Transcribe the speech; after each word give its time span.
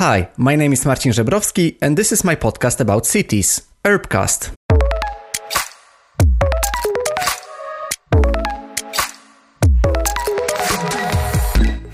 Hi, 0.00 0.30
my 0.38 0.56
name 0.56 0.72
is 0.72 0.86
Marcin 0.86 1.12
Żebrowski, 1.12 1.76
and 1.82 1.94
this 1.94 2.10
is 2.10 2.24
my 2.24 2.34
podcast 2.34 2.80
about 2.80 3.04
cities, 3.04 3.68
Urbcast. 3.84 4.50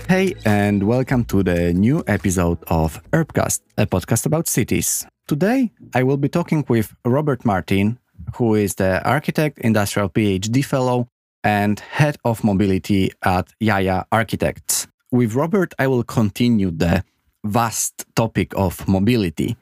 Hey, 0.07 0.33
and 0.45 0.83
welcome 0.83 1.25
to 1.25 1.43
the 1.43 1.73
new 1.73 2.01
episode 2.07 2.59
of 2.67 3.01
Urbcast, 3.11 3.59
a 3.77 3.85
podcast 3.85 4.25
about 4.25 4.47
cities. 4.47 5.05
Today, 5.27 5.73
I 5.93 6.03
will 6.03 6.15
be 6.15 6.29
talking 6.29 6.63
with 6.69 6.95
Robert 7.03 7.43
Martin, 7.43 7.99
who 8.37 8.55
is 8.55 8.75
the 8.75 9.03
architect, 9.03 9.59
industrial 9.59 10.07
PhD 10.07 10.63
fellow, 10.63 11.09
and 11.43 11.81
head 11.81 12.15
of 12.23 12.41
mobility 12.41 13.11
at 13.25 13.49
JAJA 13.61 14.05
Architects. 14.13 14.87
With 15.11 15.35
Robert, 15.35 15.73
I 15.77 15.87
will 15.87 16.03
continue 16.03 16.71
the 16.71 17.03
vast 17.47 18.05
topic 18.15 18.53
of 18.55 18.87
mobility. 18.87 19.57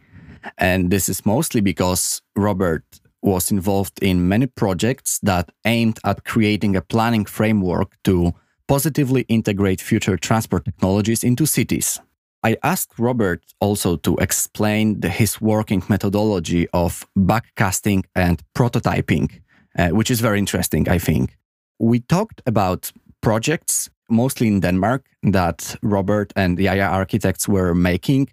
And 0.57 0.92
this 0.92 1.10
is 1.10 1.26
mostly 1.26 1.62
because 1.62 2.21
Robert 2.36 2.84
was 3.21 3.52
involved 3.52 3.98
in 4.02 4.28
many 4.28 4.46
projects 4.46 5.20
that 5.24 5.50
aimed 5.66 6.00
at 6.04 6.24
creating 6.26 6.76
a 6.76 6.82
planning 6.82 7.26
framework 7.26 7.98
to 8.04 8.34
positively 8.68 9.21
integrate 9.28 9.82
future 9.82 10.18
transport 10.18 10.66
technologies 10.66 11.24
into 11.24 11.46
cities. 11.46 12.00
I 12.43 12.57
asked 12.62 13.00
Robert 13.00 13.42
also 13.60 13.96
to 13.98 14.18
explain 14.18 15.00
the, 15.00 15.10
his 15.10 15.42
working 15.42 15.82
methodology 15.90 16.68
of 16.74 17.07
backcasting 17.18 18.04
and 18.15 18.43
prototyping, 18.56 19.42
uh, 19.79 19.90
which 19.90 20.12
is 20.12 20.21
very 20.21 20.38
interesting, 20.38 20.88
I 20.88 21.00
think. 21.00 21.38
We 21.79 22.02
talked 22.02 22.42
about 22.46 22.92
projects, 23.21 23.90
mostly 24.09 24.47
in 24.47 24.59
Denmark, 24.59 25.05
that 25.23 25.75
Robert 25.82 26.32
and 26.36 26.57
the 26.57 26.65
JAJA 26.65 26.91
architects 26.91 27.47
were 27.47 27.73
making. 27.73 28.29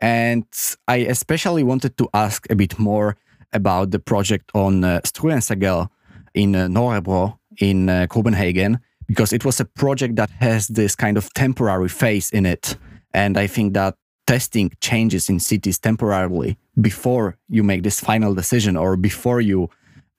And 0.00 0.44
I 0.88 0.96
especially 0.96 1.62
wanted 1.62 1.96
to 1.96 2.08
ask 2.12 2.50
a 2.50 2.54
bit 2.54 2.78
more 2.78 3.16
about 3.52 3.90
the 3.90 3.98
project 3.98 4.50
on 4.54 4.84
uh, 4.84 5.00
Struenseegade 5.04 5.88
in 6.34 6.54
uh, 6.54 6.68
Nørrebro 6.68 7.38
in 7.58 7.88
uh, 7.88 8.06
Copenhagen, 8.08 8.78
because 9.06 9.32
it 9.32 9.44
was 9.44 9.60
a 9.60 9.64
project 9.64 10.16
that 10.16 10.30
has 10.30 10.68
this 10.68 10.94
kind 10.94 11.16
of 11.16 11.32
temporary 11.34 11.88
phase 11.88 12.30
in 12.30 12.44
it. 12.44 12.76
And 13.14 13.38
I 13.38 13.46
think 13.46 13.72
that 13.74 13.94
testing 14.26 14.72
changes 14.80 15.30
in 15.30 15.40
cities 15.40 15.78
temporarily 15.78 16.58
before 16.80 17.36
you 17.48 17.62
make 17.62 17.82
this 17.82 18.00
final 18.00 18.34
decision 18.34 18.76
or 18.76 18.96
before 18.96 19.40
you 19.40 19.70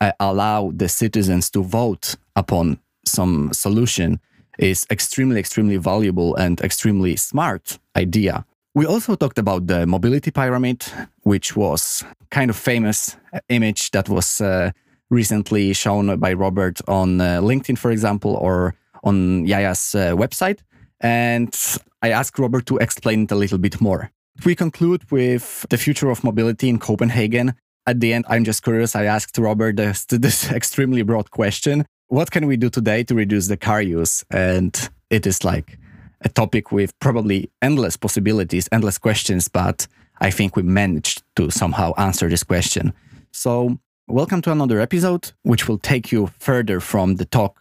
uh, 0.02 0.12
allow 0.20 0.72
the 0.76 0.88
citizens 0.88 1.50
to 1.52 1.64
vote 1.64 2.16
upon 2.36 2.80
some 3.06 3.52
solution 3.54 4.20
is 4.58 4.86
extremely, 4.90 5.40
extremely 5.40 5.78
valuable 5.78 6.36
and 6.36 6.60
extremely 6.62 7.16
smart 7.16 7.80
idea. 7.96 8.46
We 8.76 8.86
also 8.86 9.16
talked 9.16 9.40
about 9.40 9.68
the 9.68 9.88
mobility 9.88 10.32
pyramid, 10.32 10.86
which 11.24 11.56
was 11.56 12.04
kind 12.30 12.50
of 12.50 12.56
famous 12.56 13.18
image 13.50 13.92
that 13.92 14.08
was 14.08 14.40
uh, 14.40 14.72
recently 15.10 15.74
shown 15.74 16.18
by 16.20 16.34
Robert 16.34 16.80
on 16.88 17.20
uh, 17.20 17.42
LinkedIn, 17.42 17.78
for 17.78 17.92
example, 17.92 18.36
or 18.36 18.76
on 19.04 19.48
JAJA's 19.48 19.96
uh, 19.96 20.16
website. 20.16 20.60
And 21.00 21.56
I 22.02 22.12
asked 22.12 22.38
Robert 22.38 22.66
to 22.68 22.78
explain 22.78 23.24
it 23.24 23.32
a 23.32 23.36
little 23.36 23.58
bit 23.58 23.82
more. 23.82 24.12
We 24.46 24.56
conclude 24.56 25.10
with 25.12 25.66
the 25.70 25.78
future 25.78 26.10
of 26.10 26.24
mobility 26.24 26.70
in 26.70 26.78
Copenhagen. 26.78 27.56
At 27.88 28.00
the 28.00 28.14
end, 28.14 28.26
I'm 28.30 28.44
just 28.44 28.64
curious. 28.64 28.96
I 28.96 29.06
asked 29.06 29.38
Robert 29.38 29.78
this, 29.78 30.06
this 30.10 30.52
extremely 30.52 31.02
broad 31.02 31.32
question 31.32 31.86
What 32.10 32.32
can 32.32 32.48
we 32.48 32.56
do 32.56 32.70
today 32.70 33.04
to 33.04 33.14
reduce 33.14 33.48
the 33.48 33.58
car 33.58 33.82
use? 33.82 34.24
And 34.32 34.74
it 35.10 35.28
is 35.28 35.44
like 35.44 35.78
a 36.22 36.30
topic 36.30 36.72
with 36.72 36.98
probably 37.00 37.52
endless 37.62 37.98
possibilities, 37.98 38.70
endless 38.72 38.98
questions, 38.98 39.50
but 39.50 39.88
I 40.22 40.32
think 40.32 40.56
we 40.56 40.64
managed 40.64 41.24
to 41.36 41.52
somehow 41.52 41.92
answer 41.98 42.30
this 42.30 42.44
question. 42.44 42.94
So, 43.34 43.78
welcome 44.08 44.42
to 44.44 44.54
another 44.54 44.80
episode, 44.80 45.34
which 45.44 45.68
will 45.68 45.80
take 45.80 46.10
you 46.14 46.32
further 46.40 46.80
from 46.80 47.16
the 47.16 47.26
talk 47.26 47.60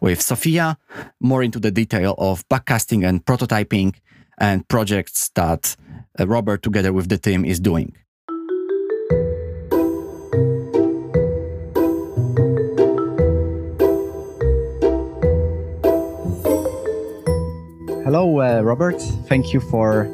with 0.00 0.22
Sophia, 0.22 0.78
more 1.18 1.42
into 1.42 1.58
the 1.58 1.72
detail 1.72 2.14
of 2.18 2.48
backcasting 2.48 3.04
and 3.04 3.24
prototyping 3.24 3.96
and 4.38 4.66
projects 4.68 5.30
that 5.34 5.74
uh, 6.20 6.24
Robert, 6.24 6.62
together 6.62 6.92
with 6.92 7.08
the 7.08 7.18
team, 7.18 7.44
is 7.44 7.58
doing. 7.58 7.96
Hello, 18.08 18.40
uh, 18.40 18.62
Robert. 18.62 19.02
Thank 19.28 19.52
you 19.52 19.60
for 19.60 20.08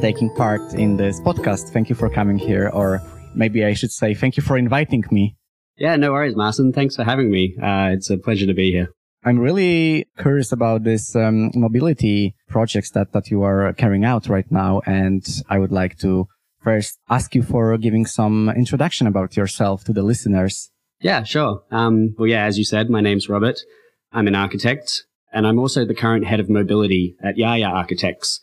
taking 0.00 0.32
part 0.36 0.62
in 0.74 0.96
this 0.96 1.20
podcast. 1.20 1.72
Thank 1.72 1.88
you 1.88 1.96
for 1.96 2.08
coming 2.08 2.38
here, 2.38 2.70
or 2.72 3.02
maybe 3.34 3.64
I 3.64 3.74
should 3.74 3.90
say, 3.90 4.14
thank 4.14 4.36
you 4.36 4.42
for 4.44 4.56
inviting 4.56 5.02
me. 5.10 5.34
Yeah, 5.76 5.96
no 5.96 6.12
worries, 6.12 6.36
Marcin. 6.36 6.72
Thanks 6.72 6.94
for 6.94 7.02
having 7.02 7.28
me. 7.28 7.56
Uh, 7.60 7.90
it's 7.90 8.08
a 8.08 8.18
pleasure 8.18 8.46
to 8.46 8.54
be 8.54 8.70
here. 8.70 8.92
I'm 9.24 9.40
really 9.40 10.06
curious 10.16 10.52
about 10.52 10.84
this 10.84 11.16
um, 11.16 11.50
mobility 11.56 12.36
projects 12.48 12.92
that, 12.92 13.12
that 13.14 13.32
you 13.32 13.42
are 13.42 13.72
carrying 13.72 14.04
out 14.04 14.28
right 14.28 14.48
now. 14.48 14.80
And 14.86 15.26
I 15.48 15.58
would 15.58 15.72
like 15.72 15.98
to 16.02 16.28
first 16.62 17.00
ask 17.08 17.34
you 17.34 17.42
for 17.42 17.76
giving 17.78 18.06
some 18.06 18.48
introduction 18.50 19.08
about 19.08 19.36
yourself 19.36 19.82
to 19.86 19.92
the 19.92 20.04
listeners. 20.04 20.70
Yeah, 21.00 21.24
sure. 21.24 21.64
Um, 21.72 22.14
well, 22.16 22.28
yeah, 22.28 22.44
as 22.44 22.58
you 22.58 22.64
said, 22.64 22.90
my 22.90 23.00
name's 23.00 23.28
Robert. 23.28 23.58
I'm 24.12 24.28
an 24.28 24.36
architect 24.36 25.04
and 25.32 25.46
I'm 25.46 25.58
also 25.58 25.84
the 25.84 25.94
current 25.94 26.26
head 26.26 26.40
of 26.40 26.48
mobility 26.48 27.16
at 27.22 27.36
JAJA 27.36 27.68
Architects. 27.68 28.40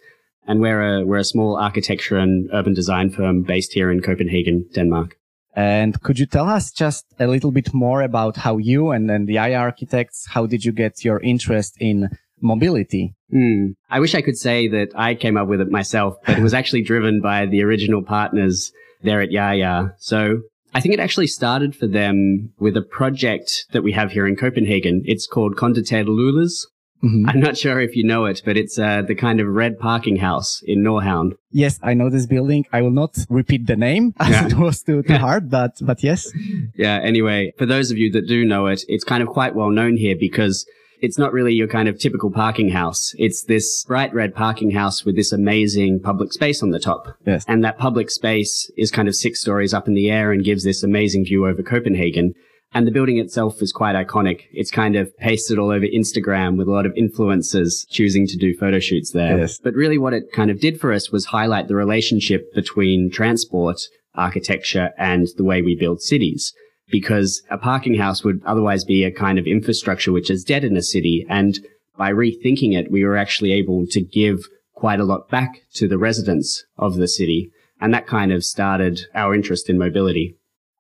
And 0.47 0.61
we're 0.61 0.99
a, 0.99 1.05
we're 1.05 1.17
a 1.17 1.23
small 1.25 1.57
architecture 1.57 2.17
and 2.17 2.49
urban 2.53 2.73
design 2.73 3.09
firm 3.09 3.43
based 3.43 3.73
here 3.73 3.91
in 3.91 4.01
Copenhagen, 4.01 4.65
Denmark. 4.73 5.17
And 5.53 6.01
could 6.03 6.19
you 6.19 6.25
tell 6.25 6.47
us 6.47 6.71
just 6.71 7.05
a 7.19 7.27
little 7.27 7.51
bit 7.51 7.73
more 7.73 8.01
about 8.01 8.37
how 8.37 8.57
you 8.57 8.91
and 8.91 9.09
then 9.09 9.25
the 9.25 9.35
JAJA 9.35 9.59
architects, 9.59 10.27
how 10.29 10.45
did 10.45 10.63
you 10.63 10.71
get 10.71 11.03
your 11.03 11.19
interest 11.21 11.75
in 11.79 12.09
mobility? 12.39 13.15
Mm. 13.33 13.73
I 13.89 13.99
wish 13.99 14.15
I 14.15 14.21
could 14.21 14.37
say 14.37 14.67
that 14.67 14.89
I 14.95 15.15
came 15.15 15.35
up 15.35 15.47
with 15.47 15.59
it 15.59 15.71
myself, 15.71 16.15
but 16.25 16.37
it 16.37 16.43
was 16.43 16.53
actually 16.53 16.83
driven 16.83 17.21
by 17.21 17.45
the 17.45 17.63
original 17.63 18.03
partners 18.03 18.71
there 19.01 19.21
at 19.21 19.29
JAJA. 19.29 19.93
So 19.97 20.41
I 20.73 20.79
think 20.79 20.93
it 20.93 20.99
actually 20.99 21.27
started 21.27 21.75
for 21.75 21.87
them 21.87 22.53
with 22.59 22.77
a 22.77 22.81
project 22.81 23.65
that 23.71 23.83
we 23.83 23.91
have 23.93 24.11
here 24.11 24.27
in 24.27 24.35
Copenhagen. 24.35 25.01
It's 25.05 25.27
called 25.27 25.55
Konditaget 25.55 26.07
Lüders. 26.07 26.65
Mm-hmm. 27.03 27.30
I'm 27.30 27.40
not 27.40 27.58
sure 27.58 27.80
if 27.80 27.96
you 27.96 28.03
know 28.03 28.25
it, 28.25 28.41
but 28.44 28.58
it's 28.58 28.80
uh, 28.80 29.03
the 29.03 29.16
kind 29.16 29.40
of 29.40 29.47
red 29.47 29.80
parking 29.80 30.18
house 30.18 30.63
in 30.66 30.84
Nordhavn. 30.84 31.38
Yes, 31.52 31.80
I 31.84 31.94
know 31.94 32.09
this 32.09 32.25
building. 32.25 32.66
I 32.74 32.81
will 32.81 32.91
not 32.91 33.18
repeat 33.30 33.68
the 33.68 33.75
name 33.75 34.13
as 34.19 34.30
yeah. 34.30 34.47
it 34.47 34.53
was 34.53 34.81
too, 34.81 35.03
too 35.03 35.18
hard, 35.18 35.50
but 35.58 35.78
but 35.81 36.03
yes. 36.03 36.28
Yeah. 36.75 37.00
Anyway, 37.02 37.53
for 37.58 37.66
those 37.66 37.91
of 37.91 37.97
you 37.97 38.12
that 38.12 38.28
do 38.28 38.46
know 38.46 38.68
it, 38.68 38.84
it's 38.88 39.03
kind 39.03 39.22
of 39.22 39.30
quite 39.30 39.56
well 39.56 39.69
known 39.69 39.97
here 39.97 40.16
because 40.19 40.66
it's 41.02 41.18
not 41.18 41.34
really 41.34 41.53
your 41.53 41.68
kind 41.68 41.88
of 41.88 42.00
typical 42.00 42.31
parking 42.31 42.69
house. 42.69 43.14
It's 43.18 43.44
this 43.44 43.84
bright 43.85 44.14
red 44.14 44.34
parking 44.34 44.72
house 44.72 45.06
with 45.06 45.16
this 45.16 45.31
amazing 45.31 46.00
public 46.00 46.34
space 46.34 46.64
on 46.64 46.72
the 46.72 46.79
top. 46.79 47.16
Yes. 47.25 47.46
And 47.47 47.64
that 47.64 47.78
public 47.78 48.09
space 48.09 48.72
is 48.78 48.91
kind 48.91 49.08
of 49.08 49.16
six 49.16 49.40
stories 49.40 49.74
up 49.74 49.88
in 49.88 49.94
the 49.94 50.09
air 50.09 50.31
and 50.31 50.44
gives 50.44 50.64
this 50.64 50.84
amazing 50.84 51.25
view 51.25 51.46
over 51.47 51.62
Copenhagen. 51.62 52.34
And 52.73 52.85
the 52.85 52.91
building 52.91 53.17
itself 53.17 53.61
is 53.61 53.72
quite 53.72 53.95
iconic. 53.95 54.41
It's 54.51 54.72
kind 54.72 54.95
of 54.95 55.16
pasted 55.17 55.57
all 55.57 55.72
over 55.72 55.85
Instagram 55.85 56.57
with 56.57 56.67
a 56.67 56.72
lot 56.72 56.85
of 56.85 56.94
influencers 56.94 57.88
choosing 57.89 58.28
to 58.28 58.38
do 58.38 58.55
photo 58.55 58.79
shoots 58.79 59.11
there. 59.11 59.39
Yes. 59.39 59.57
But 59.57 59.73
really 59.73 59.97
what 59.97 60.13
it 60.13 60.31
kind 60.33 60.51
of 60.51 60.59
did 60.59 60.79
for 60.79 60.91
us 60.91 61.09
was 61.09 61.25
highlight 61.25 61.69
the 61.69 61.75
relationship 61.75 62.53
between 62.53 63.09
transport, 63.09 63.81
architecture, 64.16 64.91
and 64.97 65.28
the 65.38 65.44
way 65.44 65.61
we 65.61 65.75
build 65.75 66.01
cities. 66.01 66.53
Because 66.89 67.41
a 67.50 67.57
parking 67.57 67.95
house 67.95 68.23
would 68.23 68.41
otherwise 68.45 68.84
be 68.85 69.03
a 69.03 69.11
kind 69.11 69.39
of 69.39 69.47
infrastructure 69.47 70.11
which 70.11 70.29
is 70.29 70.44
dead 70.44 70.63
in 70.63 70.78
a 70.78 70.81
city. 70.81 71.25
And 71.29 71.59
by 71.97 72.11
rethinking 72.11 72.78
it, 72.78 72.91
we 72.91 73.03
were 73.03 73.17
actually 73.17 73.53
able 73.53 73.85
to 73.88 74.01
give 74.01 74.39
quite 74.73 74.99
a 74.99 75.05
lot 75.05 75.29
back 75.29 75.61
to 75.73 75.88
the 75.88 75.97
residents 75.97 76.63
of 76.78 76.95
the 76.95 77.07
city. 77.07 77.49
And 77.81 77.94
that 77.94 78.07
kind 78.07 78.31
of 78.31 78.43
started 78.43 79.02
our 79.14 79.34
interest 79.35 79.69
in 79.69 79.78
mobility. 79.78 80.36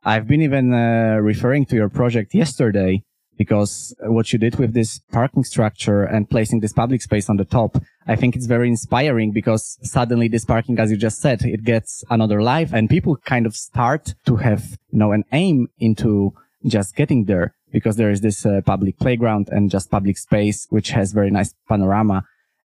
I've 0.07 0.25
been 0.25 0.41
even 0.41 0.73
uh, 0.73 1.17
referring 1.21 1.65
to 1.65 1.75
your 1.75 1.89
project 1.89 2.33
yesterday 2.33 3.03
because 3.37 3.93
what 3.99 4.31
you 4.31 4.39
did 4.39 4.55
with 4.55 4.73
this 4.73 5.01
parking 5.11 5.43
structure 5.43 6.03
and 6.03 6.29
placing 6.29 6.61
this 6.61 6.71
public 6.71 7.01
space 7.01 7.29
on 7.29 7.35
the 7.35 7.43
top, 7.43 7.75
I 8.07 8.15
think 8.15 8.33
it's 8.33 8.45
very 8.45 8.69
inspiring 8.69 9.33
because 9.33 9.77
suddenly 9.81 10.29
this 10.29 10.45
parking, 10.45 10.79
as 10.79 10.91
you 10.91 10.95
just 10.95 11.19
said, 11.19 11.43
it 11.43 11.65
gets 11.65 12.05
another 12.09 12.41
life 12.41 12.71
and 12.71 12.89
people 12.89 13.17
kind 13.17 13.45
of 13.45 13.53
start 13.53 14.15
to 14.27 14.37
have, 14.37 14.77
you 14.91 14.99
know, 14.99 15.11
an 15.11 15.25
aim 15.33 15.67
into 15.77 16.33
just 16.65 16.95
getting 16.95 17.25
there 17.25 17.53
because 17.73 17.97
there 17.97 18.09
is 18.09 18.21
this 18.21 18.45
uh, 18.45 18.61
public 18.65 18.97
playground 18.99 19.49
and 19.51 19.69
just 19.69 19.91
public 19.91 20.17
space, 20.17 20.67
which 20.69 20.91
has 20.91 21.11
very 21.11 21.31
nice 21.31 21.53
panorama 21.67 22.23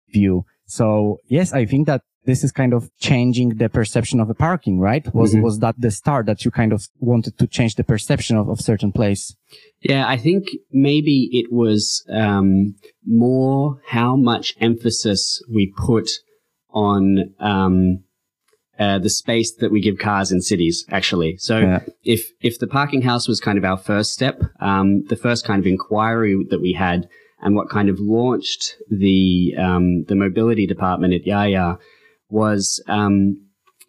view. 0.10 0.44
So 0.66 1.20
yes, 1.28 1.54
I 1.54 1.66
think 1.66 1.86
that 1.86 2.02
this 2.28 2.44
is 2.44 2.52
kind 2.52 2.74
of 2.74 2.92
changing 3.00 3.50
the 3.56 3.70
perception 3.70 4.20
of 4.20 4.30
a 4.30 4.36
parking, 4.36 4.80
right? 4.80 5.04
Was 5.16 5.34
mm-hmm. 5.34 5.42
was 5.42 5.60
that 5.60 5.76
the 5.80 5.90
start 5.90 6.26
that 6.28 6.44
you 6.46 6.52
kind 6.52 6.74
of 6.74 6.88
wanted 7.00 7.40
to 7.40 7.48
change 7.48 7.76
the 7.76 7.84
perception 7.84 8.38
of, 8.38 8.50
of 8.50 8.60
certain 8.60 8.92
place? 8.92 9.36
Yeah, 9.82 10.08
I 10.08 10.18
think 10.18 10.50
maybe 10.72 11.30
it 11.32 11.48
was 11.52 12.06
um, 12.10 12.76
more 13.06 13.82
how 13.88 14.16
much 14.16 14.56
emphasis 14.60 15.42
we 15.50 15.74
put 15.76 16.10
on 16.70 17.34
um, 17.40 18.04
uh, 18.78 19.00
the 19.00 19.10
space 19.10 19.56
that 19.56 19.72
we 19.72 19.82
give 19.82 19.98
cars 19.98 20.32
in 20.32 20.42
cities, 20.42 20.86
actually. 20.92 21.38
So 21.38 21.60
Yeah. 21.60 21.80
if, 22.04 22.30
if 22.42 22.60
the 22.60 22.68
parking 22.68 23.02
house 23.02 23.28
was 23.28 23.40
kind 23.40 23.58
of 23.58 23.66
our 23.66 23.78
first 23.78 24.12
step, 24.14 24.42
um, 24.60 25.04
the 25.06 25.16
first 25.16 25.46
kind 25.46 25.60
of 25.60 25.66
inquiry 25.66 26.36
that 26.50 26.62
we 26.62 26.74
had 26.74 27.08
and 27.42 27.56
what 27.56 27.70
kind 27.70 27.90
of 27.90 28.00
launched 28.00 28.76
the, 28.92 29.56
um, 29.58 30.04
the 30.04 30.16
mobility 30.16 30.68
department 30.68 31.14
at 31.14 31.26
JAJA 31.26 31.80
was, 32.30 32.82
um, 32.88 33.38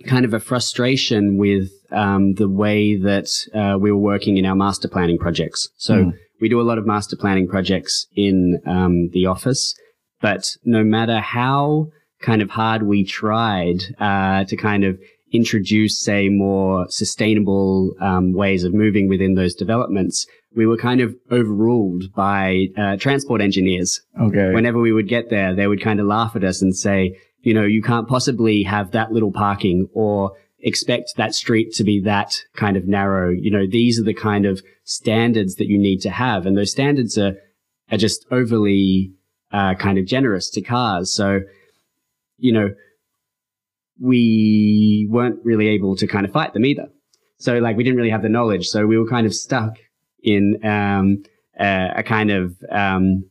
kind 0.07 0.25
of 0.25 0.33
a 0.33 0.41
frustration 0.41 1.39
with, 1.39 1.71
um, 1.91 2.35
the 2.35 2.49
way 2.49 2.97
that, 2.97 3.29
uh, 3.55 3.77
we 3.79 3.91
were 3.91 3.99
working 3.99 4.37
in 4.37 4.45
our 4.47 4.55
master 4.55 4.89
planning 4.89 5.19
projects. 5.19 5.69
So 5.77 5.95
Mm. 5.97 6.13
we 6.41 6.49
do 6.49 6.61
a 6.61 6.63
lot 6.63 6.79
of 6.79 6.87
master 6.87 7.17
planning 7.17 7.49
projects 7.49 8.07
in, 8.15 8.61
um, 8.65 9.09
the 9.13 9.27
office, 9.27 9.75
but 10.21 10.45
no 10.65 10.85
matter 10.85 11.19
how, 11.19 11.89
kind 12.21 12.43
of 12.43 12.51
hard 12.51 12.83
we 12.83 13.05
tried 13.05 13.79
uh, 14.01 14.45
to 14.45 14.57
kind 14.57 14.85
of 14.85 14.99
introduce, 15.33 16.01
say, 16.01 16.29
more 16.29 16.87
sustainable 16.89 17.93
um, 18.01 18.33
ways 18.33 18.65
of 18.65 18.73
moving 18.73 19.09
within 19.09 19.35
those 19.35 19.55
developments, 19.55 20.27
we 20.57 20.67
were 20.67 20.77
kind 20.77 21.01
of 21.01 21.15
overruled 21.31 22.05
by 22.17 22.67
uh, 22.77 22.97
transport 22.97 23.41
engineers. 23.41 24.01
Okay. 24.21 24.53
Whenever 24.55 24.81
we 24.81 24.93
would 24.93 25.09
get 25.09 25.29
there, 25.29 25.55
they 25.55 25.67
would 25.67 25.83
kind 25.83 26.01
of 26.01 26.07
laugh 26.07 26.35
at 26.35 26.45
us 26.45 26.63
and 26.63 26.75
say, 26.75 27.15
you 27.49 27.55
know, 27.55 27.65
you 27.65 27.81
can't 27.81 28.07
possibly 28.07 28.63
have 28.65 28.91
that 28.91 29.11
little 29.11 29.33
parking 29.33 29.89
or 29.95 30.33
expect 30.59 31.15
that 31.17 31.35
street 31.35 31.73
to 31.73 31.83
be 31.83 31.99
that 32.01 32.35
kind 32.55 32.77
of 32.77 32.87
narrow. 32.87 33.31
You 33.31 33.51
know, 33.51 33.67
these 33.67 33.99
are 33.99 34.03
the 34.03 34.13
kind 34.13 34.45
of 34.45 34.61
standards 34.85 35.55
that 35.55 35.67
you 35.67 35.79
need 35.79 36.03
to 36.03 36.11
have. 36.11 36.45
And 36.45 36.59
those 36.59 36.71
standards 36.71 37.17
are, 37.17 37.37
are 37.91 37.97
just 37.97 38.27
overly 38.31 39.15
uh, 39.51 39.77
kind 39.77 39.97
of 39.97 40.05
generous 40.05 40.51
to 40.51 40.61
cars. 40.61 41.11
So, 41.11 41.41
you 42.37 42.53
know, 42.53 42.75
we 43.99 45.09
weren't 45.11 45.43
really 45.43 45.69
able 45.69 45.97
to 45.97 46.07
kind 46.07 46.27
of 46.27 46.33
fight 46.33 46.53
them 46.53 46.67
either. 46.67 46.89
So 47.39 47.61
like 47.61 47.79
we 47.79 47.83
didn't 47.83 47.97
really 47.97 48.11
have 48.11 48.21
the 48.21 48.29
knowledge. 48.29 48.69
So 48.69 48.87
we 48.87 48.99
were 48.99 49.09
kind 49.09 49.27
of 49.27 49.35
stuck 49.35 49.79
in 50.23 50.63
um, 50.67 51.23
a, 51.59 51.93
a 51.97 52.03
kind 52.03 52.31
of 52.31 52.57
um, 52.71 53.25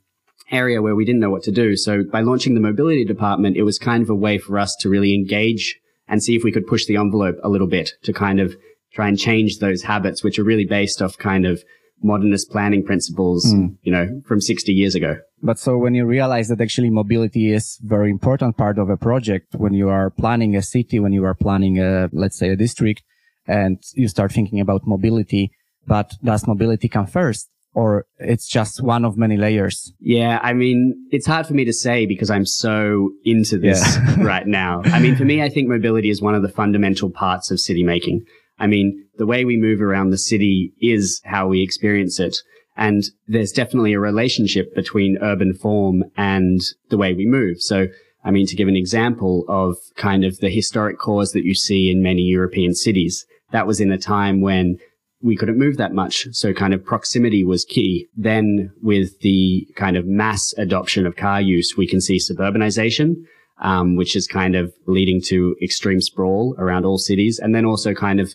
area 0.51 0.81
where 0.81 0.95
we 0.95 1.05
didn't 1.05 1.19
know 1.19 1.29
what 1.29 1.43
to 1.43 1.51
do. 1.51 1.75
So 1.75 2.03
by 2.03 2.21
launching 2.21 2.53
the 2.53 2.59
mobility 2.61 3.03
department, 3.05 3.57
it 3.57 3.63
was 3.63 3.77
kind 3.79 4.01
of 4.03 4.09
a 4.09 4.15
way 4.15 4.37
for 4.37 4.57
us 4.57 4.75
to 4.77 4.89
really 4.89 5.13
engage 5.13 5.79
and 6.07 6.23
see 6.23 6.35
if 6.35 6.43
we 6.43 6.51
could 6.51 6.67
push 6.67 6.85
the 6.85 6.95
envelope 6.95 7.37
a 7.43 7.49
little 7.49 7.67
bit 7.67 7.91
to 8.03 8.13
kind 8.13 8.39
of 8.39 8.55
try 8.93 9.07
and 9.07 9.19
change 9.19 9.59
those 9.59 9.83
habits, 9.83 10.23
which 10.23 10.39
are 10.39 10.43
really 10.43 10.65
based 10.65 11.01
off 11.01 11.17
kind 11.17 11.45
of 11.45 11.63
modernist 12.01 12.49
planning 12.51 12.83
principles, 12.83 13.53
Mm. 13.53 13.75
you 13.81 13.91
know, 13.91 14.21
from 14.25 14.39
60 14.39 14.71
years 14.71 14.95
ago. 14.95 15.17
But 15.41 15.59
so 15.59 15.77
when 15.77 15.95
you 15.95 16.05
realize 16.05 16.47
that 16.47 16.61
actually 16.61 16.91
mobility 16.91 17.51
is 17.51 17.79
very 17.83 18.09
important 18.09 18.55
part 18.55 18.77
of 18.77 18.89
a 18.89 18.97
project, 18.97 19.55
when 19.55 19.73
you 19.73 19.89
are 19.89 20.09
planning 20.11 20.55
a 20.55 20.61
city, 20.61 20.99
when 20.99 21.11
you 21.11 21.25
are 21.25 21.33
planning 21.35 21.79
a, 21.79 22.09
let's 22.13 22.37
say 22.37 22.49
a 22.49 22.55
district 22.55 23.03
and 23.47 23.79
you 23.95 24.07
start 24.07 24.31
thinking 24.31 24.59
about 24.59 24.85
mobility, 24.87 25.51
but 25.87 26.13
does 26.23 26.47
mobility 26.47 26.87
come 26.87 27.07
first 27.07 27.49
or 27.77 28.07
it's 28.17 28.47
just 28.47 28.81
one 28.81 29.05
of 29.05 29.19
many 29.19 29.37
layers? 29.37 29.93
Yeah, 29.99 30.39
I 30.41 30.53
mean, 30.53 30.95
it's 31.11 31.27
hard 31.27 31.45
for 31.45 31.53
me 31.53 31.63
to 31.65 31.71
say 31.71 32.07
because 32.07 32.31
I'm 32.31 32.47
so 32.47 33.11
into 33.23 33.59
this 33.59 33.79
Yeah. 33.97 34.15
right 34.23 34.47
now. 34.47 34.81
I 34.85 34.99
mean, 34.99 35.15
for 35.15 35.25
me, 35.25 35.43
I 35.43 35.49
think 35.49 35.69
mobility 35.69 36.09
is 36.09 36.19
one 36.19 36.33
of 36.33 36.41
the 36.41 36.49
fundamental 36.49 37.11
parts 37.11 37.51
of 37.51 37.59
city 37.59 37.83
making. 37.83 38.25
I 38.57 38.65
mean, 38.65 39.05
the 39.19 39.27
way 39.27 39.45
we 39.45 39.57
move 39.57 39.79
around 39.79 40.09
the 40.09 40.17
city 40.17 40.73
is 40.81 41.21
how 41.23 41.47
we 41.49 41.61
experience 41.61 42.19
it. 42.19 42.35
And 42.75 43.03
there's 43.27 43.51
definitely 43.51 43.93
a 43.93 43.99
relationship 43.99 44.73
between 44.73 45.19
urban 45.21 45.53
form 45.53 46.03
and 46.17 46.59
the 46.89 46.97
way 46.97 47.13
we 47.13 47.27
move. 47.27 47.61
So, 47.61 47.85
I 48.25 48.31
mean, 48.31 48.47
to 48.47 48.55
give 48.55 48.67
an 48.67 48.75
example 48.75 49.45
of 49.47 49.77
kind 49.95 50.25
of 50.25 50.39
the 50.39 50.49
historic 50.49 50.97
cores 50.97 51.29
that 51.33 51.43
you 51.43 51.53
see 51.53 51.91
in 51.91 52.01
many 52.01 52.23
European 52.23 52.73
cities, 52.73 53.23
that 53.51 53.67
was 53.67 53.79
in 53.79 53.91
a 53.91 53.99
time 53.99 54.41
when 54.41 54.79
we 55.21 55.35
couldn't 55.35 55.57
move 55.57 55.77
that 55.77 55.93
much. 55.93 56.27
So 56.31 56.53
kind 56.53 56.73
of 56.73 56.85
proximity 56.85 57.43
was 57.43 57.65
key. 57.65 58.07
Then 58.15 58.71
with 58.81 59.19
the 59.21 59.67
kind 59.75 59.97
of 59.97 60.05
mass 60.05 60.53
adoption 60.57 61.05
of 61.05 61.15
car 61.15 61.41
use, 61.41 61.75
we 61.77 61.87
can 61.87 62.01
see 62.01 62.17
suburbanization, 62.17 63.15
um, 63.61 63.95
which 63.95 64.15
is 64.15 64.27
kind 64.27 64.55
of 64.55 64.73
leading 64.85 65.21
to 65.23 65.55
extreme 65.61 66.01
sprawl 66.01 66.55
around 66.59 66.85
all 66.85 66.97
cities. 66.97 67.39
And 67.39 67.55
then 67.55 67.65
also 67.65 67.93
kind 67.93 68.19
of 68.19 68.33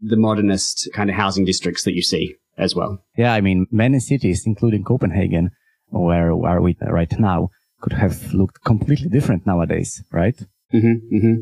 the 0.00 0.16
modernist 0.16 0.88
kind 0.92 1.10
of 1.10 1.16
housing 1.16 1.44
districts 1.44 1.84
that 1.84 1.94
you 1.94 2.02
see 2.02 2.36
as 2.56 2.74
well. 2.74 3.02
Yeah. 3.16 3.32
I 3.32 3.40
mean, 3.40 3.66
many 3.70 3.98
cities, 3.98 4.42
including 4.46 4.84
Copenhagen, 4.84 5.50
where 5.88 6.32
are 6.32 6.60
we 6.60 6.76
right 6.82 7.18
now, 7.18 7.48
could 7.80 7.94
have 7.94 8.34
looked 8.34 8.64
completely 8.64 9.08
different 9.08 9.46
nowadays, 9.46 10.02
right? 10.12 10.36
hmm 10.70 10.94
hmm 11.10 11.34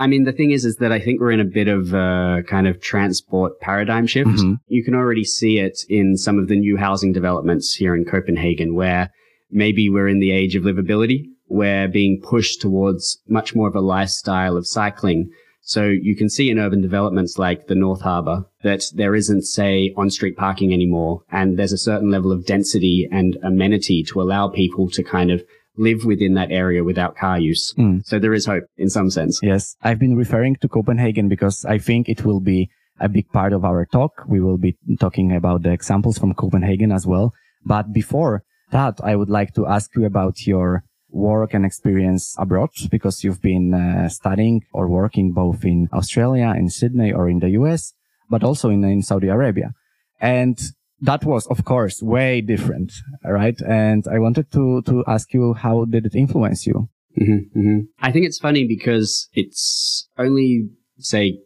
I 0.00 0.06
mean, 0.06 0.24
the 0.24 0.32
thing 0.32 0.50
is, 0.50 0.64
is 0.64 0.76
that 0.76 0.92
I 0.92 0.98
think 0.98 1.20
we're 1.20 1.30
in 1.30 1.40
a 1.40 1.44
bit 1.44 1.68
of 1.68 1.92
a 1.92 2.42
kind 2.48 2.66
of 2.66 2.80
transport 2.80 3.60
paradigm 3.60 4.06
shift. 4.06 4.30
Mhm. 4.30 4.58
You 4.66 4.82
can 4.82 4.94
already 4.94 5.24
see 5.24 5.58
it 5.58 5.84
in 5.90 6.16
some 6.16 6.38
of 6.38 6.48
the 6.48 6.56
new 6.56 6.78
housing 6.78 7.12
developments 7.12 7.74
here 7.74 7.94
in 7.94 8.06
Copenhagen, 8.06 8.74
where 8.74 9.10
maybe 9.50 9.90
we're 9.90 10.08
in 10.08 10.18
the 10.18 10.32
age 10.32 10.56
of 10.56 10.64
livability. 10.64 11.26
We're 11.48 11.86
being 11.86 12.18
pushed 12.22 12.62
towards 12.62 13.20
much 13.28 13.54
more 13.54 13.68
of 13.68 13.76
a 13.76 13.80
lifestyle 13.80 14.56
of 14.56 14.66
cycling. 14.66 15.28
So 15.60 15.84
you 15.84 16.16
can 16.16 16.30
see 16.30 16.48
in 16.50 16.58
urban 16.58 16.80
developments 16.80 17.38
like 17.38 17.66
the 17.66 17.74
North 17.74 18.00
Harbour 18.00 18.46
that 18.62 18.82
there 18.94 19.14
isn't, 19.14 19.42
say, 19.42 19.92
on-street 19.98 20.36
parking 20.36 20.72
anymore. 20.72 21.22
And 21.30 21.58
there's 21.58 21.74
a 21.74 21.78
certain 21.90 22.10
level 22.10 22.32
of 22.32 22.46
density 22.46 23.06
and 23.12 23.36
amenity 23.42 24.02
to 24.04 24.22
allow 24.22 24.48
people 24.48 24.88
to 24.90 25.02
kind 25.02 25.30
of 25.30 25.44
live 25.76 26.04
within 26.04 26.34
that 26.34 26.50
area 26.50 26.84
without 26.84 27.16
car 27.16 27.38
use. 27.38 27.74
Mm. 27.78 28.04
So 28.04 28.18
there 28.18 28.34
is 28.34 28.46
hope 28.46 28.64
in 28.76 28.90
some 28.90 29.10
sense. 29.10 29.40
Yes, 29.42 29.76
I've 29.82 29.98
been 29.98 30.16
referring 30.16 30.56
to 30.56 30.68
Copenhagen 30.68 31.28
because 31.28 31.64
I 31.64 31.78
think 31.78 32.08
it 32.08 32.24
will 32.24 32.40
be 32.40 32.70
a 33.00 33.08
big 33.08 33.28
part 33.32 33.52
of 33.52 33.64
our 33.64 33.86
talk. 33.86 34.24
We 34.28 34.40
will 34.40 34.58
be 34.58 34.76
talking 34.98 35.34
about 35.34 35.62
the 35.62 35.72
examples 35.72 36.18
from 36.18 36.34
Copenhagen 36.34 36.92
as 36.92 37.06
well. 37.06 37.32
But 37.64 37.92
before 37.92 38.42
that, 38.70 39.00
I 39.02 39.16
would 39.16 39.30
like 39.30 39.54
to 39.54 39.66
ask 39.66 39.94
you 39.96 40.04
about 40.04 40.46
your 40.46 40.84
work 41.12 41.54
and 41.54 41.64
experience 41.64 42.36
abroad 42.38 42.70
because 42.90 43.24
you've 43.24 43.42
been 43.42 43.74
uh, 43.74 44.08
studying 44.08 44.62
or 44.72 44.88
working 44.88 45.32
both 45.32 45.64
in 45.64 45.88
Australia, 45.92 46.54
in 46.56 46.68
Sydney 46.68 47.12
or 47.12 47.28
in 47.28 47.40
the 47.40 47.50
US, 47.50 47.94
but 48.28 48.44
also 48.44 48.70
in, 48.70 48.84
in 48.84 49.02
Saudi 49.02 49.28
Arabia. 49.28 49.72
And 50.20 50.58
that 51.02 51.24
was, 51.24 51.46
of 51.46 51.64
course, 51.64 52.02
way 52.02 52.40
different, 52.40 52.92
right? 53.24 53.58
And 53.66 54.04
I 54.10 54.18
wanted 54.18 54.50
to, 54.52 54.82
to 54.82 55.04
ask 55.06 55.32
you, 55.32 55.54
how 55.54 55.84
did 55.86 56.06
it 56.06 56.14
influence 56.14 56.66
you? 56.66 56.88
hmm 57.16 57.38
hmm 57.52 57.78
I 58.00 58.12
think 58.12 58.24
it's 58.26 58.38
funny 58.38 58.66
because 58.66 59.28
it's 59.34 60.08
only, 60.18 60.68
say, 60.98 61.38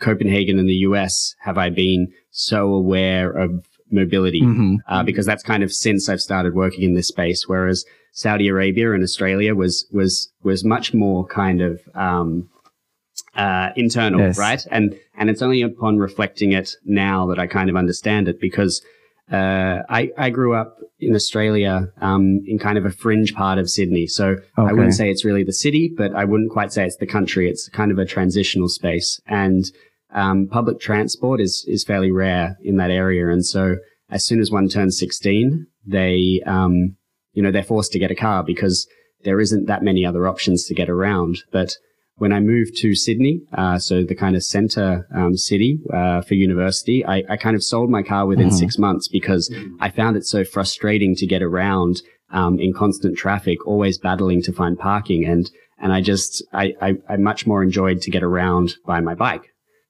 Copenhagen 0.00 0.58
and 0.58 0.68
the 0.68 0.80
US 0.88 1.34
have 1.40 1.58
I 1.58 1.70
been 1.70 2.08
so 2.30 2.72
aware 2.74 3.30
of 3.30 3.64
mobility. 3.90 4.42
Mhm. 4.42 4.76
Uh, 4.86 5.02
because 5.02 5.26
that's 5.26 5.42
kind 5.42 5.62
of 5.62 5.72
since 5.72 6.08
I've 6.08 6.20
started 6.20 6.54
working 6.54 6.82
in 6.84 6.94
this 6.94 7.08
space, 7.08 7.48
whereas 7.48 7.84
Saudi 8.12 8.48
Arabia 8.48 8.92
and 8.92 9.02
Australia 9.02 9.54
was, 9.54 9.86
was, 9.92 10.30
was 10.42 10.62
much 10.64 10.92
more 10.92 11.26
kind 11.26 11.60
of, 11.62 11.80
um, 11.94 12.48
uh, 13.34 13.70
internal, 13.76 14.20
Yes. 14.20 14.38
right? 14.38 14.66
And, 14.70 14.94
and 15.16 15.30
it's 15.30 15.42
only 15.42 15.62
upon 15.62 15.98
reflecting 15.98 16.52
it 16.52 16.74
now 16.84 17.26
that 17.28 17.38
I 17.38 17.46
kind 17.46 17.70
of 17.70 17.76
understand 17.76 18.28
it 18.28 18.40
because, 18.40 18.82
uh, 19.30 19.82
I, 19.88 20.10
I 20.16 20.30
grew 20.30 20.54
up 20.54 20.78
in 21.00 21.14
Australia, 21.14 21.92
um, 22.00 22.42
in 22.46 22.58
kind 22.58 22.78
of 22.78 22.84
a 22.84 22.90
fringe 22.90 23.34
part 23.34 23.58
of 23.58 23.70
Sydney. 23.70 24.06
So 24.06 24.36
I 24.56 24.72
wouldn't 24.72 24.94
say 24.94 25.10
it's 25.10 25.24
really 25.24 25.44
the 25.44 25.52
city, 25.52 25.92
but 25.96 26.14
I 26.14 26.24
wouldn't 26.24 26.50
quite 26.50 26.72
say 26.72 26.84
it's 26.84 26.96
the 26.96 27.06
country. 27.06 27.48
It's 27.48 27.68
kind 27.68 27.92
of 27.92 27.98
a 27.98 28.04
transitional 28.04 28.68
space 28.68 29.20
and, 29.26 29.64
um, 30.10 30.48
public 30.50 30.80
transport 30.80 31.40
is, 31.40 31.64
is 31.68 31.84
fairly 31.84 32.10
rare 32.10 32.56
in 32.62 32.78
that 32.78 32.90
area. 32.90 33.28
And 33.28 33.44
so 33.44 33.76
as 34.10 34.24
soon 34.24 34.40
as 34.40 34.50
one 34.50 34.68
turns 34.68 34.98
16, 34.98 35.66
they, 35.86 36.40
um, 36.46 36.96
you 37.34 37.42
know, 37.42 37.50
they're 37.50 37.62
forced 37.62 37.92
to 37.92 37.98
get 37.98 38.10
a 38.10 38.16
car 38.16 38.42
because 38.42 38.88
there 39.24 39.40
isn't 39.40 39.66
that 39.66 39.82
many 39.82 40.04
other 40.06 40.26
options 40.26 40.64
to 40.64 40.74
get 40.74 40.88
around. 40.88 41.42
But 41.52 41.76
when 42.18 42.32
I 42.32 42.40
moved 42.40 42.76
to 42.78 42.94
Sydney, 42.94 43.40
uh, 43.52 43.78
so 43.78 44.02
the 44.04 44.14
kind 44.14 44.34
of 44.36 44.42
center 44.42 45.06
um, 45.14 45.36
city 45.36 45.78
uh, 45.92 46.20
for 46.22 46.34
university, 46.34 47.04
I, 47.04 47.22
I 47.28 47.36
kind 47.36 47.54
of 47.56 47.62
sold 47.62 47.90
my 47.90 48.02
car 48.02 48.26
within 48.26 48.48
Mhm. 48.48 48.58
six 48.58 48.78
months 48.78 49.08
because 49.08 49.52
I 49.80 49.88
found 49.90 50.16
it 50.16 50.24
so 50.26 50.44
frustrating 50.44 51.14
to 51.16 51.26
get 51.26 51.42
around 51.42 52.02
um, 52.30 52.58
in 52.60 52.72
constant 52.74 53.16
traffic, 53.16 53.66
always 53.66 53.96
battling 53.98 54.42
to 54.42 54.52
find 54.52 54.78
parking, 54.78 55.24
and 55.24 55.50
and 55.80 55.92
I 55.92 56.00
just 56.00 56.42
I, 56.52 56.74
I, 56.82 56.96
I 57.08 57.16
much 57.16 57.46
more 57.46 57.62
enjoyed 57.62 58.02
to 58.02 58.10
get 58.10 58.22
around 58.22 58.74
by 58.84 59.00
my 59.00 59.14
bike. 59.14 59.46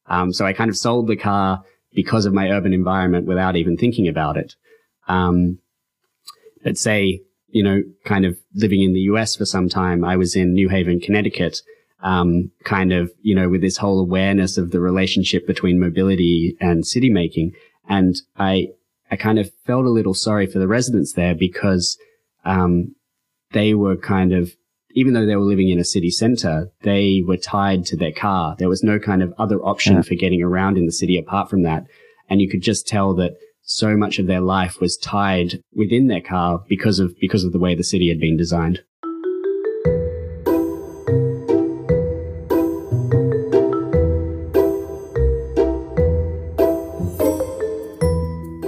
Um, 0.06 0.32
so 0.32 0.44
I 0.46 0.52
kind 0.52 0.70
of 0.70 0.76
sold 0.76 1.08
the 1.08 1.16
car 1.16 1.62
because 1.94 2.26
of 2.26 2.34
my 2.34 2.50
urban 2.50 2.72
environment 2.72 3.26
without 3.26 3.56
even 3.56 3.76
thinking 3.76 4.06
about 4.06 4.36
it. 4.36 4.54
Um, 5.08 5.58
let's 6.64 6.80
say, 6.80 7.22
you 7.48 7.62
know, 7.62 7.82
kind 8.04 8.24
of 8.26 8.38
living 8.54 8.82
in 8.82 8.92
the 8.92 9.00
US 9.12 9.34
for 9.36 9.46
some 9.46 9.68
time, 9.68 10.04
I 10.04 10.16
was 10.16 10.36
in 10.36 10.52
New 10.52 10.68
Haven, 10.68 11.00
Connecticut, 11.00 11.58
um, 12.02 12.50
kind 12.64 12.92
of, 12.92 13.10
you 13.22 13.34
know, 13.34 13.48
with 13.48 13.60
this 13.60 13.76
whole 13.76 14.00
awareness 14.00 14.56
of 14.56 14.70
the 14.70 14.80
relationship 14.80 15.46
between 15.46 15.80
mobility 15.80 16.56
and 16.60 16.86
city 16.86 17.10
making. 17.10 17.52
And 17.88 18.14
I, 18.36 18.68
I 19.10 19.16
kind 19.16 19.38
of 19.38 19.50
felt 19.66 19.86
a 19.86 19.90
little 19.90 20.14
sorry 20.14 20.46
for 20.46 20.58
the 20.58 20.68
residents 20.68 21.14
there 21.14 21.34
because, 21.34 21.98
um, 22.44 22.94
they 23.52 23.72
were 23.72 23.96
kind 23.96 24.32
of 24.32 24.52
even 24.98 25.12
though 25.12 25.26
they 25.26 25.36
were 25.36 25.42
living 25.42 25.68
in 25.68 25.78
a 25.78 25.84
city 25.84 26.10
center, 26.10 26.72
they 26.82 27.22
were 27.24 27.36
tied 27.36 27.84
to 27.86 27.96
their 27.96 28.12
car. 28.12 28.56
There 28.58 28.68
was 28.68 28.82
no 28.82 28.98
kind 28.98 29.22
of 29.22 29.32
other 29.38 29.60
option 29.60 29.96
yeah. 29.96 30.02
for 30.02 30.14
getting 30.14 30.42
around 30.42 30.76
in 30.76 30.86
the 30.86 30.92
city 30.92 31.18
apart 31.18 31.50
from 31.50 31.62
that. 31.62 31.84
And 32.28 32.40
you 32.40 32.48
could 32.48 32.62
just 32.62 32.88
tell 32.88 33.14
that 33.14 33.36
so 33.62 33.96
much 33.96 34.18
of 34.18 34.26
their 34.26 34.40
life 34.40 34.80
was 34.80 34.96
tied 34.96 35.62
within 35.74 36.08
their 36.08 36.22
car 36.22 36.64
because 36.68 36.98
of, 36.98 37.14
because 37.20 37.44
of 37.44 37.52
the 37.52 37.58
way 37.58 37.74
the 37.74 37.84
city 37.84 38.08
had 38.08 38.18
been 38.18 38.36
designed. 38.36 38.82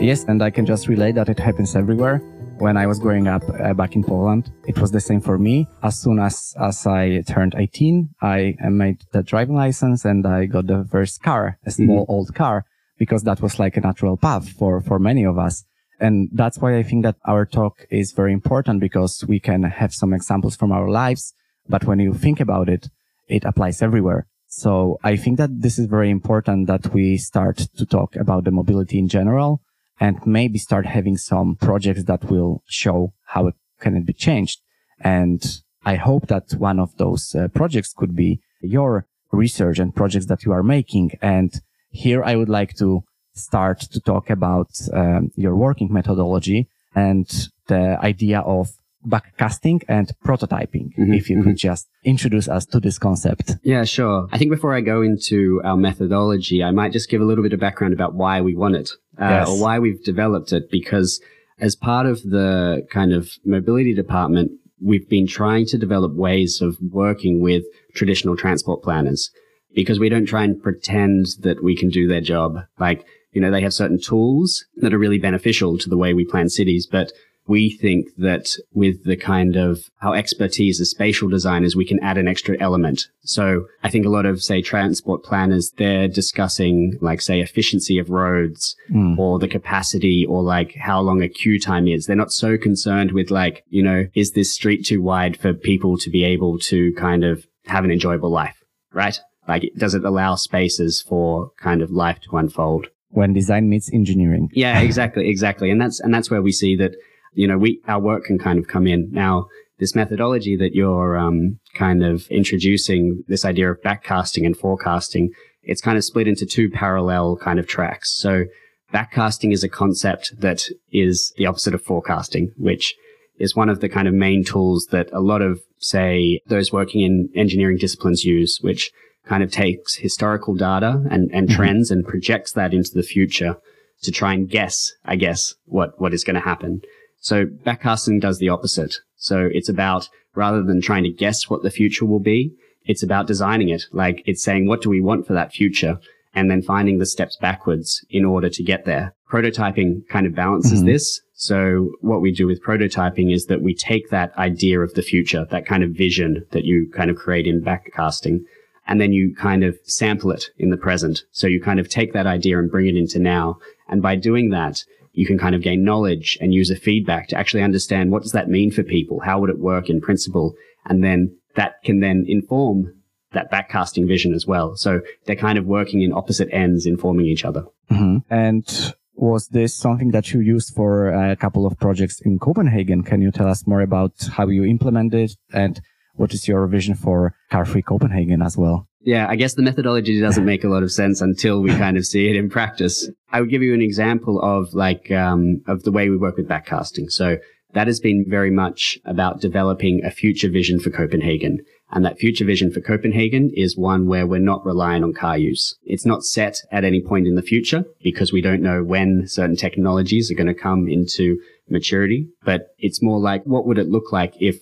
Yes, 0.00 0.24
and 0.24 0.42
I 0.42 0.48
can 0.48 0.64
just 0.64 0.88
relate 0.88 1.16
that 1.16 1.28
it 1.28 1.38
happens 1.38 1.76
everywhere 1.76 2.22
when 2.56 2.78
I 2.78 2.86
was 2.86 2.98
growing 2.98 3.28
up 3.28 3.42
uh, 3.60 3.74
back 3.74 3.94
in 3.94 4.02
Poland. 4.02 4.50
It 4.66 4.78
was 4.78 4.90
the 4.90 5.00
same 5.00 5.20
for 5.20 5.36
me. 5.38 5.68
As 5.82 6.00
soon 6.00 6.18
as, 6.18 6.54
as 6.58 6.86
I 6.86 7.20
turned 7.28 7.54
18, 7.54 8.08
I 8.22 8.56
made 8.62 9.02
the 9.12 9.22
driving 9.22 9.56
license 9.56 10.06
and 10.06 10.26
I 10.26 10.46
got 10.46 10.68
the 10.68 10.88
first 10.90 11.22
car, 11.22 11.58
a 11.66 11.70
small 11.70 12.04
mm-hmm. 12.04 12.12
old 12.12 12.34
car, 12.34 12.64
because 12.98 13.24
that 13.24 13.42
was 13.42 13.58
like 13.58 13.76
a 13.76 13.82
natural 13.82 14.16
path 14.16 14.48
for, 14.48 14.80
for 14.80 14.98
many 14.98 15.22
of 15.22 15.38
us. 15.38 15.64
And 16.00 16.30
that's 16.32 16.56
why 16.56 16.78
I 16.78 16.82
think 16.82 17.02
that 17.02 17.16
our 17.26 17.44
talk 17.44 17.86
is 17.90 18.12
very 18.12 18.32
important 18.32 18.80
because 18.80 19.22
we 19.28 19.38
can 19.38 19.64
have 19.64 19.92
some 19.92 20.14
examples 20.14 20.56
from 20.56 20.72
our 20.72 20.88
lives. 20.88 21.34
But 21.68 21.84
when 21.84 21.98
you 21.98 22.14
think 22.14 22.40
about 22.40 22.70
it, 22.70 22.88
it 23.28 23.44
applies 23.44 23.82
everywhere. 23.82 24.28
So 24.48 24.98
I 25.04 25.16
think 25.16 25.36
that 25.36 25.60
this 25.60 25.78
is 25.78 25.86
very 25.86 26.08
important 26.08 26.68
that 26.68 26.94
we 26.94 27.18
start 27.18 27.58
to 27.76 27.84
talk 27.84 28.16
about 28.16 28.44
the 28.44 28.50
mobility 28.50 28.98
in 28.98 29.06
general 29.06 29.60
and 30.00 30.26
maybe 30.26 30.58
start 30.58 30.86
having 30.86 31.16
some 31.16 31.56
projects 31.56 32.04
that 32.04 32.24
will 32.24 32.62
show 32.66 33.12
how 33.26 33.46
it 33.46 33.54
can 33.80 33.96
it 33.96 34.06
be 34.06 34.12
changed. 34.12 34.60
And 35.00 35.42
I 35.84 35.96
hope 35.96 36.26
that 36.28 36.52
one 36.52 36.80
of 36.80 36.96
those 36.96 37.34
uh, 37.34 37.48
projects 37.48 37.92
could 37.96 38.16
be 38.16 38.40
your 38.60 39.06
research 39.32 39.78
and 39.78 39.94
projects 39.94 40.26
that 40.26 40.44
you 40.44 40.52
are 40.52 40.62
making. 40.62 41.12
And 41.22 41.52
here 41.90 42.22
I 42.24 42.36
would 42.36 42.48
like 42.48 42.74
to 42.78 43.04
start 43.34 43.80
to 43.80 44.00
talk 44.00 44.30
about 44.30 44.70
um, 44.92 45.30
your 45.36 45.56
working 45.56 45.92
methodology 45.92 46.68
and 46.94 47.28
the 47.68 47.98
idea 48.02 48.40
of 48.40 48.70
backcasting 49.06 49.82
and 49.88 50.12
prototyping. 50.24 50.90
Mm-hmm, 50.98 51.14
if 51.14 51.30
you 51.30 51.36
mm-hmm. 51.36 51.48
could 51.48 51.56
just 51.56 51.88
introduce 52.04 52.48
us 52.48 52.66
to 52.66 52.80
this 52.80 52.98
concept. 52.98 53.56
Yeah, 53.62 53.84
sure. 53.84 54.28
I 54.32 54.38
think 54.38 54.50
before 54.50 54.74
I 54.74 54.80
go 54.80 55.02
into 55.02 55.60
our 55.64 55.76
methodology, 55.76 56.62
I 56.62 56.70
might 56.70 56.92
just 56.92 57.08
give 57.08 57.20
a 57.20 57.24
little 57.24 57.42
bit 57.42 57.52
of 57.52 57.60
background 57.60 57.94
about 57.94 58.14
why 58.14 58.40
we 58.40 58.54
want 58.54 58.76
it 58.76 58.90
uh, 59.20 59.28
yes. 59.28 59.48
or 59.48 59.60
why 59.60 59.78
we've 59.78 60.02
developed 60.04 60.52
it 60.52 60.70
because 60.70 61.20
as 61.60 61.76
part 61.76 62.06
of 62.06 62.22
the 62.22 62.86
kind 62.90 63.12
of 63.12 63.30
mobility 63.44 63.94
department, 63.94 64.52
we've 64.80 65.08
been 65.08 65.26
trying 65.26 65.66
to 65.66 65.78
develop 65.78 66.14
ways 66.14 66.60
of 66.60 66.76
working 66.80 67.40
with 67.40 67.64
traditional 67.94 68.36
transport 68.36 68.82
planners 68.82 69.30
because 69.74 69.98
we 69.98 70.08
don't 70.08 70.26
try 70.26 70.42
and 70.42 70.62
pretend 70.62 71.26
that 71.40 71.62
we 71.62 71.76
can 71.76 71.90
do 71.90 72.08
their 72.08 72.20
job. 72.20 72.58
Like, 72.78 73.04
you 73.32 73.40
know, 73.40 73.50
they 73.50 73.60
have 73.60 73.74
certain 73.74 74.00
tools 74.00 74.64
that 74.76 74.92
are 74.92 74.98
really 74.98 75.18
beneficial 75.18 75.78
to 75.78 75.88
the 75.88 75.98
way 75.98 76.14
we 76.14 76.24
plan 76.24 76.48
cities, 76.48 76.88
but 76.90 77.12
we 77.46 77.70
think 77.70 78.08
that 78.16 78.48
with 78.72 79.04
the 79.04 79.16
kind 79.16 79.56
of 79.56 79.80
our 80.02 80.14
expertise 80.14 80.80
as 80.80 80.90
spatial 80.90 81.28
designers, 81.28 81.74
we 81.74 81.84
can 81.84 81.98
add 82.00 82.16
an 82.16 82.28
extra 82.28 82.56
element. 82.60 83.08
So 83.22 83.66
I 83.82 83.90
think 83.90 84.06
a 84.06 84.10
lot 84.10 84.26
of, 84.26 84.42
say, 84.42 84.62
transport 84.62 85.24
planners, 85.24 85.72
they're 85.76 86.08
discussing 86.08 86.96
like, 87.00 87.20
say, 87.20 87.40
efficiency 87.40 87.98
of 87.98 88.10
roads 88.10 88.76
mm. 88.90 89.18
or 89.18 89.38
the 89.38 89.48
capacity 89.48 90.24
or 90.28 90.42
like 90.42 90.74
how 90.76 91.00
long 91.00 91.22
a 91.22 91.28
queue 91.28 91.58
time 91.58 91.88
is. 91.88 92.06
They're 92.06 92.16
not 92.16 92.32
so 92.32 92.56
concerned 92.56 93.12
with 93.12 93.30
like, 93.30 93.64
you 93.68 93.82
know, 93.82 94.06
is 94.14 94.32
this 94.32 94.54
street 94.54 94.84
too 94.84 95.02
wide 95.02 95.36
for 95.36 95.52
people 95.52 95.98
to 95.98 96.10
be 96.10 96.24
able 96.24 96.58
to 96.60 96.92
kind 96.94 97.24
of 97.24 97.46
have 97.66 97.84
an 97.84 97.90
enjoyable 97.90 98.30
life, 98.30 98.62
right? 98.92 99.18
Like, 99.48 99.72
does 99.76 99.94
it 99.94 100.04
allow 100.04 100.36
spaces 100.36 101.02
for 101.02 101.50
kind 101.60 101.82
of 101.82 101.90
life 101.90 102.20
to 102.20 102.36
unfold? 102.36 102.86
When 103.08 103.32
design 103.32 103.68
meets 103.68 103.92
engineering. 103.92 104.50
Yeah, 104.52 104.80
exactly, 104.82 105.28
exactly. 105.28 105.70
And 105.70 105.80
that's, 105.80 105.98
and 105.98 106.14
that's 106.14 106.30
where 106.30 106.42
we 106.42 106.52
see 106.52 106.76
that 106.76 106.94
you 107.32 107.46
know, 107.46 107.58
we, 107.58 107.80
our 107.86 108.00
work 108.00 108.24
can 108.24 108.38
kind 108.38 108.58
of 108.58 108.68
come 108.68 108.86
in. 108.86 109.08
Now, 109.12 109.46
this 109.78 109.94
methodology 109.94 110.56
that 110.56 110.74
you're 110.74 111.16
um, 111.16 111.58
kind 111.74 112.04
of 112.04 112.26
introducing, 112.28 113.24
this 113.28 113.44
idea 113.44 113.70
of 113.70 113.80
backcasting 113.82 114.44
and 114.44 114.56
forecasting, 114.56 115.30
it's 115.62 115.80
kind 115.80 115.96
of 115.96 116.04
split 116.04 116.28
into 116.28 116.46
two 116.46 116.70
parallel 116.70 117.36
kind 117.36 117.58
of 117.58 117.66
tracks. 117.66 118.14
So 118.16 118.44
backcasting 118.92 119.52
is 119.52 119.64
a 119.64 119.68
concept 119.68 120.32
that 120.40 120.64
is 120.92 121.32
the 121.36 121.46
opposite 121.46 121.74
of 121.74 121.82
forecasting, 121.82 122.52
which 122.56 122.94
is 123.38 123.56
one 123.56 123.70
of 123.70 123.80
the 123.80 123.88
kind 123.88 124.06
of 124.06 124.12
main 124.12 124.44
tools 124.44 124.88
that 124.90 125.08
a 125.12 125.20
lot 125.20 125.40
of, 125.40 125.60
say, 125.78 126.40
those 126.48 126.72
working 126.72 127.00
in 127.00 127.30
engineering 127.34 127.78
disciplines 127.78 128.24
use, 128.24 128.58
which 128.60 128.90
kind 129.26 129.42
of 129.42 129.50
takes 129.50 129.96
historical 129.96 130.54
data 130.54 131.02
and, 131.10 131.30
and 131.32 131.48
mm-hmm. 131.48 131.56
trends 131.56 131.90
and 131.90 132.06
projects 132.06 132.52
that 132.52 132.74
into 132.74 132.90
the 132.92 133.02
future 133.02 133.56
to 134.02 134.10
try 134.10 134.34
and 134.34 134.50
guess, 134.50 134.92
I 135.04 135.16
guess, 135.16 135.54
what, 135.64 135.98
what 136.00 136.12
is 136.12 136.24
going 136.24 136.34
to 136.34 136.40
happen. 136.40 136.80
So 137.20 137.46
backcasting 137.46 138.20
does 138.20 138.38
the 138.38 138.48
opposite. 138.48 138.96
So 139.16 139.48
it's 139.52 139.68
about 139.68 140.08
rather 140.34 140.62
than 140.62 140.80
trying 140.80 141.04
to 141.04 141.10
guess 141.10 141.48
what 141.48 141.62
the 141.62 141.70
future 141.70 142.06
will 142.06 142.20
be, 142.20 142.52
it's 142.84 143.02
about 143.02 143.26
designing 143.26 143.68
it. 143.68 143.84
Like 143.92 144.22
it's 144.26 144.42
saying, 144.42 144.66
what 144.66 144.82
do 144.82 144.88
we 144.88 145.00
want 145.00 145.26
for 145.26 145.34
that 145.34 145.52
future? 145.52 145.98
And 146.34 146.50
then 146.50 146.62
finding 146.62 146.98
the 146.98 147.06
steps 147.06 147.36
backwards 147.36 148.04
in 148.08 148.24
order 148.24 148.48
to 148.48 148.62
get 148.62 148.84
there. 148.84 149.14
Prototyping 149.30 150.06
kind 150.08 150.26
of 150.26 150.34
balances 150.34 150.80
mm-hmm. 150.80 150.88
this. 150.88 151.20
So 151.34 151.92
what 152.00 152.20
we 152.20 152.32
do 152.32 152.46
with 152.46 152.62
prototyping 152.62 153.32
is 153.32 153.46
that 153.46 153.62
we 153.62 153.74
take 153.74 154.10
that 154.10 154.36
idea 154.36 154.80
of 154.80 154.94
the 154.94 155.02
future, 155.02 155.46
that 155.50 155.66
kind 155.66 155.82
of 155.82 155.90
vision 155.90 156.44
that 156.52 156.64
you 156.64 156.90
kind 156.94 157.10
of 157.10 157.16
create 157.16 157.46
in 157.46 157.62
backcasting, 157.62 158.40
and 158.86 159.00
then 159.00 159.12
you 159.12 159.34
kind 159.34 159.64
of 159.64 159.78
sample 159.84 160.30
it 160.30 160.50
in 160.58 160.70
the 160.70 160.76
present. 160.76 161.22
So 161.32 161.46
you 161.46 161.60
kind 161.60 161.80
of 161.80 161.88
take 161.88 162.12
that 162.12 162.26
idea 162.26 162.58
and 162.58 162.70
bring 162.70 162.86
it 162.86 162.96
into 162.96 163.18
now. 163.18 163.58
And 163.88 164.02
by 164.02 164.16
doing 164.16 164.50
that, 164.50 164.84
you 165.12 165.26
can 165.26 165.38
kind 165.38 165.54
of 165.54 165.62
gain 165.62 165.84
knowledge 165.84 166.38
and 166.40 166.54
use 166.54 166.70
a 166.70 166.76
feedback 166.76 167.28
to 167.28 167.36
actually 167.36 167.62
understand 167.62 168.10
what 168.10 168.22
does 168.22 168.32
that 168.32 168.48
mean 168.48 168.70
for 168.70 168.82
people? 168.82 169.20
How 169.20 169.40
would 169.40 169.50
it 169.50 169.58
work 169.58 169.88
in 169.90 170.00
principle? 170.00 170.54
And 170.86 171.02
then 171.02 171.36
that 171.56 171.82
can 171.84 172.00
then 172.00 172.24
inform 172.28 172.94
that 173.32 173.50
backcasting 173.50 174.06
vision 174.06 174.34
as 174.34 174.46
well. 174.46 174.76
So 174.76 175.00
they're 175.26 175.36
kind 175.36 175.58
of 175.58 175.66
working 175.66 176.02
in 176.02 176.12
opposite 176.12 176.48
ends, 176.52 176.86
informing 176.86 177.26
each 177.26 177.44
other. 177.44 177.64
Mm-hmm. 177.90 178.32
And 178.32 178.94
was 179.14 179.48
this 179.48 179.74
something 179.74 180.10
that 180.12 180.32
you 180.32 180.40
used 180.40 180.74
for 180.74 181.08
a 181.08 181.36
couple 181.36 181.66
of 181.66 181.78
projects 181.78 182.20
in 182.22 182.38
Copenhagen? 182.38 183.02
Can 183.02 183.20
you 183.20 183.30
tell 183.30 183.48
us 183.48 183.66
more 183.66 183.82
about 183.82 184.12
how 184.32 184.48
you 184.48 184.64
implemented 184.64 185.30
it 185.30 185.36
and 185.52 185.80
what 186.14 186.32
is 186.34 186.48
your 186.48 186.66
vision 186.66 186.94
for 186.94 187.34
Car 187.50 187.64
Free 187.64 187.82
Copenhagen 187.82 188.42
as 188.42 188.56
well? 188.56 188.88
Yeah, 189.02 189.26
I 189.28 189.36
guess 189.36 189.54
the 189.54 189.62
methodology 189.62 190.20
doesn't 190.20 190.44
make 190.44 190.62
a 190.62 190.68
lot 190.68 190.82
of 190.82 190.92
sense 190.92 191.22
until 191.22 191.62
we 191.62 191.70
kind 191.70 191.96
of 191.96 192.04
see 192.04 192.28
it 192.28 192.36
in 192.36 192.50
practice. 192.50 193.08
I 193.32 193.40
would 193.40 193.50
give 193.50 193.62
you 193.62 193.72
an 193.72 193.80
example 193.80 194.40
of 194.42 194.74
like 194.74 195.10
um, 195.10 195.62
of 195.66 195.84
the 195.84 195.92
way 195.92 196.10
we 196.10 196.18
work 196.18 196.36
with 196.36 196.48
backcasting. 196.48 197.10
So 197.10 197.38
that 197.72 197.86
has 197.86 198.00
been 198.00 198.26
very 198.28 198.50
much 198.50 198.98
about 199.04 199.40
developing 199.40 200.04
a 200.04 200.10
future 200.10 200.50
vision 200.50 200.80
for 200.80 200.90
Copenhagen. 200.90 201.60
And 201.92 202.04
that 202.04 202.18
future 202.18 202.44
vision 202.44 202.70
for 202.70 202.80
Copenhagen 202.80 203.50
is 203.54 203.76
one 203.76 204.06
where 204.06 204.26
we're 204.26 204.38
not 204.38 204.64
relying 204.64 205.02
on 205.02 205.12
car 205.12 205.38
use. 205.38 205.76
It's 205.82 206.06
not 206.06 206.22
set 206.22 206.58
at 206.70 206.84
any 206.84 207.00
point 207.00 207.26
in 207.26 207.34
the 207.34 207.42
future 207.42 207.84
because 208.02 208.32
we 208.32 208.40
don't 208.40 208.62
know 208.62 208.84
when 208.84 209.26
certain 209.26 209.56
technologies 209.56 210.30
are 210.30 210.34
going 210.34 210.46
to 210.46 210.54
come 210.54 210.88
into 210.88 211.38
maturity, 211.68 212.28
but 212.44 212.68
it's 212.78 213.02
more 213.02 213.18
like 213.18 213.44
what 213.44 213.66
would 213.66 213.78
it 213.78 213.88
look 213.88 214.12
like 214.12 214.34
if 214.40 214.56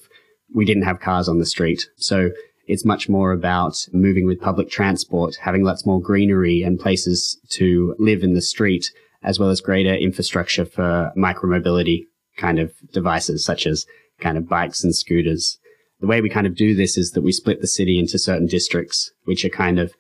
we 0.55 0.65
didn't 0.65 0.85
have 0.85 1.01
cars 1.01 1.29
on 1.29 1.39
the 1.39 1.47
street? 1.47 1.87
So 1.97 2.31
it's 2.69 2.85
much 2.85 3.09
more 3.09 3.33
about 3.33 3.75
moving 3.93 4.27
with 4.27 4.41
public 4.41 4.71
transport, 4.71 5.37
having 5.41 5.65
lots 5.65 5.87
more 5.87 6.01
greenery 6.01 6.63
and 6.63 6.79
places 6.79 7.41
to 7.51 7.97
live 7.99 8.23
in 8.23 8.35
the 8.35 8.43
street, 8.43 8.91
as 9.23 9.39
well 9.39 9.49
as 9.49 9.61
greater 9.61 9.95
infrastructure 9.95 10.67
for 10.67 11.11
micromobility 11.17 12.03
kind 12.37 12.59
of 12.59 12.73
devices, 12.93 13.45
such 13.45 13.67
as 13.67 13.87
kind 14.21 14.37
of 14.37 14.49
bikes 14.49 14.85
and 14.85 14.95
scooters. 14.95 15.59
The 16.01 16.07
way 16.07 16.21
we 16.21 16.29
kind 16.29 16.47
of 16.47 16.55
do 16.55 16.75
this 16.75 16.97
is 16.97 17.13
that 17.13 17.23
we 17.23 17.33
split 17.33 17.61
the 17.61 17.67
city 17.67 17.99
into 17.99 18.19
certain 18.19 18.47
districts, 18.47 19.11
which 19.25 19.45
are 19.45 19.51
kind 19.51 19.79
of 19.81 19.95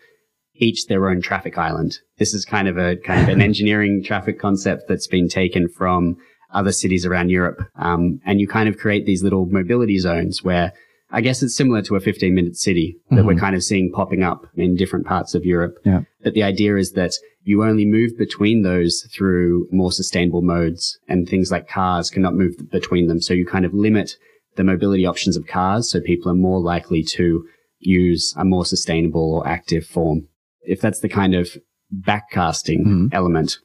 each 0.54 0.86
their 0.86 1.08
own 1.08 1.22
traffic 1.22 1.56
island. 1.56 1.98
This 2.18 2.34
is 2.34 2.44
kind 2.44 2.68
of 2.68 2.76
a 2.76 2.96
kind 2.96 3.22
of 3.22 3.28
an 3.28 3.40
engineering 3.48 4.04
traffic 4.04 4.38
concept 4.38 4.82
that's 4.88 5.06
been 5.06 5.28
taken 5.28 5.68
from 5.68 6.16
other 6.52 6.72
cities 6.72 7.06
around 7.06 7.30
Europe. 7.30 7.60
Um, 7.76 8.20
and 8.24 8.40
you 8.40 8.46
kind 8.46 8.68
of 8.68 8.78
create 8.78 9.06
these 9.06 9.22
little 9.22 9.46
mobility 9.46 9.98
zones 9.98 10.42
where 10.42 10.72
I 11.10 11.20
guess 11.20 11.42
it's 11.42 11.56
similar 11.56 11.82
to 11.82 11.96
a 11.96 12.00
15 12.00 12.34
minute 12.34 12.56
city 12.56 12.98
that 13.08 13.16
mm-hmm. 13.16 13.26
we're 13.26 13.34
kind 13.34 13.56
of 13.56 13.64
seeing 13.64 13.90
popping 13.90 14.22
up 14.22 14.46
in 14.56 14.76
different 14.76 15.06
parts 15.06 15.34
of 15.34 15.44
Europe. 15.44 15.78
Yeah. 15.84 16.02
But 16.22 16.34
the 16.34 16.42
idea 16.42 16.76
is 16.76 16.92
that 16.92 17.14
you 17.42 17.64
only 17.64 17.86
move 17.86 18.10
between 18.18 18.62
those 18.62 19.06
through 19.16 19.68
more 19.72 19.90
sustainable 19.90 20.42
modes 20.42 20.98
and 21.08 21.26
things 21.26 21.50
like 21.50 21.68
cars 21.68 22.10
cannot 22.10 22.34
move 22.34 22.54
between 22.70 23.06
them. 23.06 23.22
So 23.22 23.32
you 23.32 23.46
kind 23.46 23.64
of 23.64 23.72
limit 23.72 24.16
the 24.56 24.64
mobility 24.64 25.06
options 25.06 25.36
of 25.36 25.46
cars. 25.46 25.90
So 25.90 26.00
people 26.00 26.30
are 26.30 26.34
more 26.34 26.60
likely 26.60 27.02
to 27.14 27.46
use 27.78 28.34
a 28.36 28.44
more 28.44 28.66
sustainable 28.66 29.34
or 29.34 29.48
active 29.48 29.86
form. 29.86 30.28
If 30.62 30.80
that's 30.80 31.00
the 31.00 31.08
kind 31.08 31.34
of 31.34 31.56
backcasting 31.94 32.80
mm-hmm. 32.80 33.06
element. 33.12 33.58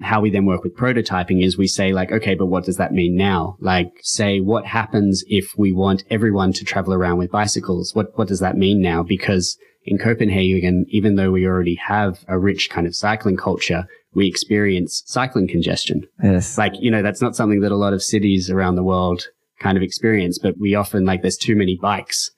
How 0.00 0.20
we 0.20 0.30
then 0.30 0.44
work 0.44 0.62
with 0.62 0.76
prototyping 0.76 1.42
is 1.42 1.56
we 1.56 1.66
say 1.66 1.92
like, 1.92 2.12
okay, 2.12 2.34
but 2.34 2.46
what 2.46 2.64
does 2.64 2.76
that 2.76 2.92
mean 2.92 3.16
now? 3.16 3.56
Like 3.60 3.92
say 4.02 4.40
what 4.40 4.66
happens 4.66 5.24
if 5.26 5.52
we 5.56 5.72
want 5.72 6.04
everyone 6.10 6.52
to 6.54 6.64
travel 6.64 6.92
around 6.92 7.18
with 7.18 7.30
bicycles? 7.30 7.94
What, 7.94 8.16
what 8.18 8.28
does 8.28 8.40
that 8.40 8.56
mean 8.56 8.82
now? 8.82 9.02
Because 9.02 9.56
in 9.84 9.98
Copenhagen, 9.98 10.84
even 10.88 11.16
though 11.16 11.30
we 11.30 11.46
already 11.46 11.76
have 11.76 12.24
a 12.28 12.38
rich 12.38 12.68
kind 12.68 12.86
of 12.86 12.94
cycling 12.94 13.36
culture, 13.36 13.86
we 14.14 14.26
experience 14.26 15.02
cycling 15.06 15.48
congestion. 15.48 16.06
Yes. 16.22 16.58
Like, 16.58 16.72
you 16.78 16.90
know, 16.90 17.02
that's 17.02 17.22
not 17.22 17.36
something 17.36 17.60
that 17.60 17.72
a 17.72 17.76
lot 17.76 17.92
of 17.92 18.02
cities 18.02 18.50
around 18.50 18.76
the 18.76 18.82
world 18.82 19.28
kind 19.60 19.76
of 19.76 19.82
experience, 19.82 20.38
but 20.38 20.58
we 20.58 20.74
often 20.74 21.04
like 21.04 21.22
there's 21.22 21.36
too 21.36 21.56
many 21.56 21.78
bikes 21.80 22.30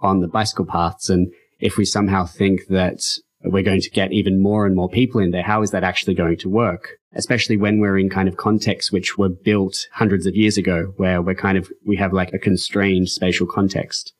on 0.00 0.20
the 0.20 0.28
bicycle 0.28 0.64
paths. 0.64 1.10
And 1.10 1.32
if 1.58 1.76
we 1.76 1.84
somehow 1.84 2.24
think 2.24 2.66
that 2.68 3.02
we're 3.44 3.62
going 3.62 3.80
to 3.80 3.90
get 3.90 4.12
even 4.12 4.42
more 4.42 4.64
and 4.66 4.74
more 4.74 4.88
people 4.88 5.20
in 5.20 5.30
there, 5.30 5.42
how 5.42 5.62
is 5.62 5.70
that 5.72 5.84
actually 5.84 6.14
going 6.14 6.38
to 6.38 6.48
work? 6.48 6.98
Especially 7.14 7.56
when 7.56 7.78
we're 7.78 7.98
in 7.98 8.08
kind 8.08 8.28
of 8.28 8.36
contexts 8.36 8.90
which 8.90 9.18
were 9.18 9.28
built 9.28 9.86
hundreds 9.92 10.26
of 10.26 10.34
years 10.34 10.56
ago, 10.56 10.94
where 10.96 11.20
we're 11.20 11.34
kind 11.34 11.58
of, 11.58 11.70
we 11.86 11.96
have 11.96 12.12
like 12.12 12.32
a 12.32 12.38
constrained 12.38 13.08
spatial 13.08 13.46
context 13.46 14.14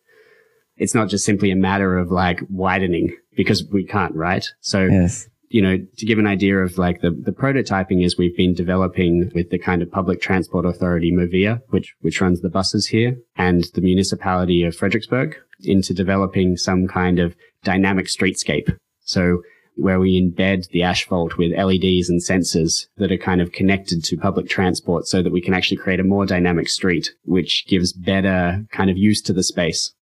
it's 0.77 0.95
not 0.95 1.09
just 1.09 1.25
simply 1.25 1.51
a 1.51 1.57
matter 1.57 1.99
of 1.99 2.11
like 2.11 2.41
widening 2.49 3.17
because 3.37 3.65
we 3.71 3.85
can't, 3.85 4.15
right? 4.15 4.47
So, 4.61 4.85
yes. 4.85 5.29
you 5.49 5.63
know, 5.63 5.79
to 5.97 6.07
give 6.07 6.19
an 6.19 6.27
idea 6.27 6.59
of 6.59 6.79
like 6.79 7.01
the, 7.01 7.11
the 7.11 7.33
prototyping 7.33 8.05
is 8.05 8.19
we've 8.19 8.37
been 8.37 8.55
developing 8.55 9.31
with 9.35 9.51
the 9.51 9.59
kind 9.59 9.83
of 9.83 9.91
public 9.91 10.21
transport 10.21 10.67
authority 10.67 11.13
Movia, 11.13 11.61
which, 11.69 11.95
which 12.01 12.21
runs 12.21 12.41
the 12.41 12.49
buses 12.49 12.87
here 12.87 13.17
and 13.37 13.65
the 13.75 13.81
municipality 13.81 14.65
of 14.65 14.77
Frederiksberg 14.77 15.35
into 15.61 15.95
developing 15.95 16.57
some 16.57 16.89
kind 16.89 17.19
of 17.19 17.37
dynamic 17.63 18.07
streetscape. 18.07 18.77
So 19.05 19.43
where 19.77 19.99
we 19.99 20.21
embed 20.21 20.69
the 20.69 20.83
asphalt 20.83 21.37
with 21.39 21.57
LEDs 21.57 22.09
and 22.09 22.21
sensors 22.21 22.87
that 22.97 23.11
are 23.11 23.17
kind 23.19 23.41
of 23.41 23.53
connected 23.53 24.05
to 24.05 24.17
public 24.17 24.49
transport 24.49 25.07
so 25.07 25.23
that 25.23 25.33
we 25.33 25.41
can 25.41 25.55
actually 25.55 25.77
create 25.77 26.01
a 26.01 26.05
more 26.05 26.27
dynamic 26.27 26.69
street, 26.69 27.15
which 27.25 27.67
gives 27.67 27.93
better 27.93 28.65
kind 28.71 28.91
of 28.91 28.97
use 28.97 29.23
to 29.23 29.33
the 29.33 29.43
space. 29.43 29.93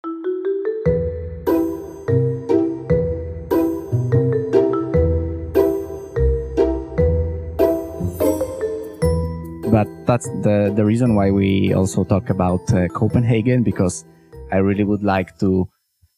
but 9.70 9.86
that's 10.04 10.26
the 10.42 10.72
the 10.74 10.84
reason 10.84 11.14
why 11.14 11.30
we 11.30 11.72
also 11.72 12.04
talk 12.04 12.28
about 12.28 12.60
uh, 12.72 12.88
Copenhagen 12.88 13.62
because 13.62 14.04
I 14.52 14.56
really 14.56 14.84
would 14.84 15.02
like 15.02 15.38
to 15.38 15.68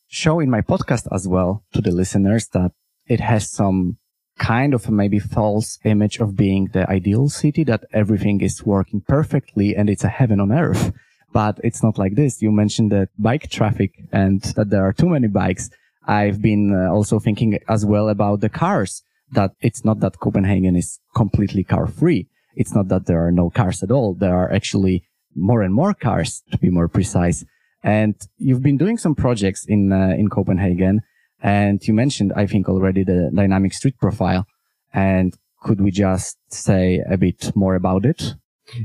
show 0.08 0.40
in 0.40 0.50
my 0.50 0.62
podcast 0.62 1.06
as 1.12 1.28
well 1.28 1.62
to 1.74 1.80
the 1.80 1.90
listeners 1.90 2.48
that 2.48 2.72
it 3.06 3.20
has 3.20 3.50
some 3.50 3.98
kind 4.38 4.74
of 4.74 4.90
maybe 4.90 5.18
false 5.18 5.78
image 5.84 6.18
of 6.18 6.36
being 6.36 6.68
the 6.72 6.88
ideal 6.90 7.28
city 7.28 7.64
that 7.64 7.84
everything 7.92 8.40
is 8.40 8.64
working 8.64 9.02
perfectly 9.06 9.76
and 9.76 9.88
it's 9.90 10.04
a 10.04 10.08
heaven 10.08 10.40
on 10.40 10.52
earth. 10.52 10.92
But 11.32 11.60
it's 11.62 11.82
not 11.82 11.98
like 11.98 12.14
this. 12.14 12.42
You 12.42 12.50
mentioned 12.50 12.92
the 12.92 13.08
bike 13.18 13.48
traffic 13.50 13.92
and 14.12 14.42
that 14.56 14.70
there 14.70 14.84
are 14.86 14.92
too 14.92 15.08
many 15.08 15.28
bikes. 15.28 15.70
I've 16.06 16.42
been 16.42 16.74
uh, 16.74 16.92
also 16.92 17.18
thinking 17.18 17.58
as 17.68 17.86
well 17.86 18.08
about 18.08 18.40
the 18.40 18.48
cars 18.48 19.02
that 19.30 19.52
it's 19.60 19.84
not 19.84 20.00
that 20.00 20.20
Copenhagen 20.20 20.76
is 20.76 20.98
completely 21.14 21.64
car 21.64 21.86
free 21.86 22.28
it's 22.54 22.74
not 22.74 22.88
that 22.88 23.06
there 23.06 23.26
are 23.26 23.32
no 23.32 23.50
cars 23.50 23.82
at 23.82 23.90
all. 23.90 24.14
There 24.14 24.34
are 24.34 24.52
actually 24.52 25.04
more 25.34 25.62
and 25.62 25.74
more 25.74 25.94
cars 25.94 26.42
to 26.50 26.58
be 26.58 26.70
more 26.70 26.88
precise. 26.88 27.44
And 27.82 28.14
you've 28.38 28.62
been 28.62 28.76
doing 28.76 28.98
some 28.98 29.14
projects 29.14 29.64
in, 29.66 29.92
uh, 29.92 30.14
in 30.18 30.28
Copenhagen 30.28 31.00
and 31.42 31.86
you 31.86 31.92
mentioned, 31.92 32.32
I 32.36 32.46
think 32.46 32.68
already 32.68 33.02
the 33.02 33.30
dynamic 33.34 33.74
street 33.74 33.98
profile. 33.98 34.46
And 34.94 35.36
could 35.62 35.80
we 35.80 35.90
just 35.90 36.38
say 36.48 37.02
a 37.10 37.16
bit 37.16 37.54
more 37.56 37.74
about 37.74 38.04
it? 38.04 38.34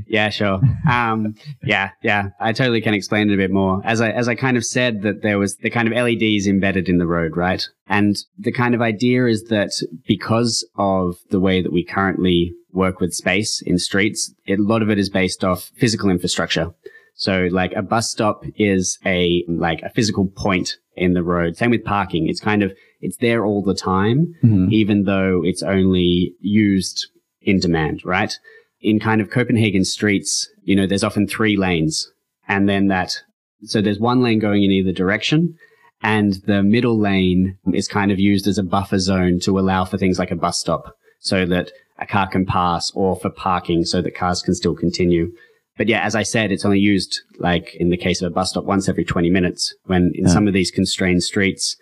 Yeah, 0.06 0.28
sure. 0.30 0.60
Um, 0.90 1.34
yeah, 1.62 1.90
yeah, 2.02 2.30
I 2.40 2.52
totally 2.52 2.80
can 2.80 2.94
explain 2.94 3.30
it 3.30 3.34
a 3.34 3.36
bit 3.36 3.50
more. 3.50 3.82
As 3.84 4.00
I, 4.00 4.10
as 4.10 4.26
I 4.26 4.34
kind 4.34 4.56
of 4.56 4.64
said 4.64 5.02
that 5.02 5.22
there 5.22 5.38
was 5.38 5.56
the 5.56 5.70
kind 5.70 5.86
of 5.86 5.94
LEDs 5.94 6.46
embedded 6.46 6.88
in 6.88 6.98
the 6.98 7.06
road, 7.06 7.36
right? 7.36 7.62
And 7.86 8.16
the 8.38 8.52
kind 8.52 8.74
of 8.74 8.80
idea 8.80 9.26
is 9.26 9.44
that 9.44 9.70
because 10.06 10.66
of 10.76 11.16
the 11.30 11.40
way 11.40 11.60
that 11.60 11.72
we 11.72 11.84
currently 11.84 12.54
work 12.72 13.00
with 13.00 13.12
space 13.12 13.62
in 13.64 13.78
streets, 13.78 14.32
it, 14.46 14.58
a 14.58 14.62
lot 14.62 14.82
of 14.82 14.90
it 14.90 14.98
is 14.98 15.10
based 15.10 15.44
off 15.44 15.70
physical 15.76 16.08
infrastructure. 16.08 16.72
So 17.14 17.48
like 17.50 17.72
a 17.74 17.82
bus 17.82 18.10
stop 18.10 18.44
is 18.56 18.98
a, 19.04 19.44
like 19.46 19.82
a 19.82 19.90
physical 19.90 20.26
point 20.26 20.78
in 20.98 21.14
the 21.14 21.22
road. 21.22 21.56
Same 21.56 21.70
with 21.70 21.84
parking. 21.84 22.28
It's 22.28 22.40
kind 22.40 22.62
of, 22.62 22.72
it's 23.00 23.16
there 23.18 23.44
all 23.44 23.62
the 23.62 23.74
time, 23.74 24.34
mm-hmm. 24.42 24.72
even 24.72 25.04
though 25.04 25.42
it's 25.44 25.62
only 25.62 26.32
used 26.40 27.06
in 27.42 27.60
demand, 27.60 28.02
right? 28.04 28.36
In 28.80 29.00
kind 29.00 29.20
of 29.20 29.30
Copenhagen 29.30 29.84
streets, 29.84 30.48
you 30.62 30.76
know, 30.76 30.86
there's 30.86 31.04
often 31.04 31.26
three 31.26 31.56
lanes 31.56 32.10
and 32.46 32.68
then 32.68 32.88
that, 32.88 33.16
so 33.64 33.80
there's 33.80 33.98
one 33.98 34.22
lane 34.22 34.38
going 34.38 34.62
in 34.62 34.70
either 34.70 34.92
direction 34.92 35.56
and 36.02 36.34
the 36.46 36.62
middle 36.62 36.98
lane 36.98 37.58
is 37.72 37.88
kind 37.88 38.12
of 38.12 38.20
used 38.20 38.46
as 38.46 38.58
a 38.58 38.62
buffer 38.62 38.98
zone 38.98 39.40
to 39.40 39.58
allow 39.58 39.84
for 39.84 39.98
things 39.98 40.18
like 40.18 40.30
a 40.30 40.36
bus 40.36 40.58
stop 40.58 40.94
so 41.20 41.44
that 41.46 41.72
a 41.98 42.06
car 42.06 42.28
can 42.28 42.46
pass 42.46 42.92
or 42.94 43.16
for 43.16 43.30
parking 43.30 43.84
so 43.84 44.00
that 44.00 44.14
cars 44.14 44.42
can 44.42 44.54
still 44.54 44.74
continue. 44.74 45.32
But 45.78 45.88
yeah, 45.88 46.02
as 46.02 46.14
I 46.14 46.24
said, 46.24 46.52
it's 46.52 46.64
only 46.64 46.80
used 46.80 47.20
like 47.38 47.74
in 47.76 47.88
the 47.88 47.96
case 47.96 48.20
of 48.20 48.30
a 48.30 48.34
bus 48.34 48.50
stop 48.50 48.64
once 48.64 48.88
every 48.88 49.04
20 49.04 49.30
minutes 49.30 49.72
when 49.84 50.12
in 50.14 50.26
yeah. 50.26 50.32
some 50.32 50.48
of 50.48 50.52
these 50.52 50.72
constrained 50.72 51.22
streets, 51.22 51.76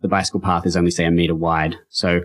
the 0.00 0.08
bicycle 0.08 0.40
path 0.40 0.66
is 0.66 0.76
only 0.76 0.90
say 0.90 1.04
a 1.04 1.10
meter 1.10 1.34
wide. 1.34 1.76
So 1.90 2.22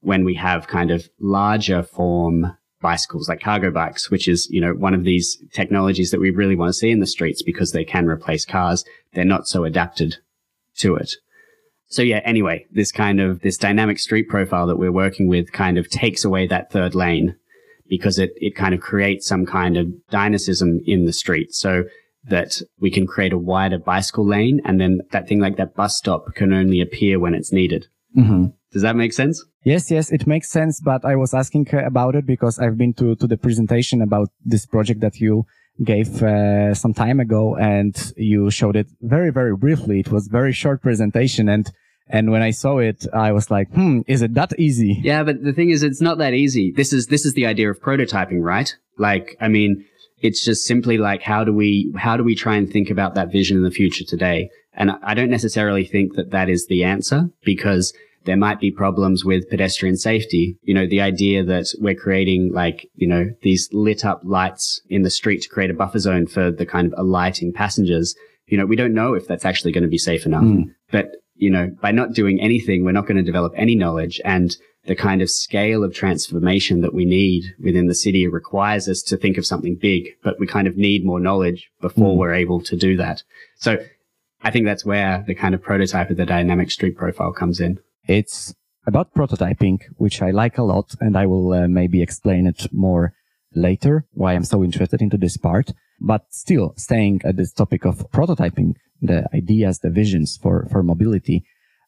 when 0.00 0.24
we 0.24 0.34
have 0.34 0.66
kind 0.66 0.90
of 0.90 1.08
larger 1.20 1.82
form 1.82 2.56
bicycles 2.80 3.28
like 3.28 3.40
cargo 3.40 3.70
bikes, 3.70 4.10
which 4.10 4.26
is, 4.26 4.48
you 4.50 4.60
know, 4.60 4.72
one 4.72 4.94
of 4.94 5.04
these 5.04 5.36
technologies 5.52 6.10
that 6.10 6.20
we 6.20 6.30
really 6.30 6.56
want 6.56 6.70
to 6.70 6.72
see 6.72 6.90
in 6.90 7.00
the 7.00 7.06
streets 7.06 7.42
because 7.42 7.72
they 7.72 7.84
can 7.84 8.06
replace 8.06 8.46
cars. 8.46 8.82
They're 9.12 9.24
not 9.24 9.46
so 9.46 9.64
adapted 9.64 10.16
to 10.78 10.96
it. 10.96 11.12
So 11.88 12.00
yeah, 12.02 12.20
anyway, 12.24 12.64
this 12.70 12.90
kind 12.90 13.20
of, 13.20 13.40
this 13.40 13.58
dynamic 13.58 13.98
street 13.98 14.28
profile 14.28 14.66
that 14.68 14.78
we're 14.78 14.92
working 14.92 15.28
with 15.28 15.52
kind 15.52 15.76
of 15.76 15.90
takes 15.90 16.24
away 16.24 16.46
that 16.46 16.70
third 16.70 16.94
lane 16.94 17.36
because 17.90 18.18
it, 18.18 18.30
it 18.36 18.54
kind 18.54 18.72
of 18.72 18.80
creates 18.80 19.26
some 19.26 19.44
kind 19.44 19.76
of 19.76 19.88
dynamism 20.08 20.80
in 20.86 21.04
the 21.04 21.12
street 21.12 21.52
so 21.52 21.84
that 22.24 22.62
we 22.78 22.90
can 22.90 23.06
create 23.06 23.32
a 23.32 23.38
wider 23.38 23.78
bicycle 23.78 24.26
lane 24.26 24.60
and 24.64 24.80
then 24.80 25.00
that 25.10 25.28
thing 25.28 25.40
like 25.40 25.56
that 25.56 25.74
bus 25.74 25.96
stop 25.96 26.34
can 26.34 26.52
only 26.52 26.80
appear 26.80 27.18
when 27.18 27.34
it's 27.34 27.52
needed. 27.52 27.86
Mm-hmm. 28.16 28.46
Does 28.72 28.82
that 28.82 28.96
make 28.96 29.12
sense? 29.12 29.44
Yes, 29.64 29.90
yes, 29.90 30.10
it 30.10 30.26
makes 30.26 30.48
sense. 30.48 30.80
But 30.80 31.04
I 31.04 31.16
was 31.16 31.34
asking 31.34 31.66
about 31.74 32.14
it 32.14 32.24
because 32.26 32.58
I've 32.58 32.78
been 32.78 32.94
to, 32.94 33.16
to 33.16 33.26
the 33.26 33.36
presentation 33.36 34.00
about 34.00 34.28
this 34.44 34.64
project 34.64 35.00
that 35.00 35.16
you 35.16 35.44
gave 35.84 36.22
uh, 36.22 36.74
some 36.74 36.94
time 36.94 37.20
ago 37.20 37.56
and 37.56 38.12
you 38.16 38.50
showed 38.50 38.76
it 38.76 38.86
very, 39.00 39.30
very 39.30 39.56
briefly. 39.56 40.00
It 40.00 40.12
was 40.12 40.28
very 40.28 40.52
short 40.52 40.82
presentation. 40.82 41.48
And, 41.48 41.70
and 42.10 42.30
when 42.30 42.42
I 42.42 42.50
saw 42.50 42.78
it, 42.78 43.06
I 43.12 43.32
was 43.32 43.50
like, 43.50 43.70
hmm, 43.72 44.00
is 44.06 44.22
it 44.22 44.34
that 44.34 44.58
easy? 44.58 45.00
Yeah. 45.02 45.22
But 45.22 45.42
the 45.42 45.52
thing 45.52 45.70
is, 45.70 45.82
it's 45.82 46.00
not 46.00 46.18
that 46.18 46.34
easy. 46.34 46.72
This 46.72 46.92
is, 46.92 47.06
this 47.06 47.24
is 47.24 47.34
the 47.34 47.46
idea 47.46 47.70
of 47.70 47.80
prototyping, 47.80 48.42
right? 48.42 48.74
Like, 48.98 49.36
I 49.40 49.48
mean, 49.48 49.84
it's 50.20 50.44
just 50.44 50.66
simply 50.66 50.98
like, 50.98 51.22
how 51.22 51.44
do 51.44 51.52
we, 51.52 51.92
how 51.96 52.16
do 52.16 52.24
we 52.24 52.34
try 52.34 52.56
and 52.56 52.70
think 52.70 52.90
about 52.90 53.14
that 53.14 53.32
vision 53.32 53.56
in 53.56 53.62
the 53.62 53.70
future 53.70 54.04
today? 54.04 54.50
And 54.74 54.92
I 55.02 55.14
don't 55.14 55.30
necessarily 55.30 55.84
think 55.84 56.14
that 56.14 56.30
that 56.30 56.48
is 56.48 56.66
the 56.66 56.84
answer 56.84 57.30
because 57.44 57.94
there 58.24 58.36
might 58.36 58.60
be 58.60 58.70
problems 58.70 59.24
with 59.24 59.48
pedestrian 59.48 59.96
safety. 59.96 60.58
You 60.62 60.74
know, 60.74 60.86
the 60.86 61.00
idea 61.00 61.42
that 61.44 61.66
we're 61.78 61.94
creating 61.94 62.52
like, 62.52 62.86
you 62.94 63.06
know, 63.06 63.30
these 63.42 63.68
lit 63.72 64.04
up 64.04 64.20
lights 64.24 64.80
in 64.90 65.02
the 65.02 65.10
street 65.10 65.42
to 65.42 65.48
create 65.48 65.70
a 65.70 65.74
buffer 65.74 65.98
zone 65.98 66.26
for 66.26 66.50
the 66.50 66.66
kind 66.66 66.86
of 66.86 66.98
alighting 66.98 67.52
passengers. 67.52 68.14
You 68.46 68.58
know, 68.58 68.66
we 68.66 68.76
don't 68.76 68.94
know 68.94 69.14
if 69.14 69.26
that's 69.26 69.44
actually 69.44 69.72
going 69.72 69.84
to 69.84 69.88
be 69.88 69.98
safe 69.98 70.26
enough. 70.26 70.44
Mm. 70.44 70.74
But, 70.90 71.12
you 71.40 71.50
know, 71.50 71.70
by 71.80 71.90
not 71.90 72.12
doing 72.12 72.40
anything, 72.40 72.84
we're 72.84 72.92
not 72.92 73.06
going 73.06 73.16
to 73.16 73.22
develop 73.22 73.52
any 73.56 73.74
knowledge 73.74 74.20
and 74.24 74.56
the 74.86 74.94
kind 74.94 75.20
of 75.22 75.30
scale 75.30 75.84
of 75.84 75.94
transformation 75.94 76.80
that 76.80 76.94
we 76.94 77.04
need 77.04 77.44
within 77.62 77.86
the 77.86 77.94
city 77.94 78.26
requires 78.26 78.88
us 78.88 79.02
to 79.02 79.16
think 79.16 79.36
of 79.36 79.46
something 79.46 79.74
big, 79.74 80.08
but 80.22 80.38
we 80.38 80.46
kind 80.46 80.66
of 80.66 80.76
need 80.76 81.04
more 81.04 81.20
knowledge 81.20 81.70
before 81.80 82.14
mm. 82.14 82.18
we're 82.18 82.34
able 82.34 82.60
to 82.60 82.76
do 82.76 82.96
that. 82.96 83.22
So 83.56 83.78
I 84.42 84.50
think 84.50 84.66
that's 84.66 84.84
where 84.84 85.24
the 85.26 85.34
kind 85.34 85.54
of 85.54 85.62
prototype 85.62 86.10
of 86.10 86.16
the 86.16 86.26
dynamic 86.26 86.70
street 86.70 86.96
profile 86.96 87.32
comes 87.32 87.60
in. 87.60 87.78
It's 88.06 88.54
about 88.86 89.14
prototyping, 89.14 89.80
which 89.96 90.22
I 90.22 90.30
like 90.30 90.56
a 90.58 90.62
lot, 90.62 90.94
and 91.00 91.16
I 91.16 91.26
will 91.26 91.52
uh, 91.52 91.68
maybe 91.68 92.02
explain 92.02 92.46
it 92.46 92.66
more 92.72 93.12
later 93.54 94.06
why 94.12 94.34
I'm 94.34 94.44
so 94.44 94.64
interested 94.64 95.02
into 95.02 95.18
this 95.18 95.36
part. 95.36 95.72
But 96.00 96.24
still, 96.30 96.72
staying 96.76 97.20
at 97.24 97.36
this 97.36 97.52
topic 97.52 97.84
of 97.84 98.10
prototyping, 98.10 98.76
the 99.00 99.26
ideas, 99.34 99.78
the 99.80 99.90
visions 99.90 100.38
for, 100.40 100.66
for 100.70 100.82
mobility, 100.82 101.44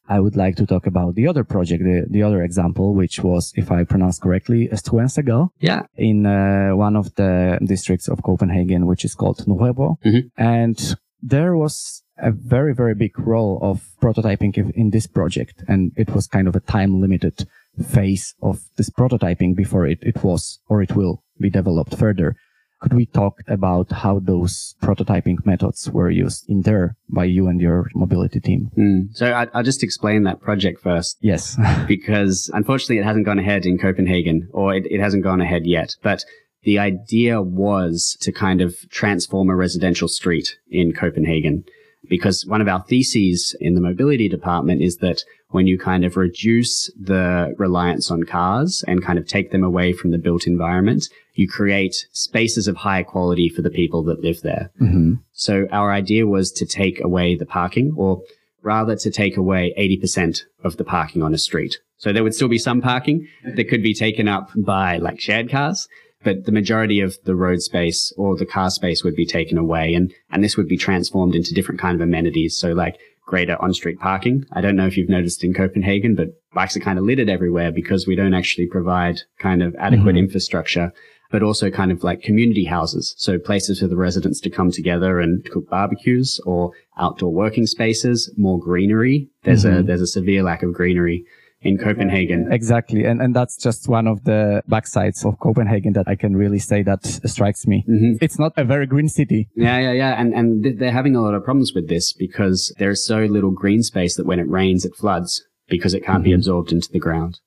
I 0.08 0.20
would 0.20 0.36
like 0.36 0.56
to 0.56 0.66
talk 0.66 0.86
about 0.86 1.14
the 1.14 1.28
other 1.28 1.44
project, 1.44 1.84
the, 1.84 2.06
the 2.08 2.22
other 2.22 2.42
example, 2.42 2.94
which 2.94 3.20
was, 3.20 3.52
if 3.56 3.70
I 3.70 3.84
pronounce 3.84 4.18
correctly, 4.18 4.68
Struenseegade. 4.72 5.48
Yeah. 5.60 5.82
In 5.96 6.26
uh, 6.26 6.70
one 6.76 6.96
of 6.96 7.14
the 7.14 7.58
districts 7.64 8.08
of 8.08 8.22
Copenhagen, 8.22 8.86
which 8.86 9.04
is 9.04 9.14
called 9.14 9.38
Nørrebro. 9.46 9.96
Mm-hmm. 10.04 10.28
And 10.36 10.96
there 11.22 11.56
was 11.56 12.02
a 12.18 12.32
very, 12.32 12.74
very 12.74 12.94
big 12.94 13.18
role 13.18 13.58
of 13.62 13.88
prototyping 14.02 14.72
in 14.74 14.90
this 14.90 15.06
project. 15.06 15.62
And 15.68 15.92
it 15.96 16.10
was 16.10 16.26
kind 16.26 16.48
of 16.48 16.56
a 16.56 16.60
time 16.60 17.00
limited 17.00 17.46
phase 17.88 18.34
of 18.42 18.60
this 18.76 18.90
prototyping 18.90 19.56
before 19.56 19.86
it, 19.86 19.98
it 20.02 20.22
was 20.22 20.58
or 20.68 20.82
it 20.82 20.94
will 20.94 21.22
be 21.40 21.48
developed 21.48 21.96
further. 21.96 22.36
Could 22.82 22.94
we 22.94 23.06
talk 23.06 23.38
about 23.46 23.92
how 23.92 24.18
those 24.18 24.74
prototyping 24.82 25.46
methods 25.46 25.88
were 25.88 26.10
used 26.10 26.50
in 26.50 26.62
there 26.62 26.96
by 27.08 27.24
you 27.24 27.46
and 27.46 27.60
your 27.60 27.88
mobility 27.94 28.40
team? 28.40 28.70
Mm. 28.76 29.16
So 29.16 29.32
I, 29.32 29.46
will 29.54 29.62
just 29.62 29.84
explain 29.84 30.24
that 30.24 30.40
project 30.40 30.82
first. 30.82 31.16
Yes. 31.20 31.56
because 31.86 32.50
unfortunately 32.52 32.98
it 32.98 33.04
hasn't 33.04 33.24
gone 33.24 33.38
ahead 33.38 33.66
in 33.66 33.78
Copenhagen 33.78 34.48
or 34.52 34.74
it, 34.74 34.84
it 34.90 35.00
hasn't 35.00 35.22
gone 35.22 35.40
ahead 35.40 35.64
yet. 35.64 35.94
But 36.02 36.24
the 36.64 36.80
idea 36.80 37.40
was 37.40 38.16
to 38.20 38.32
kind 38.32 38.60
of 38.60 38.74
transform 38.90 39.48
a 39.48 39.56
residential 39.56 40.08
street 40.08 40.56
in 40.68 40.92
Copenhagen 40.92 41.64
because 42.08 42.44
one 42.46 42.60
of 42.60 42.68
our 42.68 42.82
theses 42.82 43.56
in 43.60 43.74
the 43.74 43.80
mobility 43.80 44.28
department 44.28 44.82
is 44.82 44.96
that 44.96 45.22
when 45.52 45.66
you 45.66 45.78
kind 45.78 46.04
of 46.04 46.16
reduce 46.16 46.90
the 47.00 47.54
reliance 47.58 48.10
on 48.10 48.24
cars 48.24 48.84
and 48.86 49.04
kind 49.04 49.18
of 49.18 49.26
take 49.26 49.50
them 49.50 49.62
away 49.62 49.92
from 49.92 50.10
the 50.10 50.18
built 50.18 50.46
environment, 50.46 51.08
you 51.34 51.48
create 51.48 52.06
spaces 52.12 52.68
of 52.68 52.76
higher 52.76 53.04
quality 53.04 53.48
for 53.48 53.62
the 53.62 53.70
people 53.70 54.02
that 54.04 54.22
live 54.22 54.40
there. 54.42 54.70
Mm-hmm. 54.80 55.14
So 55.32 55.66
our 55.70 55.92
idea 55.92 56.26
was 56.26 56.50
to 56.52 56.66
take 56.66 57.00
away 57.02 57.36
the 57.36 57.46
parking 57.46 57.94
or 57.96 58.22
rather 58.62 58.96
to 58.96 59.10
take 59.10 59.36
away 59.36 59.74
80% 59.78 60.40
of 60.62 60.76
the 60.76 60.84
parking 60.84 61.22
on 61.22 61.34
a 61.34 61.38
street. 61.38 61.78
So 61.96 62.12
there 62.12 62.22
would 62.22 62.34
still 62.34 62.48
be 62.48 62.58
some 62.58 62.80
parking 62.80 63.28
that 63.44 63.68
could 63.68 63.82
be 63.82 63.94
taken 63.94 64.28
up 64.28 64.50
by 64.56 64.98
like 64.98 65.20
shared 65.20 65.50
cars, 65.50 65.88
but 66.22 66.44
the 66.44 66.52
majority 66.52 67.00
of 67.00 67.16
the 67.24 67.34
road 67.34 67.60
space 67.60 68.12
or 68.16 68.36
the 68.36 68.46
car 68.46 68.70
space 68.70 69.02
would 69.02 69.16
be 69.16 69.26
taken 69.26 69.58
away 69.58 69.94
and, 69.94 70.12
and 70.30 70.42
this 70.42 70.56
would 70.56 70.68
be 70.68 70.76
transformed 70.76 71.34
into 71.34 71.54
different 71.54 71.80
kind 71.80 71.94
of 71.94 72.00
amenities. 72.00 72.56
So 72.56 72.72
like 72.72 72.98
greater 73.26 73.60
on-street 73.62 73.98
parking. 73.98 74.44
I 74.52 74.60
don't 74.60 74.76
know 74.76 74.86
if 74.86 74.96
you've 74.96 75.08
noticed 75.08 75.44
in 75.44 75.54
Copenhagen, 75.54 76.14
but 76.14 76.28
bikes 76.54 76.76
are 76.76 76.80
kind 76.80 76.98
of 76.98 77.04
littered 77.04 77.28
everywhere 77.28 77.72
because 77.72 78.06
we 78.06 78.16
don't 78.16 78.34
actually 78.34 78.66
provide 78.66 79.20
kind 79.38 79.62
of 79.62 79.74
adequate 79.78 80.16
mm-hmm. 80.16 80.24
infrastructure, 80.24 80.92
but 81.30 81.42
also 81.42 81.70
kind 81.70 81.92
of 81.92 82.04
like 82.04 82.22
community 82.22 82.64
houses. 82.64 83.14
So 83.18 83.38
places 83.38 83.80
for 83.80 83.86
the 83.88 83.96
residents 83.96 84.40
to 84.40 84.50
come 84.50 84.70
together 84.70 85.20
and 85.20 85.48
cook 85.50 85.68
barbecues 85.70 86.40
or 86.44 86.72
outdoor 86.98 87.32
working 87.32 87.66
spaces, 87.66 88.32
more 88.36 88.58
greenery. 88.58 89.28
There's 89.44 89.64
mm-hmm. 89.64 89.78
a, 89.78 89.82
there's 89.82 90.02
a 90.02 90.06
severe 90.06 90.42
lack 90.42 90.62
of 90.62 90.74
greenery 90.74 91.24
in 91.62 91.78
Copenhagen. 91.78 92.52
Exactly. 92.52 93.04
And, 93.04 93.20
and 93.22 93.34
that's 93.34 93.56
just 93.56 93.88
one 93.88 94.06
of 94.06 94.24
the 94.24 94.62
backsides 94.68 95.24
of 95.24 95.38
Copenhagen 95.38 95.92
that 95.94 96.08
I 96.08 96.16
can 96.16 96.36
really 96.36 96.58
say 96.58 96.82
that 96.82 97.04
strikes 97.04 97.66
me. 97.66 97.84
Mm-hmm. 97.88 98.12
It's 98.20 98.38
not 98.38 98.52
a 98.56 98.64
very 98.64 98.86
green 98.86 99.08
city. 99.08 99.48
Yeah, 99.54 99.78
yeah, 99.78 99.92
yeah. 99.92 100.20
And, 100.20 100.34
and 100.34 100.78
they're 100.78 100.92
having 100.92 101.16
a 101.16 101.22
lot 101.22 101.34
of 101.34 101.44
problems 101.44 101.72
with 101.74 101.88
this 101.88 102.12
because 102.12 102.74
there's 102.78 103.06
so 103.06 103.20
little 103.20 103.52
green 103.52 103.82
space 103.82 104.16
that 104.16 104.26
when 104.26 104.40
it 104.40 104.48
rains, 104.48 104.84
it 104.84 104.96
floods 104.96 105.44
because 105.68 105.94
it 105.94 106.04
can't 106.04 106.18
mm-hmm. 106.18 106.30
be 106.30 106.32
absorbed 106.32 106.72
into 106.72 106.90
the 106.90 106.98
ground. 106.98 107.40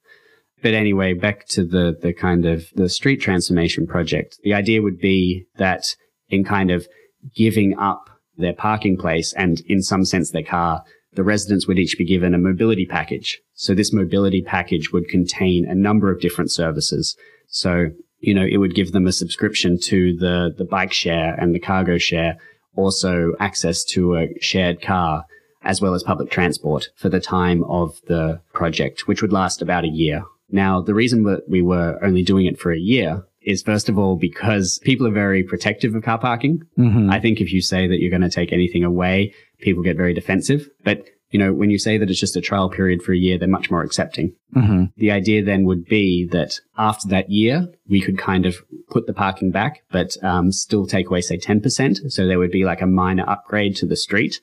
But 0.61 0.73
anyway, 0.73 1.13
back 1.13 1.47
to 1.49 1.65
the, 1.65 1.95
the 2.01 2.13
kind 2.13 2.45
of 2.45 2.65
the 2.73 2.89
street 2.89 3.17
transformation 3.17 3.85
project. 3.85 4.39
The 4.43 4.53
idea 4.53 4.81
would 4.81 4.97
be 4.97 5.45
that 5.57 5.95
in 6.29 6.43
kind 6.43 6.71
of 6.71 6.87
giving 7.35 7.77
up 7.77 8.09
their 8.37 8.53
parking 8.53 8.97
place 8.97 9.33
and 9.33 9.61
in 9.67 9.81
some 9.81 10.05
sense 10.05 10.31
their 10.31 10.43
car 10.43 10.83
the 11.15 11.23
residents 11.23 11.67
would 11.67 11.79
each 11.79 11.97
be 11.97 12.05
given 12.05 12.33
a 12.33 12.37
mobility 12.37 12.85
package. 12.85 13.41
So 13.53 13.73
this 13.73 13.93
mobility 13.93 14.41
package 14.41 14.91
would 14.91 15.07
contain 15.07 15.65
a 15.65 15.75
number 15.75 16.11
of 16.11 16.21
different 16.21 16.51
services. 16.51 17.15
So, 17.47 17.87
you 18.19 18.33
know, 18.33 18.45
it 18.45 18.57
would 18.57 18.75
give 18.75 18.91
them 18.91 19.07
a 19.07 19.11
subscription 19.11 19.79
to 19.83 20.15
the, 20.15 20.53
the 20.57 20.65
bike 20.65 20.93
share 20.93 21.35
and 21.35 21.53
the 21.53 21.59
cargo 21.59 21.97
share, 21.97 22.37
also 22.75 23.33
access 23.39 23.83
to 23.85 24.15
a 24.15 24.27
shared 24.41 24.81
car, 24.81 25.25
as 25.63 25.81
well 25.81 25.93
as 25.93 26.03
public 26.03 26.29
transport 26.29 26.89
for 26.95 27.09
the 27.09 27.19
time 27.19 27.63
of 27.63 27.99
the 28.07 28.39
project, 28.53 29.07
which 29.07 29.21
would 29.21 29.33
last 29.33 29.61
about 29.61 29.83
a 29.83 29.89
year. 29.89 30.23
Now, 30.49 30.81
the 30.81 30.93
reason 30.93 31.23
that 31.23 31.49
we 31.49 31.61
were 31.61 31.97
only 32.03 32.23
doing 32.23 32.45
it 32.45 32.59
for 32.59 32.71
a 32.71 32.79
year 32.79 33.25
is 33.45 33.61
first 33.61 33.89
of 33.89 33.97
all 33.97 34.15
because 34.15 34.79
people 34.83 35.07
are 35.07 35.11
very 35.11 35.43
protective 35.43 35.95
of 35.95 36.03
car 36.03 36.19
parking. 36.19 36.63
Mm-hmm. 36.77 37.09
I 37.09 37.19
think 37.19 37.41
if 37.41 37.51
you 37.53 37.61
say 37.61 37.87
that 37.87 37.99
you're 37.99 38.09
going 38.09 38.21
to 38.21 38.29
take 38.29 38.51
anything 38.51 38.83
away, 38.83 39.33
people 39.59 39.83
get 39.83 39.97
very 39.97 40.13
defensive. 40.13 40.67
But 40.83 41.05
you 41.31 41.39
know, 41.39 41.53
when 41.53 41.69
you 41.69 41.77
say 41.77 41.97
that 41.97 42.09
it's 42.09 42.19
just 42.19 42.37
a 42.37 42.41
trial 42.41 42.69
period 42.69 43.01
for 43.01 43.11
a 43.11 43.17
year, 43.17 43.37
they're 43.37 43.47
much 43.47 43.69
more 43.69 43.81
accepting. 43.81 44.33
Mm-hmm. 44.55 44.85
The 44.95 45.11
idea 45.11 45.43
then 45.43 45.65
would 45.65 45.85
be 45.85 46.27
that 46.31 46.59
after 46.77 47.09
that 47.09 47.29
year, 47.29 47.67
we 47.89 47.99
could 47.99 48.17
kind 48.17 48.45
of 48.45 48.57
put 48.89 49.05
the 49.05 49.13
parking 49.13 49.51
back, 49.51 49.81
but 49.91 50.15
um, 50.23 50.51
still 50.51 50.85
take 50.85 51.07
away, 51.07 51.21
say, 51.21 51.37
10%. 51.37 52.11
So 52.11 52.25
there 52.25 52.39
would 52.39 52.51
be 52.51 52.63
like 52.63 52.81
a 52.81 52.87
minor 52.87 53.27
upgrade 53.27 53.75
to 53.77 53.85
the 53.85 53.97
street. 53.97 54.39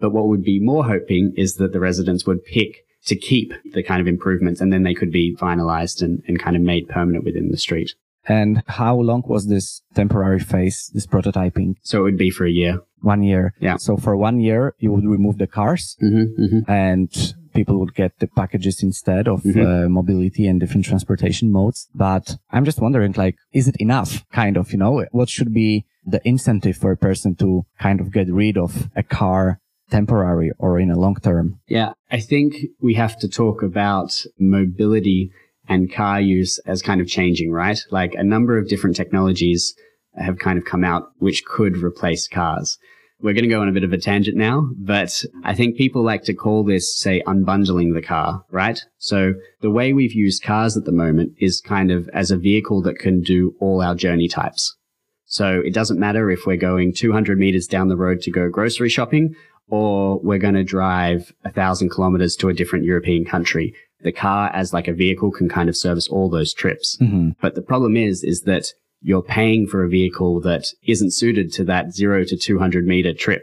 But 0.00 0.10
what 0.10 0.26
would 0.26 0.42
be 0.42 0.60
more 0.60 0.84
hoping 0.84 1.32
is 1.36 1.54
that 1.54 1.72
the 1.72 1.80
residents 1.80 2.26
would 2.26 2.44
pick 2.44 2.84
to 3.06 3.16
keep 3.16 3.52
the 3.72 3.82
kind 3.82 4.00
of 4.00 4.06
improvements 4.06 4.60
and 4.60 4.72
then 4.72 4.82
they 4.82 4.94
could 4.94 5.12
be 5.12 5.36
finalized 5.36 6.02
and, 6.02 6.22
and 6.26 6.38
kind 6.38 6.56
of 6.56 6.62
made 6.62 6.88
permanent 6.88 7.24
within 7.24 7.50
the 7.50 7.56
street. 7.56 7.94
And 8.26 8.62
how 8.66 8.96
long 8.96 9.22
was 9.26 9.46
this 9.48 9.82
temporary 9.94 10.40
phase, 10.40 10.90
this 10.94 11.06
prototyping? 11.06 11.76
So 11.82 12.00
it 12.00 12.02
would 12.02 12.18
be 12.18 12.30
for 12.30 12.46
a 12.46 12.50
year. 12.50 12.80
One 13.00 13.22
year. 13.22 13.54
Yeah. 13.60 13.76
So 13.76 13.96
for 13.96 14.16
one 14.16 14.40
year, 14.40 14.74
you 14.78 14.90
would 14.92 15.04
remove 15.04 15.38
the 15.38 15.46
cars 15.46 15.96
mm-hmm, 16.02 16.42
mm-hmm. 16.42 16.70
and 16.70 17.34
people 17.54 17.78
would 17.78 17.94
get 17.94 18.18
the 18.18 18.26
packages 18.26 18.82
instead 18.82 19.28
of 19.28 19.42
mm-hmm. 19.42 19.60
uh, 19.60 19.88
mobility 19.88 20.46
and 20.46 20.58
different 20.58 20.86
transportation 20.86 21.52
modes. 21.52 21.88
But 21.94 22.36
I'm 22.50 22.64
just 22.64 22.80
wondering, 22.80 23.12
like, 23.16 23.36
is 23.52 23.68
it 23.68 23.76
enough? 23.76 24.24
Kind 24.32 24.56
of, 24.56 24.72
you 24.72 24.78
know, 24.78 25.04
what 25.12 25.28
should 25.28 25.52
be 25.52 25.84
the 26.04 26.20
incentive 26.26 26.76
for 26.76 26.92
a 26.92 26.96
person 26.96 27.34
to 27.36 27.64
kind 27.78 28.00
of 28.00 28.12
get 28.12 28.32
rid 28.32 28.56
of 28.58 28.88
a 28.96 29.02
car 29.02 29.60
temporary 29.90 30.50
or 30.58 30.78
in 30.78 30.90
a 30.90 30.98
long 30.98 31.16
term? 31.16 31.60
Yeah. 31.68 31.92
I 32.10 32.20
think 32.20 32.56
we 32.80 32.94
have 32.94 33.18
to 33.18 33.28
talk 33.28 33.62
about 33.62 34.24
mobility 34.38 35.30
and 35.68 35.92
car 35.92 36.20
use 36.20 36.58
as 36.66 36.82
kind 36.82 37.00
of 37.00 37.08
changing, 37.08 37.50
right? 37.50 37.78
Like 37.90 38.14
a 38.14 38.24
number 38.24 38.58
of 38.58 38.68
different 38.68 38.96
technologies 38.96 39.74
have 40.16 40.38
kind 40.38 40.58
of 40.58 40.64
come 40.64 40.84
out 40.84 41.10
which 41.18 41.44
could 41.44 41.78
replace 41.78 42.28
cars. 42.28 42.78
We're 43.20 43.32
going 43.32 43.44
to 43.44 43.50
go 43.50 43.62
on 43.62 43.68
a 43.68 43.72
bit 43.72 43.84
of 43.84 43.92
a 43.92 43.98
tangent 43.98 44.36
now, 44.36 44.68
but 44.76 45.24
I 45.44 45.54
think 45.54 45.76
people 45.76 46.02
like 46.02 46.24
to 46.24 46.34
call 46.34 46.62
this, 46.62 46.98
say, 46.98 47.22
unbundling 47.26 47.94
the 47.94 48.02
car, 48.02 48.44
right? 48.50 48.78
So 48.98 49.34
the 49.62 49.70
way 49.70 49.92
we've 49.92 50.12
used 50.12 50.42
cars 50.42 50.76
at 50.76 50.84
the 50.84 50.92
moment 50.92 51.32
is 51.38 51.60
kind 51.60 51.90
of 51.90 52.08
as 52.12 52.30
a 52.30 52.36
vehicle 52.36 52.82
that 52.82 52.98
can 52.98 53.22
do 53.22 53.54
all 53.60 53.80
our 53.80 53.94
journey 53.94 54.28
types. 54.28 54.76
So 55.24 55.62
it 55.64 55.72
doesn't 55.72 55.98
matter 55.98 56.30
if 56.30 56.44
we're 56.46 56.56
going 56.56 56.92
200 56.92 57.38
meters 57.38 57.66
down 57.66 57.88
the 57.88 57.96
road 57.96 58.20
to 58.22 58.30
go 58.30 58.50
grocery 58.50 58.90
shopping 58.90 59.34
or 59.68 60.20
we're 60.20 60.38
going 60.38 60.54
to 60.54 60.64
drive 60.64 61.32
a 61.44 61.50
thousand 61.50 61.90
kilometers 61.90 62.36
to 62.36 62.48
a 62.48 62.54
different 62.54 62.84
European 62.84 63.24
country 63.24 63.74
the 64.04 64.12
car 64.12 64.50
as 64.54 64.72
like 64.72 64.86
a 64.86 64.92
vehicle 64.92 65.32
can 65.32 65.48
kind 65.48 65.68
of 65.68 65.76
service 65.76 66.06
all 66.06 66.30
those 66.30 66.54
trips. 66.54 66.96
Mm-hmm. 67.00 67.30
But 67.40 67.56
the 67.56 67.62
problem 67.62 67.96
is, 67.96 68.22
is 68.22 68.42
that 68.42 68.66
you're 69.00 69.22
paying 69.22 69.66
for 69.66 69.82
a 69.82 69.88
vehicle 69.88 70.40
that 70.42 70.66
isn't 70.86 71.12
suited 71.12 71.52
to 71.54 71.64
that 71.64 71.92
zero 71.92 72.24
to 72.24 72.36
200 72.36 72.86
meter 72.86 73.12
trip, 73.12 73.42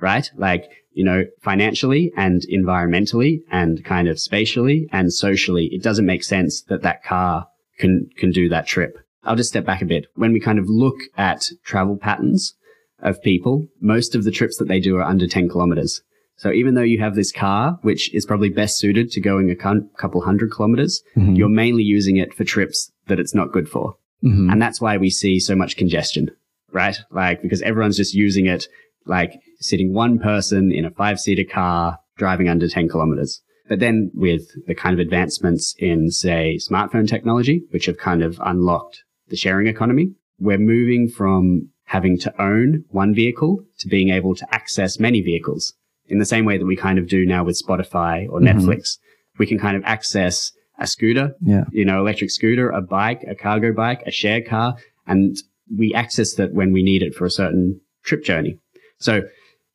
right? 0.00 0.30
Like, 0.36 0.64
you 0.92 1.04
know, 1.04 1.24
financially 1.42 2.12
and 2.16 2.42
environmentally 2.52 3.40
and 3.50 3.84
kind 3.84 4.08
of 4.08 4.20
spatially 4.20 4.88
and 4.92 5.12
socially, 5.12 5.68
it 5.72 5.82
doesn't 5.82 6.06
make 6.06 6.22
sense 6.22 6.62
that 6.68 6.82
that 6.82 7.02
car 7.02 7.46
can, 7.78 8.08
can 8.16 8.30
do 8.30 8.48
that 8.48 8.66
trip. 8.66 8.96
I'll 9.24 9.36
just 9.36 9.48
step 9.48 9.64
back 9.64 9.82
a 9.82 9.86
bit. 9.86 10.06
When 10.14 10.32
we 10.32 10.40
kind 10.40 10.58
of 10.58 10.68
look 10.68 10.96
at 11.16 11.48
travel 11.64 11.96
patterns 11.96 12.54
of 13.00 13.22
people, 13.22 13.66
most 13.80 14.14
of 14.14 14.24
the 14.24 14.30
trips 14.30 14.58
that 14.58 14.68
they 14.68 14.80
do 14.80 14.96
are 14.96 15.02
under 15.02 15.26
10 15.26 15.48
kilometers. 15.48 16.02
So 16.44 16.52
even 16.52 16.74
though 16.74 16.82
you 16.82 16.98
have 16.98 17.14
this 17.14 17.32
car, 17.32 17.78
which 17.80 18.12
is 18.12 18.26
probably 18.26 18.50
best 18.50 18.76
suited 18.76 19.10
to 19.12 19.20
going 19.22 19.50
a 19.50 19.56
couple 19.56 20.20
hundred 20.20 20.52
kilometers, 20.52 21.02
mm-hmm. 21.16 21.32
you're 21.36 21.48
mainly 21.48 21.82
using 21.82 22.18
it 22.18 22.34
for 22.34 22.44
trips 22.44 22.92
that 23.06 23.18
it's 23.18 23.34
not 23.34 23.50
good 23.50 23.66
for. 23.66 23.94
Mm-hmm. 24.22 24.50
And 24.50 24.60
that's 24.60 24.78
why 24.78 24.98
we 24.98 25.08
see 25.08 25.40
so 25.40 25.56
much 25.56 25.78
congestion, 25.78 26.30
right? 26.70 26.98
Like, 27.10 27.40
because 27.40 27.62
everyone's 27.62 27.96
just 27.96 28.12
using 28.12 28.44
it 28.44 28.68
like 29.06 29.40
sitting 29.58 29.94
one 29.94 30.18
person 30.18 30.70
in 30.70 30.84
a 30.84 30.90
five 30.90 31.18
seater 31.18 31.50
car 31.50 31.98
driving 32.18 32.50
under 32.50 32.68
10 32.68 32.90
kilometers. 32.90 33.40
But 33.66 33.80
then 33.80 34.10
with 34.12 34.42
the 34.66 34.74
kind 34.74 34.92
of 34.92 35.00
advancements 35.00 35.74
in, 35.78 36.10
say, 36.10 36.58
smartphone 36.70 37.08
technology, 37.08 37.62
which 37.70 37.86
have 37.86 37.96
kind 37.96 38.22
of 38.22 38.38
unlocked 38.44 39.02
the 39.28 39.36
sharing 39.36 39.66
economy, 39.66 40.10
we're 40.38 40.58
moving 40.58 41.08
from 41.08 41.70
having 41.84 42.18
to 42.18 42.34
own 42.38 42.84
one 42.90 43.14
vehicle 43.14 43.64
to 43.78 43.88
being 43.88 44.10
able 44.10 44.34
to 44.34 44.54
access 44.54 45.00
many 45.00 45.22
vehicles 45.22 45.72
in 46.06 46.18
the 46.18 46.26
same 46.26 46.44
way 46.44 46.58
that 46.58 46.66
we 46.66 46.76
kind 46.76 46.98
of 46.98 47.08
do 47.08 47.24
now 47.24 47.44
with 47.44 47.60
Spotify 47.60 48.28
or 48.28 48.40
mm-hmm. 48.40 48.58
Netflix. 48.58 48.98
We 49.38 49.46
can 49.46 49.58
kind 49.58 49.76
of 49.76 49.82
access 49.84 50.52
a 50.78 50.86
scooter, 50.86 51.34
yeah. 51.40 51.64
you 51.70 51.84
know, 51.84 52.00
electric 52.00 52.30
scooter, 52.30 52.70
a 52.70 52.82
bike, 52.82 53.24
a 53.28 53.34
cargo 53.34 53.72
bike, 53.72 54.02
a 54.06 54.10
shared 54.10 54.46
car, 54.46 54.76
and 55.06 55.36
we 55.76 55.94
access 55.94 56.34
that 56.34 56.52
when 56.52 56.72
we 56.72 56.82
need 56.82 57.02
it 57.02 57.14
for 57.14 57.24
a 57.24 57.30
certain 57.30 57.80
trip 58.02 58.24
journey. 58.24 58.58
So 58.98 59.22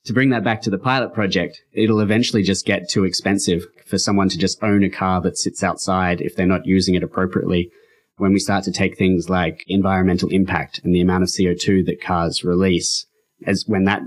to 0.05 0.13
bring 0.13 0.29
that 0.29 0.43
back 0.43 0.61
to 0.63 0.69
the 0.69 0.77
pilot 0.77 1.13
project, 1.13 1.61
it'll 1.71 1.99
eventually 1.99 2.43
just 2.43 2.65
get 2.65 2.89
too 2.89 3.03
expensive 3.03 3.65
for 3.85 3.97
someone 3.97 4.29
to 4.29 4.37
just 4.37 4.61
own 4.63 4.83
a 4.83 4.89
car 4.89 5.21
that 5.21 5.37
sits 5.37 5.63
outside 5.63 6.21
if 6.21 6.35
they're 6.35 6.45
not 6.45 6.65
using 6.65 6.95
it 6.95 7.03
appropriately. 7.03 7.71
When 8.17 8.33
we 8.33 8.39
start 8.39 8.65
to 8.65 8.71
take 8.71 8.97
things 8.97 9.29
like 9.29 9.63
environmental 9.67 10.29
impact 10.29 10.81
and 10.83 10.93
the 10.93 11.01
amount 11.01 11.23
of 11.23 11.29
CO2 11.29 11.85
that 11.85 12.01
cars 12.01 12.43
release, 12.43 13.05
as 13.45 13.63
when 13.65 13.85
that 13.85 14.01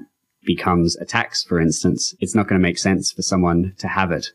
becomes 0.44 0.96
a 0.96 1.05
tax, 1.05 1.42
for 1.42 1.61
instance, 1.61 2.14
it's 2.20 2.35
not 2.35 2.48
going 2.48 2.61
to 2.61 2.62
make 2.62 2.78
sense 2.78 3.12
for 3.12 3.22
someone 3.22 3.74
to 3.78 3.88
have 3.88 4.11
it. 4.11 4.28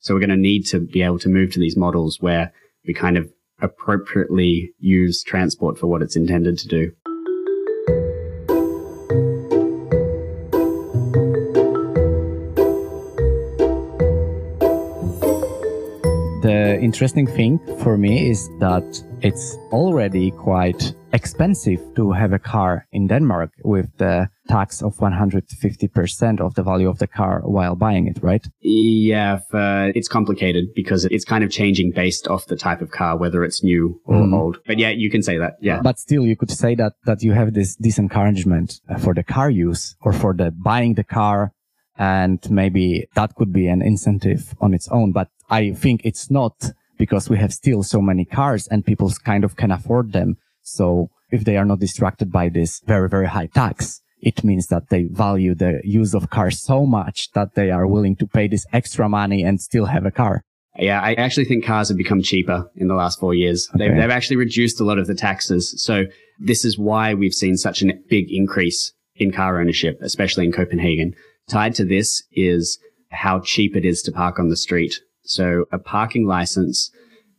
So 0.00 0.14
we're 0.14 0.20
going 0.20 0.30
to 0.30 0.36
need 0.36 0.66
to 0.66 0.80
be 0.80 1.02
able 1.02 1.18
to 1.20 1.28
move 1.28 1.52
to 1.52 1.60
these 1.60 1.76
models 1.76 2.20
where 2.20 2.52
we 2.86 2.92
kind 2.92 3.16
of 3.16 3.32
appropriately 3.60 4.72
use 4.78 5.22
transport 5.22 5.78
for 5.78 5.86
what 5.86 6.02
it's 6.02 6.16
intended 6.16 6.58
to 6.58 6.68
do. 6.68 6.92
The 16.42 16.78
interesting 16.82 17.26
thing 17.26 17.58
for 17.82 17.96
me 17.96 18.28
is 18.28 18.46
that 18.60 19.02
it's 19.22 19.54
already 19.72 20.30
quite 20.32 20.92
expensive 21.14 21.80
to 21.94 22.10
have 22.12 22.32
a 22.32 22.38
car 22.38 22.86
in 22.92 23.06
Denmark 23.06 23.50
with 23.64 23.86
the 23.98 24.28
tax 24.48 24.82
of 24.82 24.96
150% 24.96 26.40
of 26.40 26.54
the 26.54 26.62
value 26.62 26.88
of 26.88 26.98
the 26.98 27.06
car 27.06 27.40
while 27.44 27.76
buying 27.76 28.08
it, 28.08 28.18
right? 28.20 28.46
Yeah, 28.60 29.38
uh, 29.52 29.92
it's 29.94 30.08
complicated 30.08 30.74
because 30.74 31.04
it's 31.06 31.24
kind 31.24 31.44
of 31.44 31.50
changing 31.50 31.92
based 31.92 32.26
off 32.26 32.46
the 32.46 32.56
type 32.56 32.82
of 32.82 32.90
car, 32.90 33.16
whether 33.16 33.44
it's 33.44 33.62
new 33.62 34.00
or 34.04 34.16
mm. 34.16 34.34
old. 34.34 34.58
But 34.66 34.78
yeah, 34.78 34.90
you 34.90 35.08
can 35.08 35.22
say 35.22 35.38
that. 35.38 35.54
Yeah. 35.60 35.80
But 35.80 35.98
still, 35.98 36.26
you 36.26 36.36
could 36.36 36.50
say 36.50 36.74
that, 36.74 36.94
that 37.06 37.22
you 37.22 37.32
have 37.32 37.54
this 37.54 37.76
disencouragement 37.76 38.80
for 38.98 39.14
the 39.14 39.22
car 39.22 39.50
use 39.50 39.96
or 40.02 40.12
for 40.12 40.34
the 40.34 40.50
buying 40.50 40.94
the 40.94 41.04
car. 41.04 41.52
And 41.96 42.40
maybe 42.50 43.06
that 43.14 43.36
could 43.36 43.52
be 43.52 43.68
an 43.68 43.80
incentive 43.80 44.52
on 44.60 44.74
its 44.74 44.88
own. 44.88 45.12
But 45.12 45.28
I 45.48 45.70
think 45.70 46.00
it's 46.04 46.28
not 46.28 46.72
because 46.98 47.30
we 47.30 47.38
have 47.38 47.52
still 47.52 47.82
so 47.82 48.00
many 48.00 48.24
cars 48.24 48.66
and 48.66 48.84
people 48.84 49.12
kind 49.24 49.44
of 49.44 49.56
can 49.56 49.70
afford 49.70 50.12
them. 50.12 50.36
So 50.64 51.10
if 51.30 51.44
they 51.44 51.56
are 51.56 51.64
not 51.64 51.78
distracted 51.78 52.32
by 52.32 52.48
this 52.48 52.80
very, 52.86 53.08
very 53.08 53.28
high 53.28 53.46
tax, 53.46 54.00
it 54.20 54.42
means 54.42 54.66
that 54.68 54.88
they 54.88 55.04
value 55.04 55.54
the 55.54 55.80
use 55.84 56.14
of 56.14 56.30
cars 56.30 56.60
so 56.62 56.86
much 56.86 57.30
that 57.32 57.54
they 57.54 57.70
are 57.70 57.86
willing 57.86 58.16
to 58.16 58.26
pay 58.26 58.48
this 58.48 58.66
extra 58.72 59.08
money 59.08 59.42
and 59.42 59.60
still 59.60 59.84
have 59.84 60.06
a 60.06 60.10
car. 60.10 60.42
Yeah, 60.78 61.00
I 61.00 61.14
actually 61.14 61.44
think 61.44 61.64
cars 61.64 61.88
have 61.88 61.98
become 61.98 62.22
cheaper 62.22 62.68
in 62.74 62.88
the 62.88 62.94
last 62.94 63.20
four 63.20 63.34
years. 63.34 63.68
Okay. 63.70 63.86
They've, 63.86 63.96
they've 63.96 64.10
actually 64.10 64.36
reduced 64.36 64.80
a 64.80 64.84
lot 64.84 64.98
of 64.98 65.06
the 65.06 65.14
taxes. 65.14 65.74
So 65.80 66.04
this 66.40 66.64
is 66.64 66.78
why 66.78 67.14
we've 67.14 67.34
seen 67.34 67.56
such 67.56 67.82
a 67.82 67.92
big 68.08 68.26
increase 68.30 68.92
in 69.14 69.30
car 69.30 69.60
ownership, 69.60 69.98
especially 70.02 70.46
in 70.46 70.52
Copenhagen. 70.52 71.14
Tied 71.48 71.74
to 71.76 71.84
this 71.84 72.24
is 72.32 72.78
how 73.10 73.38
cheap 73.40 73.76
it 73.76 73.84
is 73.84 74.02
to 74.02 74.12
park 74.12 74.38
on 74.38 74.48
the 74.48 74.56
street. 74.56 74.94
So 75.22 75.66
a 75.70 75.78
parking 75.78 76.26
license, 76.26 76.90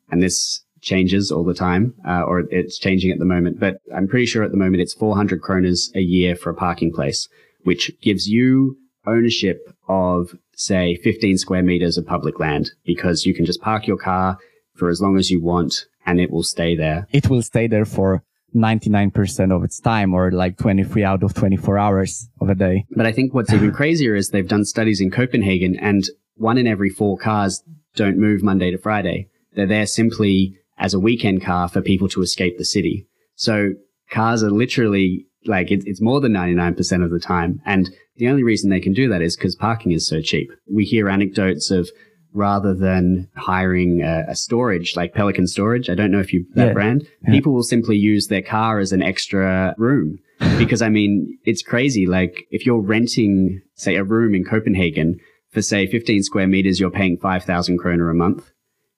and 0.09 0.23
this 0.23 0.61
changes 0.85 1.31
all 1.31 1.43
the 1.43 1.53
time, 1.53 1.95
uh, 2.07 2.21
or 2.21 2.41
it's 2.51 2.77
changing 2.77 3.11
at 3.11 3.19
the 3.19 3.25
moment, 3.25 3.59
but 3.59 3.77
I'm 3.93 4.07
pretty 4.07 4.27
sure 4.27 4.43
at 4.43 4.51
the 4.51 4.57
moment 4.57 4.81
it's 4.81 4.93
400 4.93 5.41
kroners 5.41 5.93
a 5.95 5.99
year 6.01 6.35
for 6.35 6.51
a 6.51 6.55
parking 6.55 6.93
place, 6.93 7.27
which 7.63 7.91
gives 8.01 8.29
you 8.29 8.77
ownership 9.07 9.59
of, 9.89 10.35
say, 10.55 10.95
15 10.95 11.39
square 11.39 11.63
meters 11.63 11.97
of 11.97 12.05
public 12.05 12.39
land 12.39 12.71
because 12.85 13.25
you 13.25 13.33
can 13.33 13.45
just 13.45 13.61
park 13.61 13.87
your 13.87 13.97
car 13.97 14.37
for 14.75 14.89
as 14.89 15.01
long 15.01 15.17
as 15.17 15.31
you 15.31 15.41
want 15.41 15.85
and 16.05 16.19
it 16.21 16.31
will 16.31 16.43
stay 16.43 16.75
there. 16.75 17.07
It 17.11 17.29
will 17.29 17.41
stay 17.41 17.67
there 17.67 17.85
for 17.85 18.23
99% 18.55 19.55
of 19.55 19.63
its 19.63 19.79
time 19.79 20.13
or 20.13 20.31
like 20.31 20.57
23 20.57 21.03
out 21.03 21.23
of 21.23 21.33
24 21.33 21.77
hours 21.79 22.29
of 22.39 22.49
a 22.49 22.55
day. 22.55 22.85
But 22.91 23.07
I 23.07 23.11
think 23.11 23.33
what's 23.33 23.51
even 23.51 23.71
crazier 23.79 24.15
is 24.15 24.29
they've 24.29 24.47
done 24.47 24.65
studies 24.65 25.01
in 25.01 25.09
Copenhagen 25.09 25.75
and 25.79 26.03
one 26.35 26.57
in 26.57 26.67
every 26.67 26.89
four 26.89 27.17
cars 27.17 27.63
don't 27.95 28.17
move 28.17 28.43
Monday 28.43 28.69
to 28.71 28.77
Friday. 28.77 29.29
They're 29.53 29.65
there 29.65 29.87
simply 29.87 30.57
as 30.77 30.93
a 30.93 30.99
weekend 30.99 31.43
car 31.43 31.67
for 31.67 31.81
people 31.81 32.09
to 32.09 32.21
escape 32.21 32.57
the 32.57 32.65
city. 32.65 33.07
So 33.35 33.73
cars 34.09 34.43
are 34.43 34.51
literally 34.51 35.27
like 35.45 35.71
it, 35.71 35.83
it's 35.85 36.01
more 36.01 36.19
than 36.19 36.33
99% 36.33 37.03
of 37.03 37.11
the 37.11 37.19
time. 37.19 37.61
And 37.65 37.89
the 38.17 38.27
only 38.29 38.43
reason 38.43 38.69
they 38.69 38.79
can 38.79 38.93
do 38.93 39.09
that 39.09 39.21
is 39.21 39.35
because 39.35 39.55
parking 39.55 39.91
is 39.91 40.07
so 40.07 40.21
cheap. 40.21 40.51
We 40.71 40.85
hear 40.85 41.09
anecdotes 41.09 41.71
of 41.71 41.89
rather 42.33 42.73
than 42.73 43.29
hiring 43.35 44.01
a, 44.01 44.25
a, 44.27 44.35
storage 44.35 44.95
like 44.95 45.13
Pelican 45.13 45.47
Storage. 45.47 45.89
I 45.89 45.95
don't 45.95 46.11
know 46.11 46.19
if 46.19 46.33
you 46.33 46.45
that 46.55 46.67
yeah. 46.67 46.73
brand. 46.73 47.07
Yeah. 47.23 47.31
People 47.31 47.53
will 47.53 47.63
simply 47.63 47.95
use 47.95 48.27
their 48.27 48.41
car 48.41 48.79
as 48.79 48.91
an 48.91 49.01
extra 49.01 49.73
room 49.77 50.19
because 50.57 50.81
I 50.81 50.89
mean 50.89 51.39
it's 51.45 51.63
crazy. 51.63 52.05
Like 52.05 52.45
if 52.51 52.65
you're 52.65 52.81
renting, 52.81 53.61
say, 53.75 53.95
a 53.95 54.03
room 54.03 54.35
in 54.35 54.43
Copenhagen 54.43 55.19
for 55.51 55.61
say 55.61 55.87
15 55.87 56.23
square 56.23 56.47
meters, 56.47 56.79
you're 56.79 56.91
paying 56.91 57.17
5,000 57.17 57.77
kroner 57.77 58.09
a 58.09 58.15
month. 58.15 58.51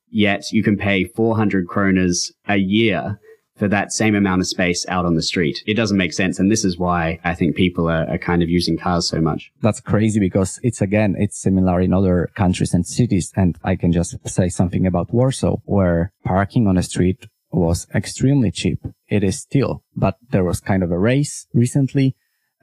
Yet 0.09 0.51
you 0.51 0.63
can 0.63 0.77
pay 0.77 1.05
400 1.05 1.67
kroners 1.67 2.31
a 2.47 2.57
year 2.57 3.19
for 3.57 3.67
that 3.67 3.91
same 3.91 4.15
amount 4.15 4.41
of 4.41 4.47
space 4.47 4.85
out 4.87 5.05
on 5.05 5.15
the 5.15 5.21
street. 5.21 5.63
It 5.65 5.73
doesn't 5.73 5.97
make 5.97 6.13
sense. 6.13 6.39
And 6.39 6.51
this 6.51 6.63
is 6.63 6.77
why 6.77 7.19
I 7.23 7.33
think 7.33 7.55
people 7.55 7.89
are, 7.89 8.07
are, 8.07 8.17
kind 8.17 8.43
of 8.43 8.49
using 8.49 8.77
cars 8.77 9.07
so 9.07 9.19
much. 9.19 9.51
That's 9.61 9.79
crazy 9.79 10.19
because 10.19 10.59
it's 10.61 10.81
again, 10.81 11.15
it's 11.17 11.41
similar 11.41 11.81
in 11.81 11.91
other 11.91 12.29
countries 12.35 12.73
and 12.73 12.85
cities. 12.85 13.33
And 13.35 13.57
I 13.63 13.75
can 13.75 13.91
just 13.91 14.15
say 14.29 14.49
something 14.49 14.85
about 14.85 15.11
Warsaw 15.11 15.57
where 15.65 16.13
parking 16.23 16.67
on 16.67 16.77
a 16.77 16.83
street 16.83 17.27
was 17.51 17.87
extremely 17.95 18.51
cheap. 18.51 18.79
It 19.09 19.23
is 19.23 19.39
still, 19.39 19.83
but 19.95 20.17
there 20.29 20.43
was 20.43 20.59
kind 20.59 20.83
of 20.83 20.91
a 20.91 20.99
race 20.99 21.47
recently 21.53 22.15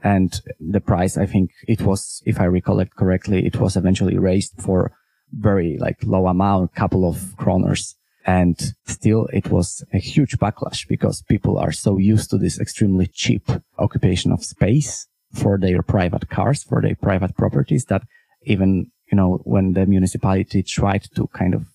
and 0.04 0.38
the 0.60 0.82
price, 0.82 1.16
I 1.16 1.24
think 1.24 1.50
it 1.66 1.80
was, 1.80 2.22
if 2.26 2.38
I 2.38 2.44
recollect 2.44 2.94
correctly, 2.94 3.46
it 3.46 3.56
was 3.58 3.74
eventually 3.74 4.18
raised 4.18 4.52
for 4.60 4.92
very 5.32 5.78
like 5.78 5.98
low 6.04 6.26
amount, 6.26 6.74
couple 6.74 7.08
of 7.08 7.16
kroners. 7.36 7.94
And 8.26 8.58
still 8.86 9.26
it 9.32 9.50
was 9.50 9.84
a 9.92 9.98
huge 9.98 10.38
backlash 10.38 10.88
because 10.88 11.22
people 11.22 11.58
are 11.58 11.72
so 11.72 11.98
used 11.98 12.30
to 12.30 12.38
this 12.38 12.58
extremely 12.58 13.06
cheap 13.06 13.50
occupation 13.78 14.32
of 14.32 14.44
space 14.44 15.06
for 15.32 15.58
their 15.58 15.82
private 15.82 16.30
cars, 16.30 16.62
for 16.62 16.80
their 16.80 16.94
private 16.94 17.36
properties 17.36 17.84
that 17.86 18.02
even, 18.42 18.90
you 19.10 19.16
know, 19.16 19.40
when 19.44 19.74
the 19.74 19.84
municipality 19.84 20.62
tried 20.62 21.06
to 21.16 21.26
kind 21.28 21.54
of 21.54 21.66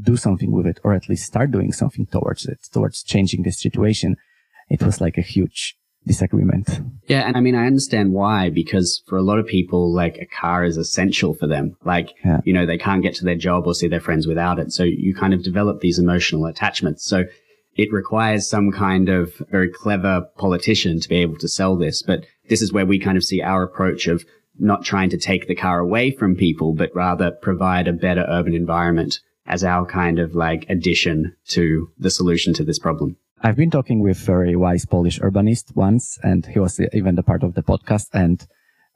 do 0.00 0.16
something 0.16 0.50
with 0.50 0.66
it 0.66 0.80
or 0.84 0.92
at 0.92 1.08
least 1.08 1.26
start 1.26 1.50
doing 1.50 1.72
something 1.72 2.06
towards 2.06 2.46
it, 2.46 2.58
towards 2.72 3.02
changing 3.02 3.42
the 3.42 3.52
situation, 3.52 4.16
it 4.68 4.82
was 4.82 5.00
like 5.00 5.16
a 5.16 5.22
huge 5.22 5.76
disagreement. 6.06 6.80
Yeah. 7.06 7.26
And 7.26 7.36
I 7.36 7.40
mean, 7.40 7.54
I 7.54 7.66
understand 7.66 8.12
why, 8.12 8.50
because 8.50 9.02
for 9.06 9.16
a 9.16 9.22
lot 9.22 9.38
of 9.38 9.46
people, 9.46 9.92
like 9.92 10.18
a 10.18 10.26
car 10.26 10.64
is 10.64 10.76
essential 10.76 11.34
for 11.34 11.46
them. 11.46 11.76
Like, 11.84 12.14
yeah. 12.24 12.40
you 12.44 12.52
know, 12.52 12.66
they 12.66 12.78
can't 12.78 13.02
get 13.02 13.14
to 13.16 13.24
their 13.24 13.36
job 13.36 13.66
or 13.66 13.74
see 13.74 13.88
their 13.88 14.00
friends 14.00 14.26
without 14.26 14.58
it. 14.58 14.72
So 14.72 14.84
you 14.84 15.14
kind 15.14 15.34
of 15.34 15.42
develop 15.42 15.80
these 15.80 15.98
emotional 15.98 16.46
attachments. 16.46 17.04
So 17.04 17.24
it 17.76 17.92
requires 17.92 18.48
some 18.48 18.70
kind 18.70 19.08
of 19.08 19.34
very 19.50 19.68
clever 19.68 20.26
politician 20.36 21.00
to 21.00 21.08
be 21.08 21.16
able 21.16 21.38
to 21.38 21.48
sell 21.48 21.76
this. 21.76 22.02
But 22.02 22.26
this 22.48 22.62
is 22.62 22.72
where 22.72 22.86
we 22.86 22.98
kind 22.98 23.16
of 23.16 23.24
see 23.24 23.42
our 23.42 23.62
approach 23.62 24.06
of 24.06 24.24
not 24.58 24.84
trying 24.84 25.10
to 25.10 25.18
take 25.18 25.48
the 25.48 25.54
car 25.54 25.80
away 25.80 26.10
from 26.10 26.36
people, 26.36 26.74
but 26.74 26.94
rather 26.94 27.30
provide 27.30 27.88
a 27.88 27.92
better 27.92 28.24
urban 28.28 28.54
environment 28.54 29.18
as 29.46 29.64
our 29.64 29.84
kind 29.84 30.18
of 30.18 30.34
like 30.34 30.64
addition 30.68 31.34
to 31.48 31.90
the 31.98 32.10
solution 32.10 32.54
to 32.54 32.64
this 32.64 32.78
problem. 32.78 33.16
I've 33.44 33.56
been 33.56 33.70
talking 33.70 34.00
with 34.00 34.16
very 34.16 34.56
wise 34.56 34.86
Polish 34.86 35.20
urbanist 35.20 35.76
once, 35.76 36.18
and 36.22 36.46
he 36.46 36.58
was 36.58 36.80
even 36.94 37.14
the 37.14 37.22
part 37.22 37.42
of 37.42 37.52
the 37.52 37.62
podcast. 37.62 38.06
And 38.14 38.42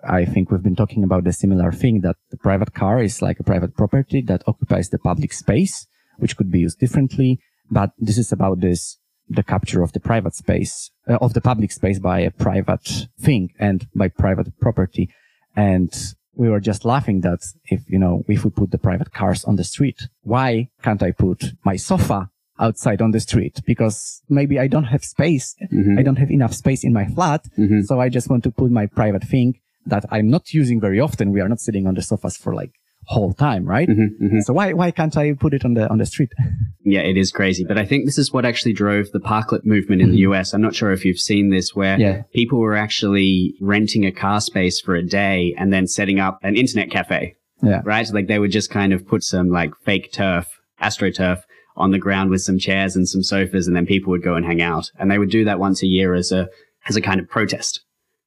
I 0.03 0.25
think 0.25 0.51
we've 0.51 0.63
been 0.63 0.75
talking 0.75 1.05
about 1.05 1.25
the 1.25 1.35
similar 1.35 1.71
thing 1.71 2.01
that 2.01 2.17
the 2.31 2.39
private 2.39 2.73
car 2.73 3.03
is 3.03 3.21
like 3.21 3.39
a 3.39 3.43
private 3.43 3.77
property 3.77 4.23
that 4.23 4.45
occupies 4.47 4.89
the 4.89 4.99
public 4.99 5.35
space, 5.35 5.87
which 6.17 6.35
could 6.35 6.51
be 6.51 6.61
used 6.61 6.79
differently. 6.79 7.41
But 7.71 7.91
this 7.99 8.17
is 8.17 8.33
about 8.33 8.61
this, 8.61 8.97
the 9.29 9.43
capture 9.43 9.83
of 9.83 9.93
the 9.93 10.01
private 10.01 10.35
space, 10.35 10.93
uh, 11.07 11.19
of 11.21 11.35
the 11.35 11.43
public 11.43 11.71
space 11.71 11.99
by 11.99 12.21
a 12.21 12.31
private 12.31 13.09
thing 13.21 13.51
and 13.59 13.87
by 13.95 14.09
private 14.09 14.59
property. 14.61 15.11
And 15.57 15.93
we 16.35 16.49
were 16.49 16.61
just 16.61 16.87
laughing 16.87 17.21
that 17.21 17.41
if, 17.67 17.83
you 17.87 17.99
know, 17.99 18.25
if 18.27 18.45
we 18.45 18.51
put 18.51 18.71
the 18.71 18.79
private 18.79 19.13
cars 19.13 19.45
on 19.45 19.57
the 19.57 19.65
street, 19.65 20.09
why 20.23 20.71
can't 20.83 21.03
I 21.03 21.11
put 21.11 21.53
my 21.67 21.77
sofa 21.77 22.31
outside 22.59 23.01
on 23.01 23.11
the 23.13 23.21
street 23.21 23.61
because 23.67 24.23
maybe 24.29 24.59
I 24.59 24.67
don't 24.67 24.85
have 24.85 25.05
space. 25.05 25.55
Mm-hmm. 25.73 25.99
I 25.99 26.03
don't 26.03 26.17
have 26.17 26.31
enough 26.31 26.55
space 26.55 26.85
in 26.85 26.93
my 26.93 27.07
flat. 27.07 27.45
Mm-hmm. 27.57 27.83
So 27.83 28.01
I 28.01 28.09
just 28.09 28.29
want 28.31 28.45
to 28.45 28.51
put 28.51 28.71
my 28.71 28.87
private 28.87 29.25
thing 29.25 29.61
that 29.87 30.05
I'm 30.11 30.29
not 30.29 30.53
using 30.53 30.81
very 30.81 31.01
often. 31.01 31.33
We 31.33 31.41
are 31.41 31.49
not 31.49 31.61
sitting 31.61 31.87
on 31.87 31.95
the 31.95 32.03
sofas 32.03 32.37
for 32.37 32.55
like 32.55 32.73
whole 33.09 33.33
time, 33.33 33.65
right? 33.65 33.89
Mm-hmm, 33.89 34.25
mm-hmm. 34.25 34.41
So 34.41 34.53
why 34.53 34.75
why 34.75 34.91
can't 34.91 35.17
I 35.17 35.33
put 35.33 35.55
it 35.55 35.65
on 35.65 35.75
the 35.75 35.89
on 35.89 35.99
the 35.99 36.07
street? 36.07 36.31
yeah, 36.85 37.01
it 37.01 37.17
is 37.17 37.33
crazy, 37.33 37.65
but 37.65 37.79
I 37.79 37.87
think 37.87 38.05
this 38.05 38.19
is 38.19 38.33
what 38.33 38.45
actually 38.45 38.75
drove 38.75 39.11
the 39.13 39.19
parklet 39.19 39.65
movement 39.65 40.03
in 40.03 40.09
mm-hmm. 40.09 40.17
the 40.17 40.37
US. 40.37 40.53
I'm 40.53 40.61
not 40.61 40.75
sure 40.75 40.93
if 40.93 41.05
you've 41.05 41.19
seen 41.19 41.51
this, 41.51 41.75
where 41.75 41.99
yeah. 41.99 42.23
people 42.35 42.59
were 42.59 42.77
actually 42.77 43.55
renting 43.61 44.05
a 44.05 44.13
car 44.13 44.41
space 44.41 44.81
for 44.81 44.95
a 44.95 45.03
day 45.03 45.55
and 45.57 45.73
then 45.73 45.87
setting 45.87 46.21
up 46.21 46.39
an 46.43 46.57
internet 46.57 46.91
cafe. 46.91 47.35
Yeah. 47.63 47.81
Right. 47.85 48.09
Like 48.13 48.29
they 48.29 48.39
would 48.39 48.53
just 48.53 48.71
kind 48.71 48.93
of 48.93 49.07
put 49.07 49.25
some 49.25 49.49
like 49.49 49.73
fake 49.85 50.13
turf, 50.13 50.47
astroturf 50.81 51.43
on 51.79 51.91
the 51.91 51.99
ground 51.99 52.31
with 52.31 52.43
some 52.43 52.59
chairs 52.59 52.97
and 52.97 53.09
some 53.09 53.23
sofas, 53.23 53.67
and 53.67 53.75
then 53.75 53.87
people 53.87 54.11
would 54.11 54.23
go 54.23 54.35
and 54.35 54.45
hang 54.45 54.61
out. 54.61 54.91
And 54.99 55.11
they 55.11 55.19
would 55.19 55.31
do 55.31 55.45
that 55.45 55.59
once 55.59 55.83
a 55.83 55.87
year 55.87 56.15
as 56.15 56.33
a 56.33 56.49
as 56.89 56.97
a 56.97 57.01
kind 57.01 57.21
of 57.21 57.29
protest, 57.29 57.81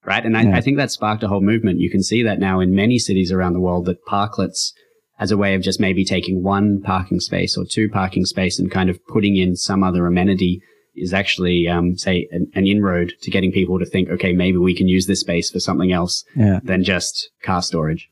right? 0.06 0.26
And 0.26 0.38
I, 0.38 0.44
yeah. 0.44 0.58
I 0.58 0.62
think 0.62 0.78
that 0.78 0.92
sparked 0.92 1.24
a 1.24 1.28
whole 1.28 1.42
movement. 1.42 1.80
You 1.80 1.90
can 1.90 2.04
see 2.04 2.24
that 2.24 2.40
now 2.40 2.60
in 2.60 2.76
many 2.76 3.00
cities 3.00 3.32
around 3.32 3.54
the 3.54 3.60
world 3.60 3.86
that 3.86 4.06
parklets 4.06 4.72
as 5.20 5.32
a 5.32 5.38
way 5.38 5.54
of 5.54 5.62
just 5.62 5.80
maybe 5.80 6.04
taking 6.04 6.44
one 6.44 6.82
parking 6.82 7.20
space 7.20 7.56
or 7.56 7.64
two 7.64 7.88
parking 7.88 8.26
space 8.26 8.60
and 8.60 8.72
kind 8.72 8.90
of 8.90 9.00
putting 9.06 9.38
in 9.38 9.56
some 9.56 9.84
other 9.84 10.08
amenity 10.08 10.62
is 10.96 11.14
actually, 11.14 11.68
um, 11.68 11.98
say, 11.98 12.28
an, 12.32 12.52
an, 12.54 12.68
inroad 12.68 13.14
to 13.22 13.32
getting 13.32 13.52
people 13.52 13.80
to 13.80 13.86
think, 13.86 14.10
okay, 14.10 14.34
maybe 14.34 14.58
we 14.58 14.76
can 14.76 14.88
use 14.88 15.08
this 15.08 15.22
space 15.22 15.50
for 15.50 15.60
something 15.60 15.92
else 15.92 16.26
yeah. 16.36 16.60
than 16.64 16.84
just 16.84 17.30
car 17.44 17.62
storage. 17.62 18.10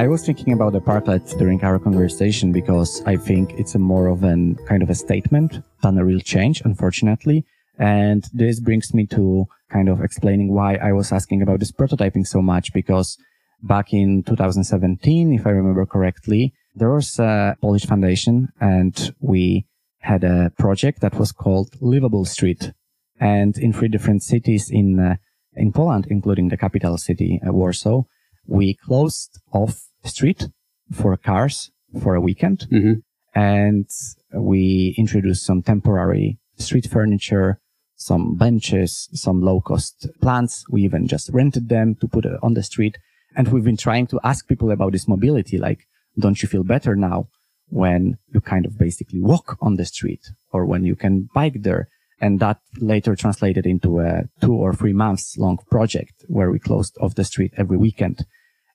I 0.00 0.08
was 0.08 0.24
thinking 0.24 0.54
about 0.54 0.72
the 0.72 0.80
parklet 0.80 1.36
during 1.36 1.62
our 1.62 1.78
conversation 1.78 2.52
because 2.52 3.02
I 3.04 3.16
think 3.16 3.52
it's 3.58 3.74
a 3.74 3.78
more 3.78 4.06
of 4.06 4.24
an 4.24 4.56
kind 4.66 4.82
of 4.82 4.88
a 4.88 4.94
statement 4.94 5.60
than 5.82 5.98
a 5.98 6.04
real 6.06 6.20
change, 6.20 6.62
unfortunately. 6.64 7.44
And 7.78 8.24
this 8.32 8.60
brings 8.60 8.94
me 8.94 9.04
to 9.08 9.44
kind 9.70 9.90
of 9.90 10.00
explaining 10.00 10.54
why 10.54 10.76
I 10.76 10.92
was 10.92 11.12
asking 11.12 11.42
about 11.42 11.60
this 11.60 11.70
prototyping 11.70 12.26
so 12.26 12.40
much 12.40 12.72
because 12.72 13.18
back 13.62 13.92
in 13.92 14.22
2017, 14.22 15.34
if 15.34 15.46
I 15.46 15.50
remember 15.50 15.84
correctly, 15.84 16.54
there 16.74 16.88
was 16.88 17.18
a 17.18 17.58
Polish 17.60 17.84
foundation 17.84 18.48
and 18.58 19.14
we 19.20 19.66
had 19.98 20.24
a 20.24 20.50
project 20.56 21.02
that 21.02 21.18
was 21.18 21.30
called 21.30 21.76
Livable 21.82 22.24
Street. 22.24 22.72
And 23.20 23.58
in 23.58 23.74
three 23.74 23.88
different 23.88 24.22
cities 24.22 24.70
in, 24.70 24.98
uh, 24.98 25.16
in 25.52 25.72
Poland, 25.72 26.06
including 26.08 26.48
the 26.48 26.56
capital 26.56 26.96
city, 26.96 27.38
uh, 27.46 27.52
Warsaw, 27.52 28.04
we 28.46 28.72
closed 28.72 29.38
off 29.52 29.89
street 30.04 30.48
for 30.92 31.16
cars 31.16 31.70
for 32.02 32.14
a 32.14 32.20
weekend. 32.20 32.66
Mm-hmm. 32.70 32.94
And 33.34 33.88
we 34.32 34.94
introduced 34.98 35.44
some 35.44 35.62
temporary 35.62 36.38
street 36.56 36.88
furniture, 36.90 37.60
some 37.96 38.36
benches, 38.36 39.08
some 39.12 39.40
low 39.40 39.60
cost 39.60 40.08
plants. 40.20 40.64
We 40.68 40.82
even 40.82 41.06
just 41.06 41.30
rented 41.30 41.68
them 41.68 41.94
to 41.96 42.08
put 42.08 42.26
on 42.42 42.54
the 42.54 42.62
street. 42.62 42.98
And 43.36 43.48
we've 43.48 43.64
been 43.64 43.76
trying 43.76 44.08
to 44.08 44.20
ask 44.24 44.48
people 44.48 44.70
about 44.70 44.92
this 44.92 45.06
mobility. 45.06 45.58
Like, 45.58 45.86
don't 46.18 46.42
you 46.42 46.48
feel 46.48 46.64
better 46.64 46.96
now 46.96 47.28
when 47.68 48.18
you 48.34 48.40
kind 48.40 48.66
of 48.66 48.76
basically 48.76 49.20
walk 49.20 49.56
on 49.60 49.76
the 49.76 49.84
street 49.84 50.30
or 50.52 50.66
when 50.66 50.84
you 50.84 50.96
can 50.96 51.28
bike 51.34 51.62
there? 51.62 51.88
And 52.20 52.40
that 52.40 52.58
later 52.78 53.14
translated 53.14 53.64
into 53.64 54.00
a 54.00 54.24
two 54.40 54.52
or 54.52 54.74
three 54.74 54.92
months 54.92 55.38
long 55.38 55.58
project 55.70 56.24
where 56.26 56.50
we 56.50 56.58
closed 56.58 56.96
off 57.00 57.14
the 57.14 57.24
street 57.24 57.52
every 57.56 57.78
weekend. 57.78 58.26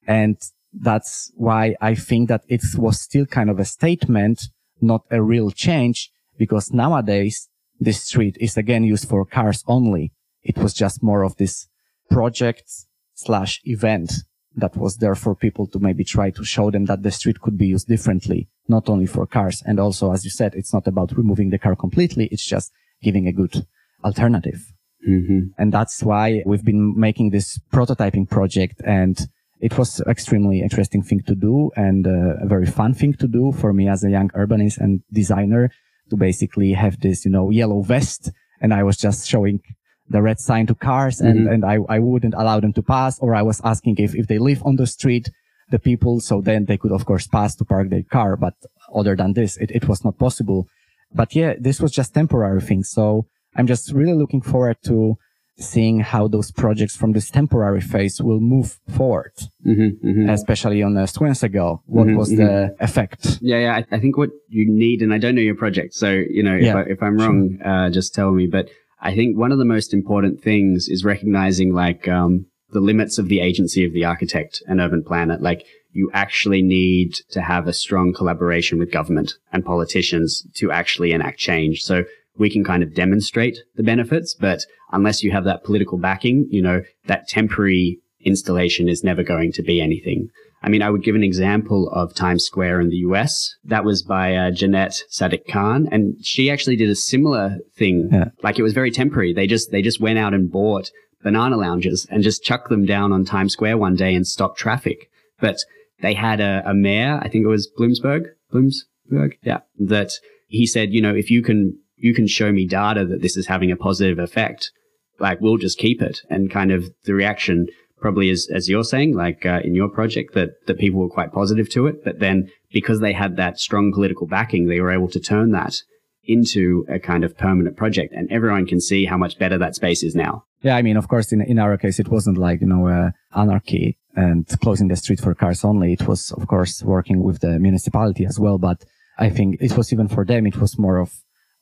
And 0.07 0.37
that's 0.81 1.31
why 1.35 1.75
I 1.81 1.95
think 1.95 2.29
that 2.29 2.43
it 2.47 2.61
was 2.75 2.99
still 2.99 3.25
kind 3.25 3.49
of 3.49 3.59
a 3.59 3.65
statement, 3.65 4.49
not 4.81 5.03
a 5.11 5.21
real 5.21 5.51
change, 5.51 6.11
because 6.37 6.71
nowadays 6.71 7.49
this 7.79 8.03
street 8.03 8.37
is 8.39 8.57
again 8.57 8.83
used 8.83 9.07
for 9.07 9.25
cars 9.25 9.63
only. 9.67 10.11
It 10.43 10.57
was 10.57 10.73
just 10.73 11.03
more 11.03 11.23
of 11.23 11.37
this 11.37 11.67
project 12.09 12.69
slash 13.13 13.61
event 13.63 14.11
that 14.55 14.77
was 14.77 14.97
there 14.97 15.15
for 15.15 15.35
people 15.35 15.67
to 15.67 15.79
maybe 15.79 16.03
try 16.03 16.29
to 16.31 16.43
show 16.43 16.71
them 16.71 16.85
that 16.85 17.03
the 17.03 17.11
street 17.11 17.41
could 17.41 17.57
be 17.57 17.67
used 17.67 17.87
differently, 17.87 18.47
not 18.67 18.87
only 18.89 19.05
for 19.05 19.25
cars. 19.25 19.61
And 19.65 19.79
also, 19.79 20.13
as 20.13 20.23
you 20.23 20.31
said, 20.31 20.55
it's 20.55 20.73
not 20.73 20.87
about 20.87 21.17
removing 21.17 21.49
the 21.49 21.59
car 21.59 21.75
completely. 21.75 22.27
It's 22.31 22.45
just 22.45 22.71
giving 23.01 23.27
a 23.27 23.33
good 23.33 23.65
alternative. 24.03 24.71
Mm-hmm. 25.07 25.39
And 25.57 25.73
that's 25.73 26.01
why 26.03 26.41
we've 26.45 26.63
been 26.63 26.97
making 26.97 27.31
this 27.31 27.59
prototyping 27.73 28.29
project 28.29 28.81
and 28.85 29.27
it 29.59 29.77
was 29.77 30.01
extremely 30.01 30.61
interesting 30.61 31.01
thing 31.01 31.21
to 31.27 31.35
do 31.35 31.71
and 31.75 32.05
uh, 32.05 32.35
a 32.41 32.45
very 32.45 32.65
fun 32.65 32.93
thing 32.93 33.13
to 33.13 33.27
do 33.27 33.51
for 33.51 33.73
me 33.73 33.87
as 33.87 34.03
a 34.03 34.09
young 34.09 34.29
urbanist 34.29 34.77
and 34.77 35.01
designer 35.11 35.71
to 36.09 36.15
basically 36.17 36.73
have 36.73 36.99
this, 36.99 37.25
you 37.25 37.31
know, 37.31 37.49
yellow 37.49 37.81
vest. 37.81 38.31
And 38.61 38.73
I 38.73 38.83
was 38.83 38.97
just 38.97 39.27
showing 39.27 39.61
the 40.07 40.21
red 40.21 40.39
sign 40.39 40.67
to 40.67 40.75
cars 40.75 41.19
and, 41.19 41.39
Mm-hmm. 41.39 41.53
and 41.53 41.65
I, 41.65 41.77
I 41.89 41.99
wouldn't 41.99 42.35
allow 42.35 42.59
them 42.59 42.73
to 42.73 42.81
pass 42.83 43.17
or 43.19 43.33
I 43.33 43.41
was 43.41 43.61
asking 43.63 43.95
if, 43.97 44.13
if 44.13 44.27
they 44.27 44.37
live 44.37 44.61
on 44.63 44.75
the 44.75 44.87
street, 44.87 45.29
the 45.71 45.79
people. 45.79 46.19
So 46.19 46.41
then 46.41 46.65
they 46.65 46.77
could, 46.77 46.91
of 46.91 47.05
course, 47.05 47.25
pass 47.27 47.55
to 47.55 47.65
park 47.65 47.89
their 47.89 48.03
car. 48.03 48.35
But 48.35 48.53
other 48.93 49.15
than 49.15 49.33
this, 49.33 49.57
it, 49.57 49.71
it 49.71 49.87
was 49.87 50.03
not 50.03 50.19
possible. 50.19 50.67
But 51.13 51.33
yeah, 51.33 51.53
this 51.59 51.79
was 51.79 51.91
just 51.91 52.13
temporary 52.13 52.61
thing. 52.61 52.83
So 52.83 53.25
I'm 53.55 53.67
just 53.67 53.91
really 53.93 54.13
looking 54.13 54.41
forward 54.41 54.77
to 54.85 55.17
seeing 55.57 55.99
how 56.01 56.27
those 56.27 56.51
projects 56.51 56.95
from 56.97 57.13
this 57.13 57.29
temporary 57.29 57.81
phase 57.81 58.21
will 58.21 58.39
move 58.39 58.79
forward, 58.89 59.31
Mm-hmm. 59.65 60.07
Mm-hmm. 60.07 60.29
especially 60.29 60.83
on 60.83 60.97
uh, 60.97 61.07
ago. 61.43 61.81
What 61.85 62.07
Mhm, 62.07 62.17
was 62.17 62.29
the 62.29 62.75
effect? 62.79 63.39
Yeah, 63.41 63.59
yeah. 63.59 63.75
I, 63.91 63.95
I 63.95 63.99
think 63.99 64.17
what 64.17 64.31
you 64.49 64.69
need, 64.69 65.01
and 65.01 65.13
I 65.13 65.17
don't 65.17 65.35
know 65.35 65.41
your 65.41 65.55
project, 65.55 65.93
so 65.93 66.09
you 66.11 66.43
know, 66.43 66.55
if, 66.55 66.63
Yeah, 66.63 66.75
I, 66.77 66.81
if 66.83 67.01
I'm 67.01 67.17
wrong, 67.17 67.59
uh, 67.63 67.89
just 67.89 68.13
tell 68.13 68.31
me. 68.31 68.47
But 68.47 68.69
I 69.01 69.15
think 69.15 69.37
one 69.37 69.51
of 69.51 69.57
the 69.57 69.65
most 69.65 69.93
important 69.93 70.41
things 70.41 70.87
is 70.89 71.03
recognizing 71.05 71.73
like 71.73 72.07
um, 72.07 72.45
the 72.71 72.79
limits 72.81 73.17
of 73.17 73.29
the 73.29 73.39
agency 73.39 73.85
of 73.85 73.93
the 73.93 74.05
architect 74.05 74.61
and 74.67 74.79
urban 74.81 75.03
planner. 75.03 75.37
Like 75.39 75.65
you 75.91 76.09
actually 76.13 76.61
need 76.61 77.13
to 77.31 77.41
have 77.41 77.67
a 77.67 77.73
strong 77.73 78.13
collaboration 78.13 78.77
with 78.79 78.91
government 78.91 79.35
and 79.53 79.63
politicians 79.63 80.45
to 80.55 80.71
actually 80.71 81.11
enact 81.13 81.39
change. 81.39 81.83
So 81.83 82.03
we 82.37 82.49
can 82.49 82.63
kind 82.63 82.83
of 82.83 82.93
demonstrate 82.93 83.57
the 83.75 83.83
benefits, 83.83 84.35
but 84.39 84.65
unless 84.91 85.23
you 85.23 85.31
have 85.31 85.45
that 85.45 85.63
political 85.63 85.97
backing, 85.97 86.47
you 86.49 86.61
know, 86.61 86.81
that 87.07 87.27
temporary 87.27 87.99
installation 88.21 88.89
is 88.89 89.03
never 89.03 89.23
going 89.23 89.51
to 89.53 89.61
be 89.61 89.81
anything. 89.81 90.29
I 90.63 90.69
mean, 90.69 90.81
I 90.81 90.89
would 90.89 91.03
give 91.03 91.15
an 91.15 91.23
example 91.23 91.89
of 91.89 92.15
Times 92.15 92.43
Square 92.43 92.81
in 92.81 92.89
the 92.89 92.97
US. 92.97 93.53
That 93.63 93.85
was 93.85 94.01
by 94.01 94.35
uh, 94.35 94.51
Janette 94.51 95.03
Sadik-Khan, 95.09 95.87
and 95.91 96.15
she 96.25 96.49
actually 96.49 96.75
did 96.75 96.89
a 96.89 96.95
similar 96.95 97.57
thing. 97.77 98.09
Yeah. 98.11 98.29
Like 98.41 98.57
it 98.57 98.63
was 98.63 98.73
very 98.73 98.89
temporary. 98.89 99.31
They 99.31 99.45
just 99.45 99.71
they 99.71 99.83
just 99.83 100.01
went 100.01 100.17
out 100.17 100.33
and 100.33 100.51
bought 100.51 100.89
banana 101.21 101.57
lounges 101.57 102.07
and 102.09 102.23
just 102.23 102.43
chucked 102.43 102.69
them 102.69 102.85
down 102.85 103.11
on 103.11 103.25
Times 103.25 103.53
Square 103.53 103.77
one 103.77 103.95
day 103.95 104.15
and 104.15 104.25
stopped 104.25 104.57
traffic. 104.57 105.09
But 105.39 105.57
they 106.01 106.13
had 106.13 106.39
a, 106.39 106.63
a 106.65 106.73
mayor, 106.73 107.19
I 107.21 107.29
think 107.29 107.45
it 107.45 107.49
was 107.49 107.69
Bloomsburg, 107.77 108.25
Bloomsburg, 108.51 109.33
yeah, 109.43 109.59
that 109.79 110.11
he 110.47 110.65
said, 110.65 110.93
you 110.93 111.01
know, 111.01 111.13
if 111.13 111.29
you 111.29 111.41
can 111.41 111.77
you 111.97 112.13
can 112.13 112.27
show 112.27 112.51
me 112.51 112.67
data 112.67 113.05
that 113.05 113.21
this 113.21 113.37
is 113.37 113.47
having 113.47 113.71
a 113.71 113.75
positive 113.75 114.19
effect, 114.19 114.71
like 115.19 115.41
we'll 115.41 115.57
just 115.57 115.77
keep 115.77 116.01
it. 116.01 116.19
And 116.29 116.51
kind 116.51 116.71
of 116.71 116.89
the 117.05 117.13
reaction 117.13 117.67
probably 117.99 118.29
is, 118.29 118.49
as 118.53 118.69
you're 118.69 118.83
saying, 118.83 119.15
like 119.15 119.45
uh, 119.45 119.61
in 119.63 119.75
your 119.75 119.89
project, 119.89 120.33
that 120.33 120.49
that 120.67 120.77
people 120.77 120.99
were 120.99 121.09
quite 121.09 121.31
positive 121.31 121.69
to 121.71 121.87
it. 121.87 122.03
But 122.03 122.19
then 122.19 122.49
because 122.71 122.99
they 122.99 123.13
had 123.13 123.37
that 123.37 123.59
strong 123.59 123.91
political 123.93 124.27
backing, 124.27 124.67
they 124.67 124.81
were 124.81 124.91
able 124.91 125.09
to 125.09 125.19
turn 125.19 125.51
that 125.51 125.81
into 126.27 126.85
a 126.89 126.99
kind 126.99 127.23
of 127.23 127.37
permanent 127.37 127.77
project, 127.77 128.13
and 128.13 128.31
everyone 128.31 128.65
can 128.65 128.81
see 128.81 129.05
how 129.05 129.17
much 129.17 129.37
better 129.37 129.57
that 129.57 129.75
space 129.75 130.03
is 130.03 130.15
now. 130.15 130.43
Yeah, 130.61 130.75
I 130.75 130.81
mean, 130.81 130.97
of 130.97 131.07
course, 131.07 131.31
in, 131.31 131.41
in 131.41 131.59
our 131.59 131.77
case, 131.77 131.99
it 131.99 132.07
wasn't 132.07 132.39
like, 132.39 132.61
you 132.61 132.67
know, 132.67 132.87
uh, 132.87 133.11
anarchy 133.39 133.99
and 134.15 134.47
closing 134.61 134.87
the 134.87 134.95
street 134.95 135.19
for 135.19 135.35
cars 135.35 135.63
only. 135.63 135.93
It 135.93 136.07
was, 136.07 136.31
of 136.31 136.47
course, 136.47 136.81
working 136.81 137.21
with 137.21 137.41
the 137.41 137.59
municipality 137.59 138.25
as 138.25 138.39
well. 138.39 138.57
But 138.57 138.83
I 139.19 139.29
think 139.29 139.57
it 139.61 139.77
was 139.77 139.93
even 139.93 140.07
for 140.07 140.25
them, 140.25 140.47
it 140.47 140.57
was 140.57 140.79
more 140.79 140.97
of 140.97 141.11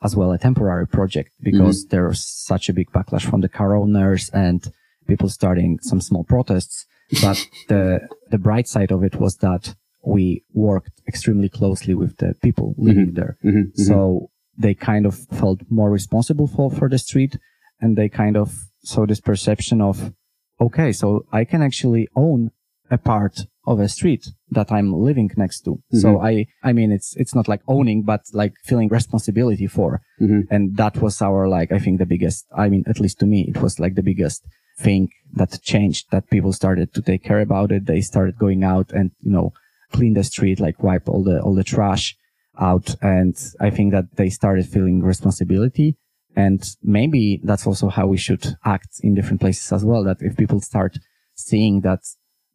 as 0.04 0.16
well 0.16 0.32
a 0.32 0.38
temporary 0.38 0.88
project 0.88 1.32
because 1.42 1.86
mm-hmm. 1.86 1.96
there 1.96 2.08
was 2.08 2.24
such 2.24 2.70
a 2.70 2.74
big 2.74 2.92
backlash 2.92 3.24
from 3.30 3.42
the 3.42 3.50
car 3.50 3.76
owners 3.76 4.30
and 4.34 4.72
people 5.08 5.30
starting 5.30 5.80
some 5.82 6.02
small 6.02 6.24
protests. 6.24 6.86
But 7.22 7.46
the, 7.70 8.08
the 8.30 8.38
bright 8.38 8.68
side 8.68 8.92
of 8.92 9.04
it 9.04 9.16
was 9.16 9.38
that 9.38 9.76
we 10.06 10.44
worked 10.54 11.02
extremely 11.08 11.50
closely 11.50 11.94
with 11.94 12.18
the 12.18 12.36
people 12.42 12.72
mm-hmm. 12.72 12.88
living 12.88 13.14
there. 13.14 13.38
Mm-hmm. 13.44 13.58
mm-hmm, 13.58 13.82
So 13.84 14.30
they 14.58 14.74
kind 14.74 15.06
of 15.06 15.16
felt 15.32 15.62
more 15.70 15.90
responsible 15.90 16.48
for, 16.48 16.70
for 16.70 16.90
the 16.90 17.00
street 17.00 17.38
and 17.80 17.98
they 17.98 18.10
kind 18.10 18.38
of 18.38 18.54
saw 18.84 19.06
this 19.06 19.22
perception 19.22 19.82
of, 19.82 20.14
okay, 20.60 20.92
so 20.92 21.26
I 21.32 21.46
can 21.46 21.62
actually 21.62 22.08
own 22.16 22.52
a 22.92 22.98
part 22.98 23.46
of 23.66 23.80
a 23.80 23.88
street 23.88 24.28
that 24.52 24.72
I'm 24.72 24.94
living 24.94 25.32
next 25.38 25.62
to. 25.62 25.82
So 25.94 26.20
I, 26.22 26.48
I 26.64 26.74
mean, 26.74 26.92
it's, 26.92 27.16
it's 27.16 27.34
not 27.34 27.48
like 27.48 27.62
owning, 27.68 28.04
but 28.04 28.22
like 28.34 28.54
feeling 28.66 28.90
responsibility 28.90 29.68
for. 29.68 30.02
Mhm. 30.20 30.48
And 30.50 30.76
that 30.76 30.98
was 30.98 31.22
our, 31.22 31.48
like, 31.48 31.72
I 31.72 31.80
think 31.80 32.00
the 32.00 32.06
biggest, 32.06 32.46
I 32.56 32.68
mean, 32.68 32.84
at 32.88 33.00
least 33.00 33.20
to 33.20 33.26
me, 33.26 33.46
it 33.48 33.62
was 33.62 33.80
like 33.80 33.96
the 33.96 34.04
biggest 34.04 34.44
thing 34.80 35.10
that 35.34 35.62
changed 35.62 36.08
that 36.12 36.30
people 36.30 36.52
started 36.52 36.94
to 36.94 37.02
take 37.02 37.24
care 37.24 37.40
about 37.40 37.72
it. 37.72 37.86
They 37.86 38.02
started 38.02 38.38
going 38.38 38.64
out 38.66 38.92
and, 38.92 39.12
you 39.22 39.32
know, 39.32 39.54
clean 39.94 40.14
the 40.14 40.24
street, 40.26 40.60
like 40.60 40.84
wipe 40.84 41.08
all 41.08 41.24
the, 41.24 41.40
all 41.42 41.56
the 41.56 41.64
trash 41.64 42.18
out. 42.60 42.96
And 43.02 43.36
I 43.62 43.70
think 43.70 43.94
that 43.94 44.18
they 44.18 44.30
started 44.30 44.68
feeling 44.68 45.02
responsibility. 45.02 45.96
And 46.36 46.62
maybe 46.82 47.40
that's 47.44 47.66
also 47.66 47.88
how 47.90 48.08
we 48.08 48.18
should 48.18 48.58
act 48.66 49.00
in 49.04 49.14
different 49.16 49.40
places 49.40 49.72
as 49.72 49.86
well. 49.86 50.04
That 50.04 50.18
if 50.20 50.36
people 50.36 50.60
start 50.60 50.98
seeing 51.36 51.82
that 51.82 52.02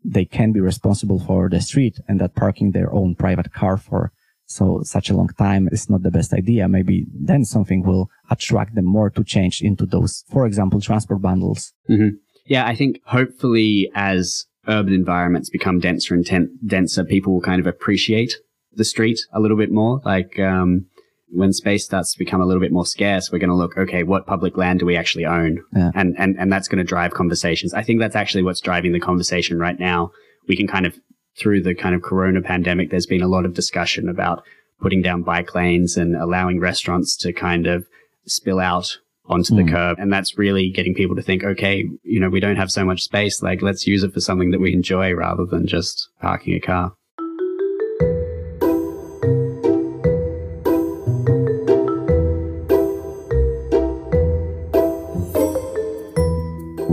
they 0.04 0.24
can 0.24 0.52
be 0.52 0.60
responsible 0.60 1.18
for 1.18 1.48
the 1.48 1.60
street 1.60 1.98
and 2.08 2.20
that 2.20 2.34
parking 2.34 2.72
their 2.72 2.92
own 2.92 3.14
private 3.14 3.52
car 3.52 3.76
for 3.76 4.12
so 4.46 4.80
such 4.82 5.10
a 5.10 5.14
long 5.14 5.28
time 5.38 5.68
is 5.72 5.90
not 5.90 6.02
the 6.02 6.10
best 6.10 6.32
idea. 6.32 6.66
Maybe 6.68 7.06
then 7.12 7.44
something 7.44 7.82
will 7.82 8.08
attract 8.30 8.74
them 8.74 8.86
more 8.86 9.10
to 9.10 9.22
change 9.22 9.60
into 9.60 9.84
those, 9.84 10.24
for 10.30 10.46
example, 10.46 10.80
transport 10.80 11.20
bundles. 11.20 11.72
hmm 11.86 12.08
Yeah, 12.46 12.66
I 12.66 12.74
think 12.74 13.00
hopefully 13.04 13.90
as 13.94 14.46
urban 14.66 14.94
environments 14.94 15.50
become 15.50 15.80
denser 15.80 16.14
and 16.14 16.24
ten- 16.24 16.58
denser, 16.66 17.04
people 17.04 17.34
will 17.34 17.42
kind 17.42 17.60
of 17.60 17.66
appreciate 17.66 18.36
the 18.72 18.84
street 18.84 19.18
a 19.32 19.40
little 19.40 19.56
bit 19.56 19.70
more. 19.70 20.00
Like 20.04 20.38
um, 20.38 20.86
when 21.30 21.52
space 21.52 21.84
starts 21.84 22.12
to 22.12 22.18
become 22.18 22.40
a 22.40 22.46
little 22.46 22.60
bit 22.60 22.72
more 22.72 22.86
scarce, 22.86 23.30
we're 23.30 23.38
going 23.38 23.50
to 23.50 23.56
look, 23.56 23.76
okay, 23.76 24.02
what 24.02 24.26
public 24.26 24.56
land 24.56 24.80
do 24.80 24.86
we 24.86 24.96
actually 24.96 25.26
own? 25.26 25.62
Yeah. 25.74 25.90
And, 25.94 26.14
and, 26.18 26.38
and 26.38 26.52
that's 26.52 26.68
going 26.68 26.78
to 26.78 26.84
drive 26.84 27.12
conversations. 27.14 27.74
I 27.74 27.82
think 27.82 28.00
that's 28.00 28.16
actually 28.16 28.42
what's 28.42 28.60
driving 28.60 28.92
the 28.92 29.00
conversation 29.00 29.58
right 29.58 29.78
now. 29.78 30.10
We 30.48 30.56
can 30.56 30.66
kind 30.66 30.86
of, 30.86 30.98
through 31.38 31.62
the 31.62 31.74
kind 31.74 31.94
of 31.94 32.02
corona 32.02 32.40
pandemic, 32.40 32.90
there's 32.90 33.06
been 33.06 33.22
a 33.22 33.28
lot 33.28 33.44
of 33.44 33.54
discussion 33.54 34.08
about 34.08 34.42
putting 34.80 35.02
down 35.02 35.22
bike 35.22 35.54
lanes 35.54 35.96
and 35.96 36.16
allowing 36.16 36.60
restaurants 36.60 37.16
to 37.18 37.32
kind 37.32 37.66
of 37.66 37.86
spill 38.26 38.60
out 38.60 38.98
onto 39.26 39.54
mm. 39.54 39.64
the 39.64 39.70
curb. 39.70 39.98
And 39.98 40.12
that's 40.12 40.38
really 40.38 40.70
getting 40.70 40.94
people 40.94 41.16
to 41.16 41.22
think, 41.22 41.44
okay, 41.44 41.84
you 42.02 42.20
know, 42.20 42.30
we 42.30 42.40
don't 42.40 42.56
have 42.56 42.70
so 42.70 42.84
much 42.84 43.02
space. 43.02 43.42
Like, 43.42 43.60
let's 43.60 43.86
use 43.86 44.02
it 44.02 44.14
for 44.14 44.20
something 44.20 44.50
that 44.52 44.60
we 44.60 44.72
enjoy 44.72 45.12
rather 45.12 45.44
than 45.44 45.66
just 45.66 46.08
parking 46.20 46.54
a 46.54 46.60
car. 46.60 46.92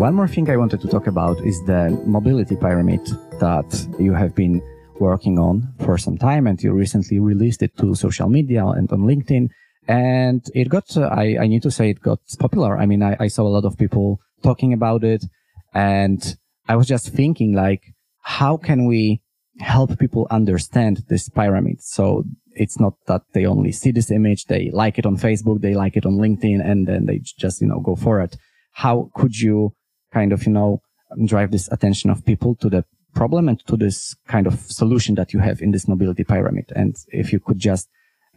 One 0.05 0.13
more 0.13 0.27
thing 0.27 0.47
I 0.51 0.57
wanted 0.57 0.81
to 0.81 0.87
talk 0.87 1.07
about 1.07 1.43
is 1.43 1.63
the 1.63 1.89
mobility 2.05 2.55
pyramid 2.55 3.03
that 3.39 3.69
you 3.99 4.13
have 4.13 4.35
been 4.35 4.61
working 4.99 5.39
on 5.39 5.73
for 5.83 5.97
some 5.97 6.15
time 6.15 6.45
and 6.45 6.61
you 6.61 6.73
recently 6.73 7.19
released 7.19 7.63
it 7.63 7.75
to 7.77 7.95
social 7.95 8.29
media 8.29 8.63
and 8.67 8.87
on 8.91 8.99
LinkedIn. 8.99 9.49
And 9.87 10.45
it 10.53 10.69
got, 10.69 10.95
uh, 10.95 11.09
I, 11.11 11.37
I 11.41 11.47
need 11.47 11.63
to 11.63 11.71
say 11.71 11.89
it 11.89 12.03
got 12.03 12.19
popular. 12.37 12.77
I 12.77 12.85
mean, 12.85 13.01
I, 13.01 13.17
I 13.19 13.27
saw 13.29 13.47
a 13.47 13.55
lot 13.57 13.65
of 13.65 13.79
people 13.79 14.19
talking 14.43 14.73
about 14.73 15.03
it 15.03 15.25
and 15.73 16.37
I 16.69 16.75
was 16.75 16.85
just 16.85 17.09
thinking 17.09 17.53
like, 17.53 17.81
how 18.21 18.57
can 18.57 18.85
we 18.85 19.23
help 19.59 19.97
people 19.97 20.27
understand 20.29 21.05
this 21.09 21.29
pyramid? 21.29 21.81
So 21.81 22.25
it's 22.51 22.79
not 22.79 22.93
that 23.07 23.23
they 23.33 23.47
only 23.47 23.71
see 23.71 23.89
this 23.89 24.11
image, 24.11 24.45
they 24.45 24.69
like 24.71 24.99
it 24.99 25.07
on 25.07 25.17
Facebook, 25.17 25.61
they 25.61 25.73
like 25.73 25.97
it 25.97 26.05
on 26.05 26.17
LinkedIn, 26.17 26.63
and 26.63 26.85
then 26.85 27.07
they 27.07 27.21
just, 27.23 27.59
you 27.59 27.65
know, 27.67 27.79
go 27.79 27.95
for 27.95 28.21
it. 28.21 28.37
How 28.73 29.09
could 29.15 29.39
you 29.39 29.73
kind 30.17 30.31
of, 30.33 30.39
you 30.47 30.53
know, 30.57 30.81
drive 31.25 31.51
this 31.51 31.67
attention 31.71 32.09
of 32.09 32.25
people 32.31 32.51
to 32.61 32.69
the 32.75 32.83
problem 33.13 33.43
and 33.49 33.59
to 33.67 33.75
this 33.77 34.15
kind 34.27 34.45
of 34.47 34.55
solution 34.81 35.15
that 35.15 35.33
you 35.33 35.39
have 35.47 35.61
in 35.61 35.71
this 35.71 35.87
mobility 35.87 36.23
pyramid? 36.23 36.67
And 36.75 36.95
if 37.21 37.31
you 37.33 37.39
could 37.39 37.59
just 37.59 37.87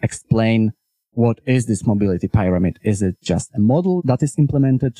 explain 0.02 0.60
what 1.12 1.40
is 1.46 1.66
this 1.66 1.86
mobility 1.86 2.28
pyramid? 2.28 2.78
Is 2.82 3.02
it 3.02 3.16
just 3.22 3.50
a 3.54 3.60
model 3.60 4.02
that 4.04 4.22
is 4.22 4.38
implemented 4.38 4.96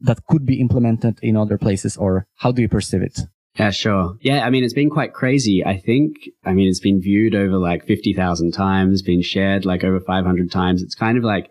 that 0.00 0.26
could 0.28 0.44
be 0.44 0.60
implemented 0.60 1.18
in 1.22 1.36
other 1.36 1.58
places 1.58 1.96
or 1.96 2.26
how 2.42 2.50
do 2.52 2.60
you 2.62 2.68
perceive 2.68 3.02
it? 3.02 3.20
Yeah, 3.58 3.70
sure. 3.70 4.16
Yeah, 4.20 4.46
I 4.46 4.50
mean, 4.50 4.64
it's 4.64 4.80
been 4.82 4.90
quite 4.90 5.12
crazy. 5.12 5.64
I 5.64 5.76
think, 5.76 6.16
I 6.44 6.52
mean, 6.52 6.68
it's 6.68 6.80
been 6.80 7.00
viewed 7.00 7.34
over 7.34 7.56
like 7.58 7.86
50,000 7.86 8.52
times, 8.52 9.02
been 9.02 9.22
shared 9.22 9.64
like 9.64 9.84
over 9.84 10.00
500 10.00 10.50
times. 10.50 10.82
It's 10.82 10.94
kind 10.94 11.18
of 11.18 11.24
like 11.24 11.50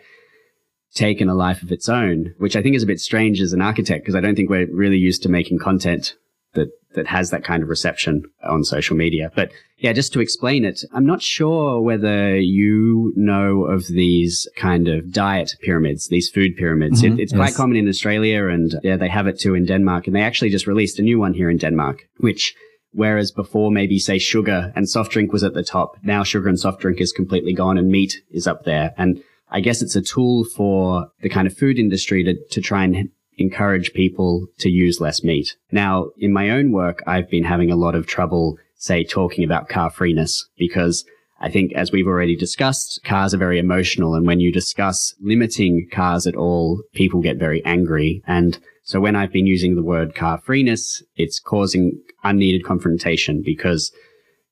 taken 0.93 1.29
a 1.29 1.35
life 1.35 1.63
of 1.63 1.71
its 1.71 1.87
own, 1.89 2.33
which 2.37 2.55
I 2.55 2.61
think 2.61 2.75
is 2.75 2.83
a 2.83 2.87
bit 2.87 2.99
strange 2.99 3.41
as 3.41 3.53
an 3.53 3.61
architect 3.61 4.03
because 4.03 4.15
I 4.15 4.21
don't 4.21 4.35
think 4.35 4.49
we're 4.49 4.67
really 4.71 4.97
used 4.97 5.23
to 5.23 5.29
making 5.29 5.59
content 5.59 6.15
that 6.53 6.69
that 6.93 7.07
has 7.07 7.29
that 7.29 7.45
kind 7.45 7.63
of 7.63 7.69
reception 7.69 8.23
on 8.43 8.65
social 8.65 8.97
media. 8.97 9.31
But 9.33 9.51
yeah, 9.77 9.93
just 9.93 10.11
to 10.13 10.19
explain 10.19 10.65
it, 10.65 10.83
I'm 10.93 11.05
not 11.05 11.21
sure 11.21 11.81
whether 11.81 12.37
you 12.37 13.13
know 13.15 13.63
of 13.63 13.87
these 13.87 14.47
kind 14.57 14.89
of 14.89 15.13
diet 15.13 15.55
pyramids, 15.61 16.09
these 16.09 16.29
food 16.29 16.57
pyramids. 16.57 17.01
Mm-hmm. 17.01 17.13
It, 17.13 17.23
it's 17.23 17.31
yes. 17.31 17.37
quite 17.37 17.55
common 17.55 17.77
in 17.77 17.87
Australia 17.87 18.47
and 18.47 18.75
yeah, 18.83 18.97
they 18.97 19.07
have 19.07 19.27
it 19.27 19.39
too 19.39 19.55
in 19.55 19.65
Denmark. 19.65 20.07
And 20.07 20.15
they 20.15 20.21
actually 20.21 20.49
just 20.49 20.67
released 20.67 20.99
a 20.99 21.03
new 21.03 21.17
one 21.17 21.33
here 21.33 21.49
in 21.49 21.57
Denmark, 21.57 22.03
which 22.17 22.55
Whereas 22.93 23.31
before, 23.31 23.71
maybe 23.71 23.99
say 23.99 24.19
sugar 24.19 24.71
and 24.75 24.89
soft 24.89 25.13
drink 25.13 25.31
was 25.31 25.43
at 25.43 25.53
the 25.53 25.63
top. 25.63 25.95
Now 26.03 26.23
sugar 26.23 26.49
and 26.49 26.59
soft 26.59 26.81
drink 26.81 26.99
is 26.99 27.13
completely 27.13 27.53
gone 27.53 27.77
and 27.77 27.89
meat 27.89 28.21
is 28.31 28.47
up 28.47 28.65
there. 28.65 28.93
And 28.97 29.23
I 29.51 29.59
guess 29.59 29.81
it's 29.81 29.95
a 29.95 30.01
tool 30.01 30.45
for 30.45 31.07
the 31.21 31.29
kind 31.29 31.47
of 31.47 31.55
food 31.55 31.77
industry 31.77 32.23
to, 32.23 32.35
to 32.51 32.61
try 32.61 32.83
and 32.83 33.09
encourage 33.37 33.93
people 33.93 34.47
to 34.59 34.69
use 34.69 35.01
less 35.01 35.23
meat. 35.23 35.55
Now, 35.71 36.09
in 36.17 36.31
my 36.31 36.49
own 36.49 36.71
work, 36.71 37.03
I've 37.05 37.29
been 37.29 37.43
having 37.43 37.71
a 37.71 37.75
lot 37.75 37.95
of 37.95 38.07
trouble, 38.07 38.57
say, 38.75 39.03
talking 39.03 39.43
about 39.43 39.69
car 39.69 39.89
freeness 39.89 40.47
because 40.57 41.03
I 41.39 41.49
think 41.49 41.73
as 41.73 41.91
we've 41.91 42.07
already 42.07 42.35
discussed, 42.35 43.01
cars 43.03 43.33
are 43.33 43.39
very 43.39 43.57
emotional. 43.57 44.13
And 44.13 44.27
when 44.27 44.39
you 44.39 44.51
discuss 44.51 45.15
limiting 45.19 45.87
cars 45.91 46.27
at 46.27 46.35
all, 46.35 46.83
people 46.93 47.21
get 47.21 47.37
very 47.37 47.65
angry. 47.65 48.21
And 48.27 48.59
so 48.83 48.99
when 48.99 49.15
I've 49.15 49.33
been 49.33 49.47
using 49.47 49.75
the 49.75 49.83
word 49.83 50.13
car 50.13 50.39
freeness, 50.39 51.03
it's 51.15 51.39
causing 51.39 51.99
unneeded 52.23 52.63
confrontation 52.63 53.41
because 53.43 53.91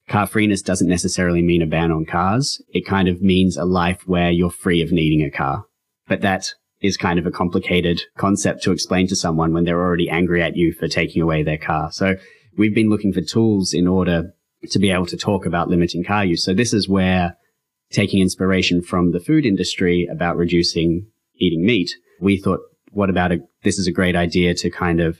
car 0.09 0.27
freeness 0.27 0.61
doesn't 0.61 0.89
necessarily 0.89 1.41
mean 1.41 1.61
a 1.61 1.67
ban 1.67 1.91
on 1.91 2.05
cars. 2.05 2.61
It 2.69 2.85
kind 2.85 3.07
of 3.07 3.21
means 3.21 3.55
a 3.55 3.63
life 3.63 4.07
where 4.07 4.31
you're 4.31 4.49
free 4.49 4.81
of 4.81 4.91
needing 4.91 5.23
a 5.23 5.31
car. 5.31 5.65
But 6.07 6.21
that 6.21 6.51
is 6.81 6.97
kind 6.97 7.19
of 7.19 7.25
a 7.25 7.31
complicated 7.31 8.01
concept 8.17 8.63
to 8.63 8.71
explain 8.71 9.07
to 9.07 9.15
someone 9.15 9.53
when 9.53 9.65
they're 9.65 9.79
already 9.79 10.09
angry 10.09 10.41
at 10.41 10.55
you 10.55 10.73
for 10.73 10.87
taking 10.87 11.21
away 11.21 11.43
their 11.43 11.57
car. 11.57 11.91
So 11.91 12.15
we've 12.57 12.73
been 12.73 12.89
looking 12.89 13.13
for 13.13 13.21
tools 13.21 13.73
in 13.73 13.87
order 13.87 14.33
to 14.69 14.79
be 14.79 14.89
able 14.89 15.05
to 15.05 15.17
talk 15.17 15.45
about 15.45 15.69
limiting 15.69 16.03
car 16.03 16.25
use. 16.25 16.43
So 16.43 16.53
this 16.53 16.73
is 16.73 16.89
where 16.89 17.37
taking 17.91 18.21
inspiration 18.21 18.81
from 18.81 19.11
the 19.11 19.19
food 19.19 19.45
industry 19.45 20.07
about 20.11 20.37
reducing 20.37 21.07
eating 21.35 21.65
meat, 21.65 21.91
we 22.19 22.37
thought, 22.37 22.59
what 22.91 23.09
about 23.09 23.31
a, 23.31 23.39
this 23.63 23.77
is 23.77 23.87
a 23.87 23.91
great 23.91 24.15
idea 24.15 24.53
to 24.55 24.69
kind 24.69 24.99
of 24.99 25.19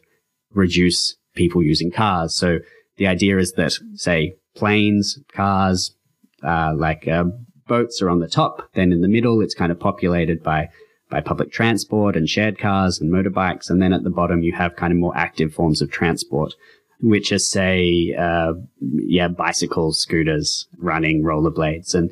reduce 0.54 1.16
people 1.36 1.64
using 1.64 1.92
cars. 1.92 2.36
So 2.36 2.60
the 2.98 3.08
idea 3.08 3.38
is 3.38 3.54
that, 3.54 3.74
say, 3.96 4.34
planes, 4.60 5.18
cars, 5.34 5.96
uh, 6.44 6.74
like 6.76 7.08
uh, 7.08 7.26
boats 7.68 8.02
are 8.02 8.10
on 8.10 8.20
the 8.20 8.28
top. 8.28 8.70
Then 8.74 8.92
in 8.92 9.02
the 9.02 9.08
middle, 9.08 9.42
it's 9.42 9.56
kind 9.56 9.72
of 9.72 9.80
populated 9.80 10.44
by 10.44 10.70
by 11.10 11.22
public 11.22 11.52
transport 11.52 12.16
and 12.16 12.30
shared 12.30 12.60
cars 12.60 13.00
and 13.00 13.12
motorbikes. 13.12 13.70
And 13.70 13.82
then 13.82 13.94
at 13.94 14.04
the 14.04 14.12
bottom, 14.12 14.44
you 14.44 14.54
have 14.54 14.76
kind 14.76 14.94
of 14.94 15.00
more 15.00 15.18
active 15.18 15.52
forms 15.52 15.82
of 15.82 15.90
transport, 15.90 16.54
which 17.02 17.32
are 17.32 17.40
say, 17.40 18.14
uh, 18.20 18.54
yeah, 18.80 19.28
bicycles, 19.28 20.00
scooters, 20.00 20.68
running, 20.78 21.24
rollerblades. 21.24 21.96
And 21.96 22.12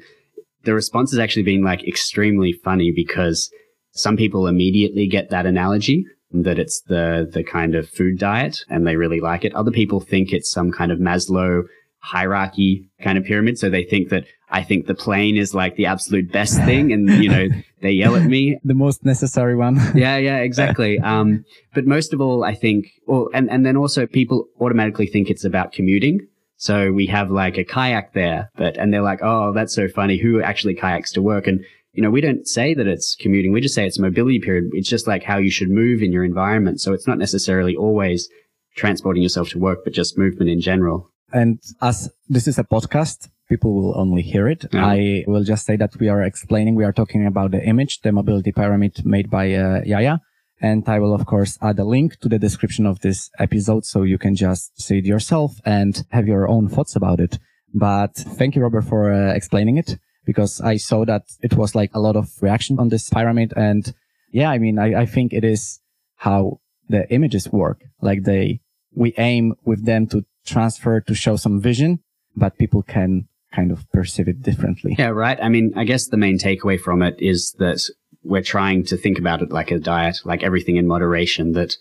the 0.63 0.73
response 0.73 1.11
has 1.11 1.19
actually 1.19 1.43
been 1.43 1.63
like 1.63 1.87
extremely 1.87 2.53
funny 2.53 2.91
because 2.91 3.51
some 3.91 4.17
people 4.17 4.47
immediately 4.47 5.07
get 5.07 5.29
that 5.29 5.45
analogy 5.45 6.05
that 6.31 6.59
it's 6.59 6.81
the, 6.87 7.29
the 7.31 7.43
kind 7.43 7.75
of 7.75 7.87
food 7.87 8.17
diet 8.17 8.65
and 8.67 8.85
they 8.85 8.95
really 8.95 9.19
like 9.19 9.45
it. 9.45 9.53
Other 9.53 9.71
people 9.71 9.99
think 9.99 10.33
it's 10.33 10.51
some 10.51 10.71
kind 10.71 10.91
of 10.91 10.99
Maslow 10.99 11.63
hierarchy 12.07 12.89
kind 13.01 13.17
of 13.17 13.25
pyramid. 13.25 13.59
So 13.59 13.69
they 13.69 13.83
think 13.83 14.09
that 14.09 14.23
I 14.49 14.63
think 14.63 14.87
the 14.87 14.95
plane 14.95 15.35
is 15.35 15.53
like 15.53 15.75
the 15.75 15.87
absolute 15.87 16.31
best 16.31 16.55
thing. 16.63 16.93
And, 16.93 17.09
you 17.21 17.29
know, 17.29 17.47
they 17.81 17.91
yell 17.91 18.15
at 18.15 18.23
me. 18.23 18.57
the 18.63 18.73
most 18.73 19.03
necessary 19.03 19.55
one. 19.55 19.75
yeah, 19.95 20.15
yeah, 20.17 20.37
exactly. 20.37 20.99
Um, 20.99 21.43
but 21.73 21.85
most 21.85 22.13
of 22.13 22.21
all, 22.21 22.45
I 22.45 22.55
think, 22.55 22.87
or, 23.07 23.29
and, 23.33 23.49
and 23.49 23.65
then 23.65 23.75
also 23.75 24.07
people 24.07 24.47
automatically 24.61 25.05
think 25.07 25.29
it's 25.29 25.43
about 25.43 25.73
commuting. 25.73 26.25
So 26.55 26.91
we 26.93 27.07
have 27.07 27.29
like 27.29 27.57
a 27.57 27.65
kayak 27.65 28.13
there, 28.13 28.49
but, 28.55 28.77
and 28.77 28.93
they're 28.93 29.01
like, 29.01 29.19
oh, 29.21 29.51
that's 29.53 29.75
so 29.75 29.89
funny. 29.89 30.17
Who 30.17 30.41
actually 30.41 30.75
kayaks 30.75 31.11
to 31.13 31.21
work? 31.21 31.45
And, 31.45 31.63
you 31.91 32.01
know, 32.01 32.09
we 32.09 32.21
don't 32.21 32.47
say 32.47 32.73
that 32.73 32.87
it's 32.87 33.15
commuting. 33.15 33.51
We 33.51 33.59
just 33.59 33.75
say 33.75 33.85
it's 33.85 33.99
a 33.99 34.01
mobility 34.01 34.39
pyramid. 34.39 34.71
It's 34.73 34.89
just 34.89 35.07
like 35.07 35.23
how 35.23 35.37
you 35.37 35.51
should 35.51 35.69
move 35.69 36.01
in 36.01 36.13
your 36.13 36.23
environment. 36.23 36.79
So 36.79 36.93
it's 36.93 37.07
not 37.07 37.17
necessarily 37.17 37.75
always 37.75 38.29
transporting 38.75 39.23
yourself 39.23 39.49
to 39.49 39.59
work, 39.59 39.79
but 39.83 39.93
just 39.93 40.17
movement 40.17 40.49
in 40.49 40.61
general. 40.61 41.11
And 41.33 41.59
as 41.81 42.09
this 42.29 42.47
is 42.47 42.57
a 42.57 42.63
podcast, 42.63 43.29
people 43.49 43.73
will 43.73 43.97
only 43.97 44.21
hear 44.21 44.47
it. 44.47 44.65
Yeah. 44.71 44.85
I 44.85 45.23
will 45.27 45.43
just 45.43 45.65
say 45.65 45.75
that 45.77 45.97
we 45.99 46.09
are 46.09 46.21
explaining, 46.23 46.75
we 46.75 46.85
are 46.85 46.93
talking 46.93 47.25
about 47.25 47.51
the 47.51 47.63
image, 47.63 48.01
the 48.01 48.11
mobility 48.11 48.51
pyramid 48.51 49.05
made 49.05 49.29
by 49.29 49.53
uh, 49.53 49.81
JAJA. 49.81 50.19
And 50.59 50.87
I 50.89 50.99
will, 50.99 51.13
of 51.13 51.25
course, 51.25 51.57
add 51.61 51.77
a 51.77 51.83
link 51.83 52.19
to 52.21 52.29
the 52.29 52.39
description 52.39 52.87
of 52.87 53.01
this 53.01 53.29
episode 53.37 53.85
so 53.85 54.01
you 54.01 54.17
can 54.17 54.35
just 54.35 54.81
see 54.81 54.97
it 54.97 55.05
yourself 55.05 55.59
and 55.65 56.03
have 56.09 56.27
your 56.27 56.47
own 56.47 56.67
thoughts 56.67 56.95
about 56.95 57.19
it. 57.19 57.37
But 57.73 58.15
thank 58.15 58.55
you, 58.55 58.63
Robert, 58.63 58.85
for 58.85 59.13
uh, 59.13 59.33
explaining 59.33 59.77
it 59.77 59.97
because 60.25 60.59
I 60.61 60.77
saw 60.77 61.05
that 61.05 61.23
it 61.41 61.53
was 61.53 61.75
like 61.75 61.91
a 61.93 61.99
lot 61.99 62.15
of 62.15 62.29
reaction 62.41 62.79
on 62.79 62.89
this 62.89 63.09
pyramid. 63.09 63.53
And 63.55 63.93
yeah, 64.31 64.49
I 64.49 64.57
mean, 64.57 64.79
I, 64.79 65.01
I 65.01 65.05
think 65.05 65.31
it 65.31 65.43
is 65.43 65.79
how 66.15 66.59
the 66.89 67.07
images 67.13 67.51
work. 67.51 67.83
Like 68.01 68.23
they, 68.23 68.61
we 68.95 69.13
aim 69.17 69.55
with 69.63 69.85
them 69.85 70.07
to 70.07 70.25
transfer 70.47 71.01
to 71.01 71.13
show 71.13 71.35
some 71.35 71.61
vision, 71.61 71.99
but 72.35 72.57
people 72.57 72.81
can 72.81 73.27
kind 73.53 73.71
of 73.71 73.89
perceive 73.91 74.27
it 74.27 74.41
differently. 74.41 74.95
Yeah, 74.97 75.09
right. 75.09 75.39
I 75.41 75.49
mean, 75.49 75.73
I 75.75 75.83
guess 75.83 76.07
the 76.07 76.17
main 76.17 76.37
takeaway 76.37 76.79
from 76.79 77.01
it 77.01 77.15
is 77.19 77.55
that 77.59 77.81
we're 78.23 78.41
trying 78.41 78.83
to 78.85 78.97
think 78.97 79.19
about 79.19 79.41
it 79.41 79.51
like 79.51 79.71
a 79.71 79.79
diet, 79.79 80.17
like 80.25 80.43
everything 80.43 80.75
in 80.77 80.87
moderation 80.87 81.53
that 81.53 81.77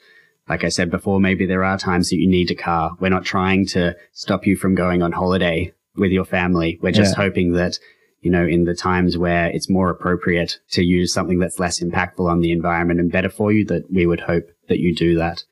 like 0.48 0.64
I 0.64 0.68
said 0.68 0.90
before, 0.90 1.20
maybe 1.20 1.46
there 1.46 1.64
are 1.64 1.78
times 1.78 2.10
that 2.10 2.18
you 2.18 2.28
need 2.28 2.50
a 2.50 2.54
car. 2.54 2.92
We're 3.00 3.08
not 3.08 3.24
trying 3.24 3.66
to 3.68 3.96
stop 4.12 4.46
you 4.46 4.56
from 4.56 4.74
going 4.74 5.02
on 5.02 5.12
holiday 5.12 5.72
with 5.96 6.12
your 6.12 6.24
family. 6.24 6.78
We're 6.80 6.92
just 6.92 7.16
yeah. 7.16 7.24
hoping 7.24 7.52
that, 7.54 7.78
you 8.20 8.30
know, 8.30 8.46
in 8.46 8.64
the 8.64 8.74
times 8.74 9.18
where 9.18 9.46
it's 9.46 9.68
more 9.68 9.90
appropriate 9.90 10.58
to 10.70 10.84
use 10.84 11.12
something 11.12 11.38
that's 11.38 11.58
less 11.58 11.82
impactful 11.82 12.30
on 12.30 12.40
the 12.40 12.52
environment 12.52 13.00
and 13.00 13.10
better 13.10 13.30
for 13.30 13.50
you, 13.50 13.64
that 13.66 13.90
we 13.90 14.06
would 14.06 14.20
hope 14.20 14.44
that 14.68 14.78
you 14.78 14.94
do 14.94 15.16
that. 15.16 15.42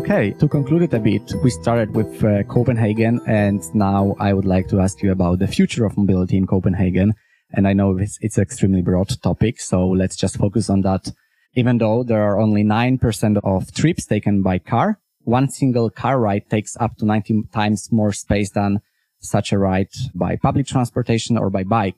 Okay, 0.00 0.30
to 0.38 0.48
conclude 0.48 0.82
it 0.82 0.94
a 0.94 0.98
bit, 0.98 1.30
we 1.44 1.50
started 1.50 1.94
with 1.94 2.24
uh, 2.24 2.42
Copenhagen, 2.44 3.20
and 3.26 3.62
now 3.74 4.16
I 4.18 4.32
would 4.32 4.46
like 4.46 4.66
to 4.68 4.80
ask 4.80 5.02
you 5.02 5.12
about 5.12 5.40
the 5.40 5.46
future 5.46 5.84
of 5.84 5.98
mobility 5.98 6.38
in 6.38 6.46
Copenhagen. 6.46 7.14
And 7.52 7.68
I 7.68 7.74
know 7.74 7.98
it's, 7.98 8.16
it's 8.22 8.38
an 8.38 8.42
extremely 8.42 8.80
broad 8.80 9.10
topic, 9.22 9.60
so 9.60 9.86
let's 9.88 10.16
just 10.16 10.38
focus 10.38 10.70
on 10.70 10.80
that. 10.82 11.12
Even 11.54 11.78
though 11.78 12.02
there 12.02 12.22
are 12.22 12.40
only 12.40 12.64
9% 12.64 13.40
of 13.44 13.74
trips 13.74 14.06
taken 14.06 14.42
by 14.42 14.58
car 14.58 14.98
one 15.24 15.48
single 15.48 15.90
car 15.90 16.18
ride 16.18 16.48
takes 16.48 16.76
up 16.78 16.96
to 16.96 17.04
90 17.04 17.44
times 17.52 17.92
more 17.92 18.12
space 18.12 18.50
than 18.50 18.80
such 19.20 19.52
a 19.52 19.58
ride 19.58 19.90
by 20.14 20.36
public 20.36 20.66
transportation 20.66 21.36
or 21.36 21.50
by 21.50 21.62
bike. 21.62 21.96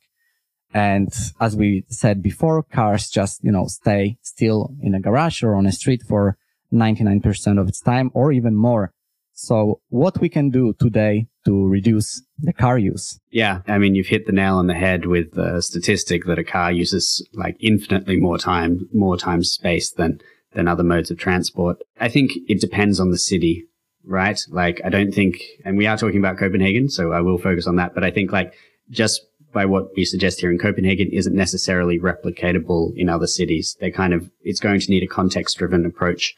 And 0.74 1.12
as 1.40 1.54
we 1.54 1.84
said 1.88 2.22
before, 2.22 2.62
cars 2.62 3.10
just, 3.10 3.44
you 3.44 3.52
know, 3.52 3.66
stay 3.66 4.18
still 4.22 4.74
in 4.82 4.94
a 4.94 5.00
garage 5.00 5.42
or 5.42 5.54
on 5.54 5.66
a 5.66 5.72
street 5.72 6.02
for 6.08 6.36
99% 6.72 7.60
of 7.60 7.68
its 7.68 7.80
time 7.80 8.10
or 8.14 8.32
even 8.32 8.56
more. 8.56 8.92
So 9.32 9.80
what 9.88 10.20
we 10.20 10.28
can 10.28 10.50
do 10.50 10.74
today 10.78 11.26
to 11.46 11.66
reduce 11.66 12.22
the 12.38 12.52
car 12.52 12.78
use? 12.78 13.18
Yeah. 13.30 13.62
I 13.66 13.78
mean, 13.78 13.94
you've 13.94 14.06
hit 14.06 14.26
the 14.26 14.32
nail 14.32 14.56
on 14.56 14.66
the 14.66 14.74
head 14.74 15.06
with 15.06 15.32
the 15.32 15.60
statistic 15.62 16.26
that 16.26 16.38
a 16.38 16.44
car 16.44 16.70
uses 16.70 17.26
like 17.32 17.56
infinitely 17.60 18.16
more 18.16 18.38
time, 18.38 18.88
more 18.92 19.16
time 19.16 19.42
space 19.42 19.90
than, 19.90 20.20
than 20.52 20.68
other 20.68 20.84
modes 20.84 21.10
of 21.10 21.18
transport. 21.18 21.78
I 21.98 22.08
think 22.08 22.32
it 22.46 22.60
depends 22.60 23.00
on 23.00 23.10
the 23.10 23.18
city, 23.18 23.64
right? 24.04 24.38
Like, 24.48 24.80
I 24.84 24.90
don't 24.90 25.12
think, 25.12 25.42
and 25.64 25.76
we 25.78 25.86
are 25.86 25.96
talking 25.96 26.18
about 26.18 26.38
Copenhagen, 26.38 26.88
so 26.88 27.12
I 27.12 27.20
will 27.20 27.38
focus 27.38 27.66
on 27.66 27.76
that, 27.76 27.94
but 27.94 28.04
I 28.04 28.10
think 28.10 28.32
like 28.32 28.54
just 28.90 29.22
by 29.52 29.66
what 29.66 29.94
we 29.96 30.04
suggest 30.04 30.40
here 30.40 30.50
in 30.50 30.58
Copenhagen 30.58 31.08
isn't 31.12 31.34
necessarily 31.34 31.98
replicatable 31.98 32.92
in 32.96 33.08
other 33.08 33.26
cities. 33.26 33.76
They 33.80 33.90
kind 33.90 34.14
of, 34.14 34.30
it's 34.42 34.60
going 34.60 34.80
to 34.80 34.90
need 34.90 35.02
a 35.02 35.08
context 35.08 35.58
driven 35.58 35.84
approach. 35.84 36.34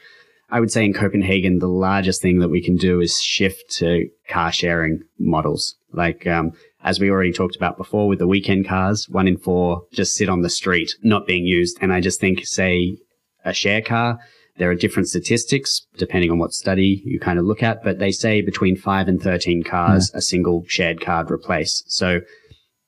I 0.51 0.61
would 0.61 0.71
say 0.71 0.85
in 0.85 0.93
Copenhagen, 0.93 1.59
the 1.59 1.69
largest 1.69 2.21
thing 2.21 2.39
that 2.41 2.51
we 2.51 2.63
can 2.63 2.77
do 2.77 3.01
is 3.01 3.21
shift 3.21 3.71
to 3.79 4.09
car 4.29 4.53
sharing 4.53 5.03
models. 5.19 5.77
Like, 5.93 6.27
um, 6.27 6.53
as 6.83 7.01
we 7.01 7.11
already 7.11 7.33
talked 7.33 7.57
about 7.57 7.79
before 7.79 8.09
with 8.09 8.19
the 8.19 8.27
weekend 8.27 8.69
cars, 8.69 9.09
one 9.09 9.27
in 9.27 9.39
four 9.39 9.85
just 9.93 10.15
sit 10.15 10.29
on 10.29 10.43
the 10.43 10.51
street, 10.51 10.95
not 11.03 11.27
being 11.27 11.47
used. 11.47 11.79
And 11.81 11.93
I 11.93 12.01
just 12.01 12.21
think, 12.21 12.47
say, 12.47 12.99
a 13.45 13.55
share 13.55 13.81
car, 13.81 14.19
there 14.57 14.71
are 14.71 14.75
different 14.75 15.09
statistics 15.09 15.87
depending 15.97 16.31
on 16.31 16.39
what 16.39 16.53
study 16.53 17.03
you 17.05 17.19
kind 17.19 17.39
of 17.39 17.45
look 17.45 17.63
at, 17.63 17.83
but 17.83 17.99
they 17.99 18.13
say 18.13 18.41
between 18.41 18.77
five 18.77 19.09
and 19.09 19.21
13 19.21 19.65
cars 19.65 20.11
yeah. 20.13 20.19
a 20.19 20.23
single 20.23 20.65
shared 20.69 21.01
card 21.01 21.31
replace. 21.31 21.83
So 21.87 22.21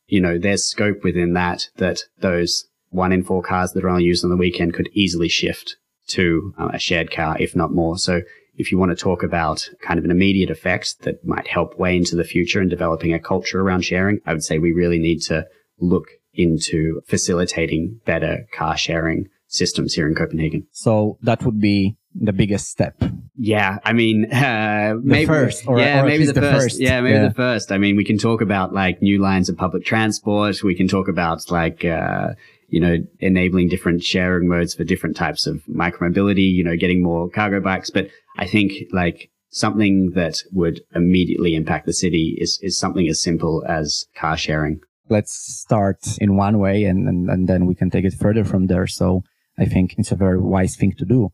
you 0.09 0.21
know, 0.21 0.39
there's 0.39 0.65
scope 0.65 1.03
within 1.03 1.33
that 1.35 1.69
that 1.77 2.01
those 2.19 2.65
one 2.91 3.13
in 3.13 3.23
four 3.23 3.43
cars 3.43 3.73
that 3.73 3.85
are 3.85 3.89
only 3.89 4.05
used 4.05 4.25
on 4.25 4.31
the 4.31 4.37
weekend 4.37 4.75
could 4.75 4.89
easily 4.93 5.29
shift 5.29 5.77
to 6.09 6.55
uh, 6.59 6.71
a 6.73 6.79
shared 6.79 7.11
car, 7.11 7.37
if 7.39 7.57
not 7.57 7.73
more. 7.73 7.99
So 7.99 8.23
if 8.57 8.73
you 8.73 8.79
want 8.79 8.91
to 8.91 8.97
talk 8.97 9.23
about 9.23 9.69
kind 9.83 9.99
of 9.99 10.05
an 10.05 10.11
immediate 10.11 10.51
effect 10.51 11.03
that 11.03 11.25
might 11.25 11.47
help 11.47 11.79
way 11.79 11.97
into 11.97 12.17
the 12.17 12.25
future 12.25 12.61
and 12.61 12.71
developing 12.71 13.13
a 13.13 13.19
culture 13.19 13.61
around 13.61 13.85
sharing, 13.85 14.21
I 14.25 14.33
would 14.33 14.45
say 14.45 14.59
we 14.59 14.73
really 14.73 14.99
need 14.99 15.21
to 15.23 15.47
look 15.79 16.07
into 16.33 17.01
facilitating 17.07 18.01
better 18.05 18.47
car 18.53 18.77
sharing 18.77 19.29
systems 19.49 19.95
here 19.95 20.09
in 20.09 20.15
Copenhagen. 20.15 20.67
So 20.73 21.19
that 21.23 21.45
would 21.45 21.61
be 21.61 21.97
the 22.21 22.33
biggest 22.33 22.69
step. 22.69 23.03
Yeah, 23.37 23.79
I 23.85 23.93
mean, 23.93 24.25
uh, 24.33 24.95
maybe 25.03 25.27
first, 25.27 25.67
or, 25.67 25.79
yeah, 25.79 26.03
or 26.03 26.07
maybe 26.07 26.27
the, 26.27 26.33
the 26.33 26.41
first. 26.41 26.65
first. 26.65 26.81
Yeah, 26.81 27.01
maybe 27.01 27.17
yeah. 27.17 27.29
the 27.29 27.35
first. 27.35 27.73
I 27.73 27.79
mean, 27.79 27.97
we 27.97 28.05
can 28.05 28.19
talk 28.19 28.41
about 28.41 28.73
like 28.73 29.03
new 29.03 29.21
lines 29.21 29.49
of 29.49 29.57
public 29.57 29.85
transport. 29.85 30.63
We 30.63 30.75
can 30.75 30.89
talk 30.89 31.09
about 31.09 31.51
like, 31.51 31.85
uh, 31.85 32.35
you 32.69 32.81
know, 32.81 32.97
enabling 33.21 33.69
different 33.69 34.03
sharing 34.03 34.49
modes 34.49 34.75
for 34.75 34.85
different 34.85 35.17
types 35.17 35.47
of 35.47 35.63
micromobility. 35.67 36.51
You 36.53 36.65
know, 36.65 36.77
getting 36.77 37.03
more 37.03 37.29
cargo 37.29 37.61
bikes. 37.61 37.91
But 37.91 38.09
I 38.39 38.47
think 38.47 38.73
like 38.93 39.31
something 39.51 40.11
that 40.11 40.43
would 40.53 40.81
immediately 40.95 41.55
impact 41.55 41.87
the 41.87 41.93
city 41.93 42.37
is 42.39 42.59
is 42.63 42.77
something 42.77 43.09
as 43.09 43.23
simple 43.23 43.65
as 43.69 44.07
car 44.15 44.37
sharing. 44.37 44.81
Let's 45.09 45.33
start 45.33 46.01
in 46.19 46.37
one 46.37 46.59
way, 46.59 46.83
and, 46.85 47.07
and, 47.07 47.31
and 47.31 47.49
then 47.49 47.67
we 47.67 47.77
can 47.77 47.91
take 47.91 48.05
it 48.05 48.15
further 48.15 48.45
from 48.45 48.67
there. 48.67 48.89
So 48.89 49.23
I 49.57 49.65
think 49.65 49.95
it's 49.99 50.11
a 50.11 50.17
very 50.17 50.41
wise 50.41 50.75
thing 50.75 50.93
to 50.99 51.05
do. 51.05 51.31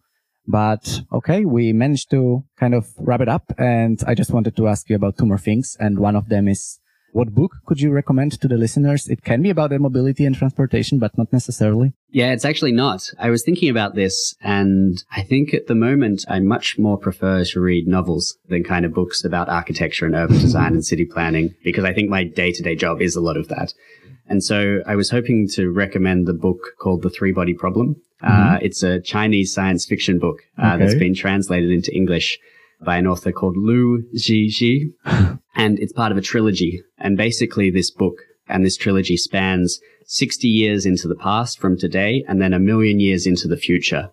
But 0.46 1.02
okay, 1.12 1.44
we 1.44 1.72
managed 1.72 2.10
to 2.10 2.44
kind 2.58 2.74
of 2.74 2.86
wrap 2.98 3.20
it 3.20 3.28
up. 3.28 3.52
And 3.58 4.02
I 4.06 4.14
just 4.14 4.32
wanted 4.32 4.56
to 4.56 4.68
ask 4.68 4.88
you 4.88 4.96
about 4.96 5.16
two 5.16 5.26
more 5.26 5.38
things. 5.38 5.76
And 5.78 5.98
one 5.98 6.16
of 6.16 6.28
them 6.28 6.48
is 6.48 6.80
what 7.12 7.34
book 7.34 7.56
could 7.66 7.80
you 7.80 7.90
recommend 7.90 8.32
to 8.40 8.48
the 8.48 8.56
listeners? 8.56 9.08
It 9.08 9.22
can 9.22 9.42
be 9.42 9.50
about 9.50 9.70
mobility 9.72 10.24
and 10.24 10.34
transportation, 10.34 10.98
but 10.98 11.16
not 11.16 11.32
necessarily. 11.32 11.92
Yeah, 12.10 12.32
it's 12.32 12.44
actually 12.44 12.72
not. 12.72 13.10
I 13.18 13.30
was 13.30 13.42
thinking 13.42 13.68
about 13.68 13.94
this 13.94 14.34
and 14.42 15.02
I 15.12 15.22
think 15.22 15.54
at 15.54 15.66
the 15.66 15.74
moment 15.74 16.24
I 16.28 16.40
much 16.40 16.78
more 16.78 16.98
prefer 16.98 17.44
to 17.44 17.60
read 17.60 17.86
novels 17.86 18.36
than 18.48 18.64
kind 18.64 18.84
of 18.84 18.92
books 18.92 19.24
about 19.24 19.48
architecture 19.48 20.06
and 20.06 20.14
urban 20.14 20.38
design 20.38 20.72
and 20.72 20.84
city 20.84 21.04
planning 21.04 21.54
because 21.62 21.84
I 21.84 21.92
think 21.92 22.10
my 22.10 22.24
day 22.24 22.52
to 22.52 22.62
day 22.62 22.76
job 22.76 23.00
is 23.00 23.16
a 23.16 23.20
lot 23.20 23.36
of 23.36 23.48
that. 23.48 23.72
And 24.28 24.42
so 24.42 24.82
I 24.86 24.96
was 24.96 25.10
hoping 25.10 25.48
to 25.54 25.70
recommend 25.70 26.26
the 26.26 26.32
book 26.32 26.60
called 26.78 27.02
The 27.02 27.10
Three 27.10 27.32
Body 27.32 27.54
Problem 27.54 27.96
Mm-hmm. 28.22 28.54
Uh, 28.54 28.58
it's 28.62 28.82
a 28.82 29.00
Chinese 29.00 29.52
science 29.52 29.84
fiction 29.84 30.18
book 30.18 30.42
uh, 30.62 30.74
okay. 30.74 30.78
that's 30.78 30.98
been 30.98 31.14
translated 31.14 31.70
into 31.70 31.94
English 31.94 32.38
by 32.84 32.96
an 32.96 33.06
author 33.06 33.32
called 33.32 33.56
Liu 33.56 34.04
Cixin, 34.14 34.92
and 35.54 35.78
it's 35.78 35.92
part 35.92 36.12
of 36.12 36.18
a 36.18 36.22
trilogy. 36.22 36.82
And 36.98 37.16
basically, 37.16 37.70
this 37.70 37.90
book 37.90 38.18
and 38.48 38.64
this 38.64 38.76
trilogy 38.76 39.16
spans 39.16 39.80
60 40.06 40.48
years 40.48 40.84
into 40.84 41.08
the 41.08 41.14
past 41.14 41.58
from 41.58 41.78
today 41.78 42.24
and 42.28 42.40
then 42.40 42.52
a 42.52 42.58
million 42.58 43.00
years 43.00 43.26
into 43.26 43.48
the 43.48 43.56
future. 43.56 44.10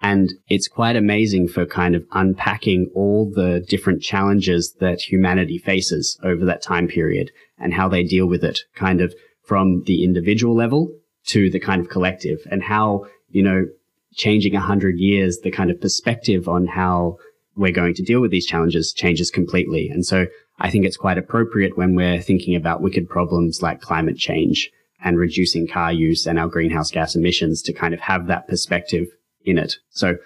And 0.00 0.32
it's 0.48 0.68
quite 0.68 0.96
amazing 0.96 1.48
for 1.48 1.64
kind 1.64 1.94
of 1.94 2.04
unpacking 2.12 2.90
all 2.94 3.30
the 3.30 3.64
different 3.68 4.02
challenges 4.02 4.74
that 4.80 5.00
humanity 5.00 5.58
faces 5.58 6.18
over 6.22 6.44
that 6.44 6.62
time 6.62 6.88
period 6.88 7.30
and 7.58 7.72
how 7.72 7.88
they 7.88 8.04
deal 8.04 8.26
with 8.26 8.44
it, 8.44 8.60
kind 8.74 9.00
of 9.00 9.14
from 9.42 9.82
the 9.84 10.04
individual 10.04 10.54
level 10.54 10.90
to 11.26 11.50
the 11.50 11.60
kind 11.60 11.80
of 11.80 11.88
collective 11.88 12.38
and 12.50 12.62
how 12.62 13.06
you 13.34 13.42
know, 13.42 13.66
changing 14.14 14.54
a 14.54 14.60
hundred 14.60 14.98
years, 14.98 15.40
the 15.42 15.50
kind 15.50 15.70
of 15.70 15.80
perspective 15.80 16.48
on 16.48 16.66
how 16.66 17.18
we're 17.56 17.72
going 17.72 17.94
to 17.94 18.02
deal 18.02 18.20
with 18.20 18.30
these 18.30 18.46
challenges 18.46 18.92
changes 18.92 19.30
completely. 19.30 19.88
And 19.88 20.04
so 20.04 20.26
I 20.58 20.70
think 20.70 20.84
it's 20.84 20.96
quite 20.96 21.18
appropriate 21.18 21.76
when 21.76 21.94
we're 21.94 22.20
thinking 22.20 22.54
about 22.54 22.80
wicked 22.80 23.08
problems 23.08 23.62
like 23.62 23.80
climate 23.80 24.16
change 24.16 24.70
and 25.02 25.18
reducing 25.18 25.66
car 25.66 25.92
use 25.92 26.26
and 26.26 26.38
our 26.38 26.48
greenhouse 26.48 26.90
gas 26.90 27.14
emissions 27.14 27.62
to 27.62 27.72
kind 27.72 27.94
of 27.94 28.00
have 28.00 28.26
that 28.26 28.48
perspective 28.48 29.06
in 29.44 29.58
it. 29.58 29.76
So 29.90 30.16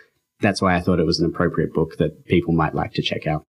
that's 0.40 0.62
why 0.62 0.76
I 0.76 0.80
thought 0.80 1.00
it 1.00 1.06
was 1.06 1.18
an 1.18 1.26
appropriate 1.26 1.72
book 1.72 1.96
that 1.98 2.24
people 2.26 2.54
might 2.54 2.74
like 2.74 2.92
to 2.94 3.02
check 3.02 3.26
out. 3.26 3.44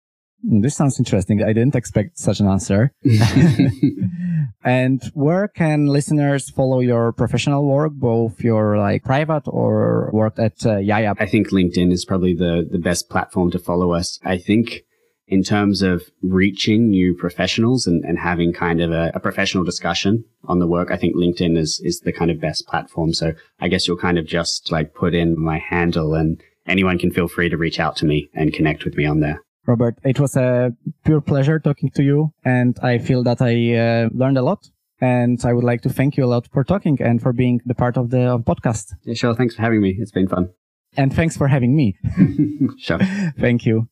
This 0.43 0.75
sounds 0.75 0.99
interesting. 0.99 1.41
I 1.43 1.53
didn't 1.53 1.75
expect 1.75 2.19
such 2.19 2.39
an 2.39 2.47
answer. 2.47 2.93
and 4.63 5.01
where 5.13 5.47
can 5.47 5.88
listeners 5.88 6.49
follow 6.49 6.79
your 6.79 7.11
professional 7.11 7.65
work, 7.65 7.93
both 7.93 8.41
your 8.41 8.77
like 8.77 9.03
private 9.03 9.43
or 9.47 10.09
work 10.13 10.38
at 10.38 10.65
uh, 10.65 10.77
JAJA? 10.77 11.15
I 11.19 11.25
think 11.25 11.49
LinkedIn 11.49 11.91
is 11.91 12.05
probably 12.05 12.33
the, 12.33 12.67
the 12.69 12.79
best 12.79 13.09
platform 13.09 13.51
to 13.51 13.59
follow 13.59 13.93
us. 13.93 14.19
I 14.23 14.38
think 14.38 14.83
in 15.27 15.43
terms 15.43 15.81
of 15.81 16.03
reaching 16.21 16.89
new 16.89 17.13
professionals 17.13 17.85
and, 17.85 18.05
and 18.05 18.17
having 18.17 18.53
kind 18.53 18.81
of 18.81 18.91
a, 18.91 19.11
a, 19.13 19.19
professional 19.19 19.65
discussion 19.65 20.23
on 20.45 20.59
the 20.59 20.67
work, 20.67 20.89
I 20.89 20.95
think 20.95 21.15
LinkedIn 21.15 21.57
is, 21.57 21.81
is 21.83 21.99
the 21.99 22.13
kind 22.13 22.31
of 22.31 22.39
best 22.39 22.65
platform. 22.67 23.13
So 23.13 23.33
I 23.59 23.67
guess 23.67 23.88
you'll 23.88 23.97
kind 23.97 24.17
of 24.17 24.25
just 24.25 24.71
like 24.71 24.93
put 24.93 25.13
in 25.13 25.38
my 25.38 25.59
handle 25.59 26.13
and 26.13 26.41
anyone 26.65 26.97
can 26.97 27.11
feel 27.11 27.27
free 27.27 27.49
to 27.49 27.57
reach 27.57 27.79
out 27.79 27.97
to 27.97 28.05
me 28.05 28.29
and 28.33 28.53
connect 28.53 28.85
with 28.85 28.95
me 28.95 29.05
on 29.05 29.19
there. 29.19 29.41
Robert, 29.68 29.99
it 30.05 30.18
was 30.18 30.38
a 30.38 30.74
pure 31.03 31.20
pleasure 31.20 31.59
talking 31.59 31.91
to 31.91 32.01
you, 32.01 32.34
and 32.45 32.80
I 32.82 32.99
feel 32.99 33.22
that 33.24 33.41
I 33.41 33.76
uh, 33.76 34.09
learned 34.13 34.38
a 34.38 34.41
lot. 34.41 34.70
And 34.99 35.39
I 35.45 35.53
would 35.53 35.65
like 35.65 35.82
to 35.82 35.89
thank 35.89 36.18
you 36.18 36.24
a 36.24 36.26
lot 36.26 36.47
for 36.51 36.63
talking 36.63 36.97
and 36.99 37.22
for 37.22 37.32
being 37.32 37.61
the 37.65 37.76
part 37.76 37.97
of 37.97 38.09
the 38.09 38.22
of 38.22 38.45
podcast. 38.45 38.95
Yeah, 39.03 39.13
sure. 39.13 39.36
Thanks 39.36 39.53
for 39.53 39.61
having 39.61 39.82
me. 39.82 39.95
It's 39.99 40.09
been 40.11 40.28
fun. 40.28 40.49
And 40.95 41.13
thanks 41.13 41.38
for 41.38 41.47
having 41.47 41.76
me. 41.76 41.99
sure. 42.80 42.97
thank 43.39 43.65
you. 43.68 43.88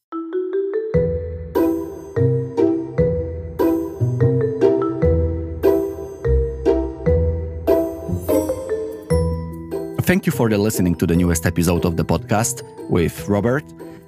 Thank 10.02 10.26
you 10.26 10.32
for 10.32 10.50
the 10.50 10.58
listening 10.58 10.96
to 10.96 11.06
the 11.06 11.16
newest 11.16 11.46
episode 11.46 11.86
of 11.86 11.98
the 11.98 12.06
podcast 12.06 12.64
with 12.90 13.28
Robert. 13.28 13.66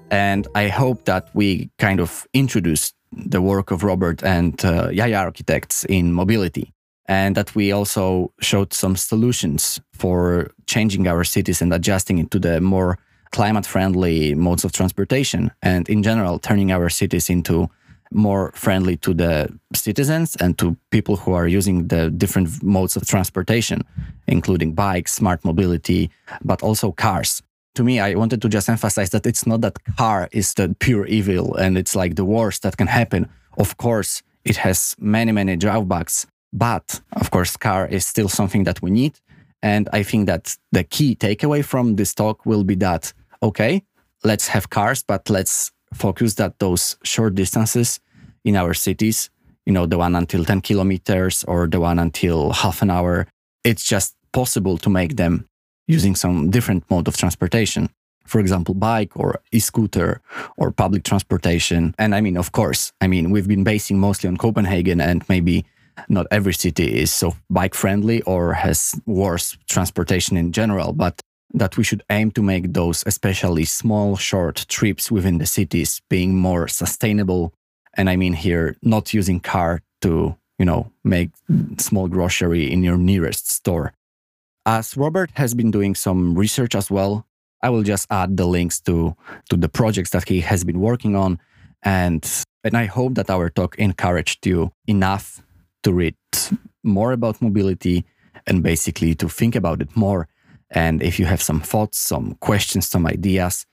And 0.10 0.48
I 0.56 0.70
hope 0.70 1.06
that 1.06 1.30
we 1.34 1.70
kind 1.78 2.00
of 2.00 2.28
introduced 2.34 2.96
the 3.12 3.42
work 3.42 3.72
of 3.72 3.84
Robert 3.84 4.24
and 4.24 4.54
uh, 4.64 4.90
JAJA 4.90 5.20
architects 5.20 5.86
in 5.86 6.14
mobility, 6.14 6.74
and 7.06 7.36
that 7.36 7.56
we 7.56 7.72
also 7.72 8.32
showed 8.42 8.74
some 8.74 8.96
solutions 8.96 9.80
for 9.94 10.52
changing 10.66 11.08
our 11.08 11.24
cities 11.24 11.62
and 11.62 11.74
adjusting 11.74 12.18
into 12.18 12.40
the 12.40 12.62
more 12.62 12.98
climate 13.32 13.66
friendly 13.66 14.36
modes 14.36 14.64
of 14.64 14.72
transportation, 14.72 15.52
and 15.62 15.90
in 15.90 16.04
general, 16.04 16.40
turning 16.40 16.72
our 16.72 16.90
cities 16.90 17.30
into 17.30 17.70
more 18.12 18.52
friendly 18.54 18.96
to 18.96 19.14
the 19.14 19.50
citizens 19.74 20.38
and 20.38 20.58
to 20.58 20.78
people 20.92 21.18
who 21.18 21.34
are 21.34 21.48
using 21.48 21.88
the 21.90 22.10
different 22.10 22.64
modes 22.64 22.96
of 22.96 23.06
transportation, 23.06 23.84
including 24.28 24.74
bikes, 24.74 25.14
smart 25.14 25.44
mobility, 25.44 26.10
but 26.42 26.64
also 26.64 26.92
cars 26.94 27.42
to 27.78 27.84
me, 27.84 28.00
I 28.00 28.16
wanted 28.16 28.42
to 28.42 28.50
just 28.50 28.70
emphasize 28.70 29.12
that 29.12 29.28
it's 29.28 29.46
not 29.46 29.62
that 29.62 29.78
car 29.98 30.28
is 30.32 30.56
the 30.56 30.76
pure 30.80 31.06
evil 31.06 31.56
and 31.56 31.78
it's 31.78 31.96
like 31.96 32.16
the 32.16 32.26
worst 32.26 32.64
that 32.64 32.76
can 32.76 32.88
happen. 32.88 33.30
Of 33.58 33.78
course, 33.78 34.24
it 34.44 34.58
has 34.58 34.96
many, 35.00 35.32
many 35.32 35.56
drawbacks, 35.56 36.26
but 36.52 37.00
of 37.14 37.30
course, 37.30 37.56
car 37.56 37.86
is 37.88 38.04
still 38.04 38.30
something 38.30 38.64
that 38.64 38.82
we 38.82 38.90
need. 38.90 39.20
And 39.62 39.90
I 39.94 40.02
think 40.02 40.26
that 40.26 40.58
the 40.72 40.84
key 40.84 41.16
takeaway 41.16 41.64
from 41.64 41.98
this 41.98 42.16
talk 42.16 42.46
will 42.48 42.64
be 42.64 42.76
that, 42.76 43.14
okay, 43.44 43.84
let's 44.24 44.48
have 44.48 44.72
cars, 44.72 45.04
but 45.04 45.30
let's 45.30 45.72
focus 45.94 46.34
that 46.36 46.58
those 46.58 46.98
short 47.04 47.36
distances 47.36 48.00
in 48.44 48.56
our 48.56 48.74
cities, 48.74 49.30
you 49.68 49.74
know, 49.74 49.86
the 49.86 50.00
one 50.00 50.16
until 50.16 50.44
10 50.44 50.62
kilometers 50.62 51.44
or 51.44 51.68
the 51.68 51.80
one 51.80 52.00
until 52.00 52.54
half 52.54 52.82
an 52.82 52.90
hour. 52.90 53.28
It's 53.64 53.84
just 53.84 54.16
possible 54.32 54.80
to 54.80 54.90
make 54.90 55.16
them 55.16 55.48
using 55.88 56.16
some 56.16 56.50
different 56.50 56.84
mode 56.90 57.08
of 57.08 57.18
transportation. 57.18 57.90
For 58.26 58.40
example, 58.40 58.76
bike 58.76 59.16
or 59.16 59.40
e-scooter 59.52 60.22
or 60.58 60.72
public 60.72 61.04
transportation. 61.04 61.96
And 61.98 62.14
I 62.14 62.22
mean, 62.22 62.38
of 62.38 62.52
course, 62.52 62.92
I 63.00 63.08
mean, 63.08 63.32
we've 63.32 63.48
been 63.48 63.64
basing 63.64 64.00
mostly 64.00 64.28
on 64.28 64.38
Copenhagen 64.38 65.00
and 65.00 65.24
maybe 65.30 65.66
not 66.10 66.28
every 66.30 66.54
city 66.54 67.00
is 67.00 67.12
so 67.12 67.36
bike 67.50 67.74
friendly 67.74 68.22
or 68.24 68.54
has 68.54 69.00
worse 69.06 69.58
transportation 69.68 70.36
in 70.38 70.52
general, 70.52 70.94
but 70.94 71.22
that 71.54 71.78
we 71.78 71.84
should 71.84 72.04
aim 72.10 72.32
to 72.32 72.42
make 72.42 72.74
those 72.74 73.04
especially 73.06 73.66
small 73.66 74.16
short 74.18 74.66
trips 74.68 75.12
within 75.12 75.38
the 75.38 75.46
cities 75.46 76.02
being 76.10 76.36
more 76.36 76.68
sustainable 76.68 77.54
and 77.94 78.10
i 78.10 78.16
mean 78.16 78.34
here 78.34 78.76
not 78.82 79.14
using 79.14 79.40
car 79.40 79.82
to 80.02 80.36
you 80.60 80.66
know 80.66 80.92
make 81.04 81.30
small 81.78 82.08
grocery 82.08 82.72
in 82.72 82.84
your 82.84 82.98
nearest 82.98 83.50
store 83.50 83.94
as 84.68 84.98
robert 84.98 85.32
has 85.36 85.56
been 85.56 85.72
doing 85.72 85.96
some 85.96 86.36
research 86.36 86.76
as 86.76 86.92
well 86.92 87.26
i 87.64 87.70
will 87.70 87.84
just 87.84 88.08
add 88.12 88.38
the 88.38 88.46
links 88.46 88.80
to 88.82 89.16
to 89.50 89.58
the 89.58 89.70
projects 89.70 90.12
that 90.12 90.30
he 90.30 90.42
has 90.42 90.64
been 90.64 90.80
working 90.80 91.16
on 91.16 91.40
and 91.84 92.44
and 92.64 92.78
i 92.78 92.86
hope 92.86 93.16
that 93.16 93.30
our 93.30 93.50
talk 93.50 93.76
encouraged 93.80 94.46
you 94.46 94.72
enough 94.88 95.42
to 95.84 95.94
read 95.94 96.16
more 96.84 97.12
about 97.14 97.42
mobility 97.42 98.06
and 98.46 98.64
basically 98.64 99.16
to 99.16 99.30
think 99.30 99.56
about 99.56 99.82
it 99.82 99.96
more 99.96 100.28
and 100.72 101.02
if 101.02 101.20
you 101.20 101.26
have 101.26 101.42
some 101.42 101.62
thoughts, 101.62 101.98
some 101.98 102.36
questions, 102.42 102.88
some 102.88 103.08
ideas, 103.08 103.66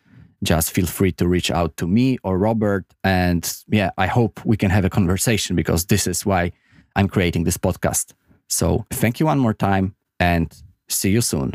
just 0.42 0.72
feel 0.72 0.86
free 0.86 1.12
to 1.12 1.26
reach 1.26 1.50
out 1.50 1.76
to 1.78 1.86
me 1.86 2.18
or 2.22 2.38
Robert. 2.38 2.84
And 3.02 3.50
yeah, 3.68 3.90
I 3.98 4.06
hope 4.06 4.44
we 4.44 4.56
can 4.56 4.70
have 4.70 4.84
a 4.84 4.90
conversation 4.90 5.56
because 5.56 5.86
this 5.86 6.06
is 6.06 6.24
why 6.26 6.52
I'm 6.96 7.08
creating 7.08 7.44
this 7.44 7.56
podcast. 7.56 8.12
So 8.48 8.86
thank 8.90 9.20
you 9.20 9.26
one 9.26 9.38
more 9.38 9.54
time 9.54 9.96
and 10.20 10.54
see 10.88 11.10
you 11.10 11.20
soon. 11.20 11.52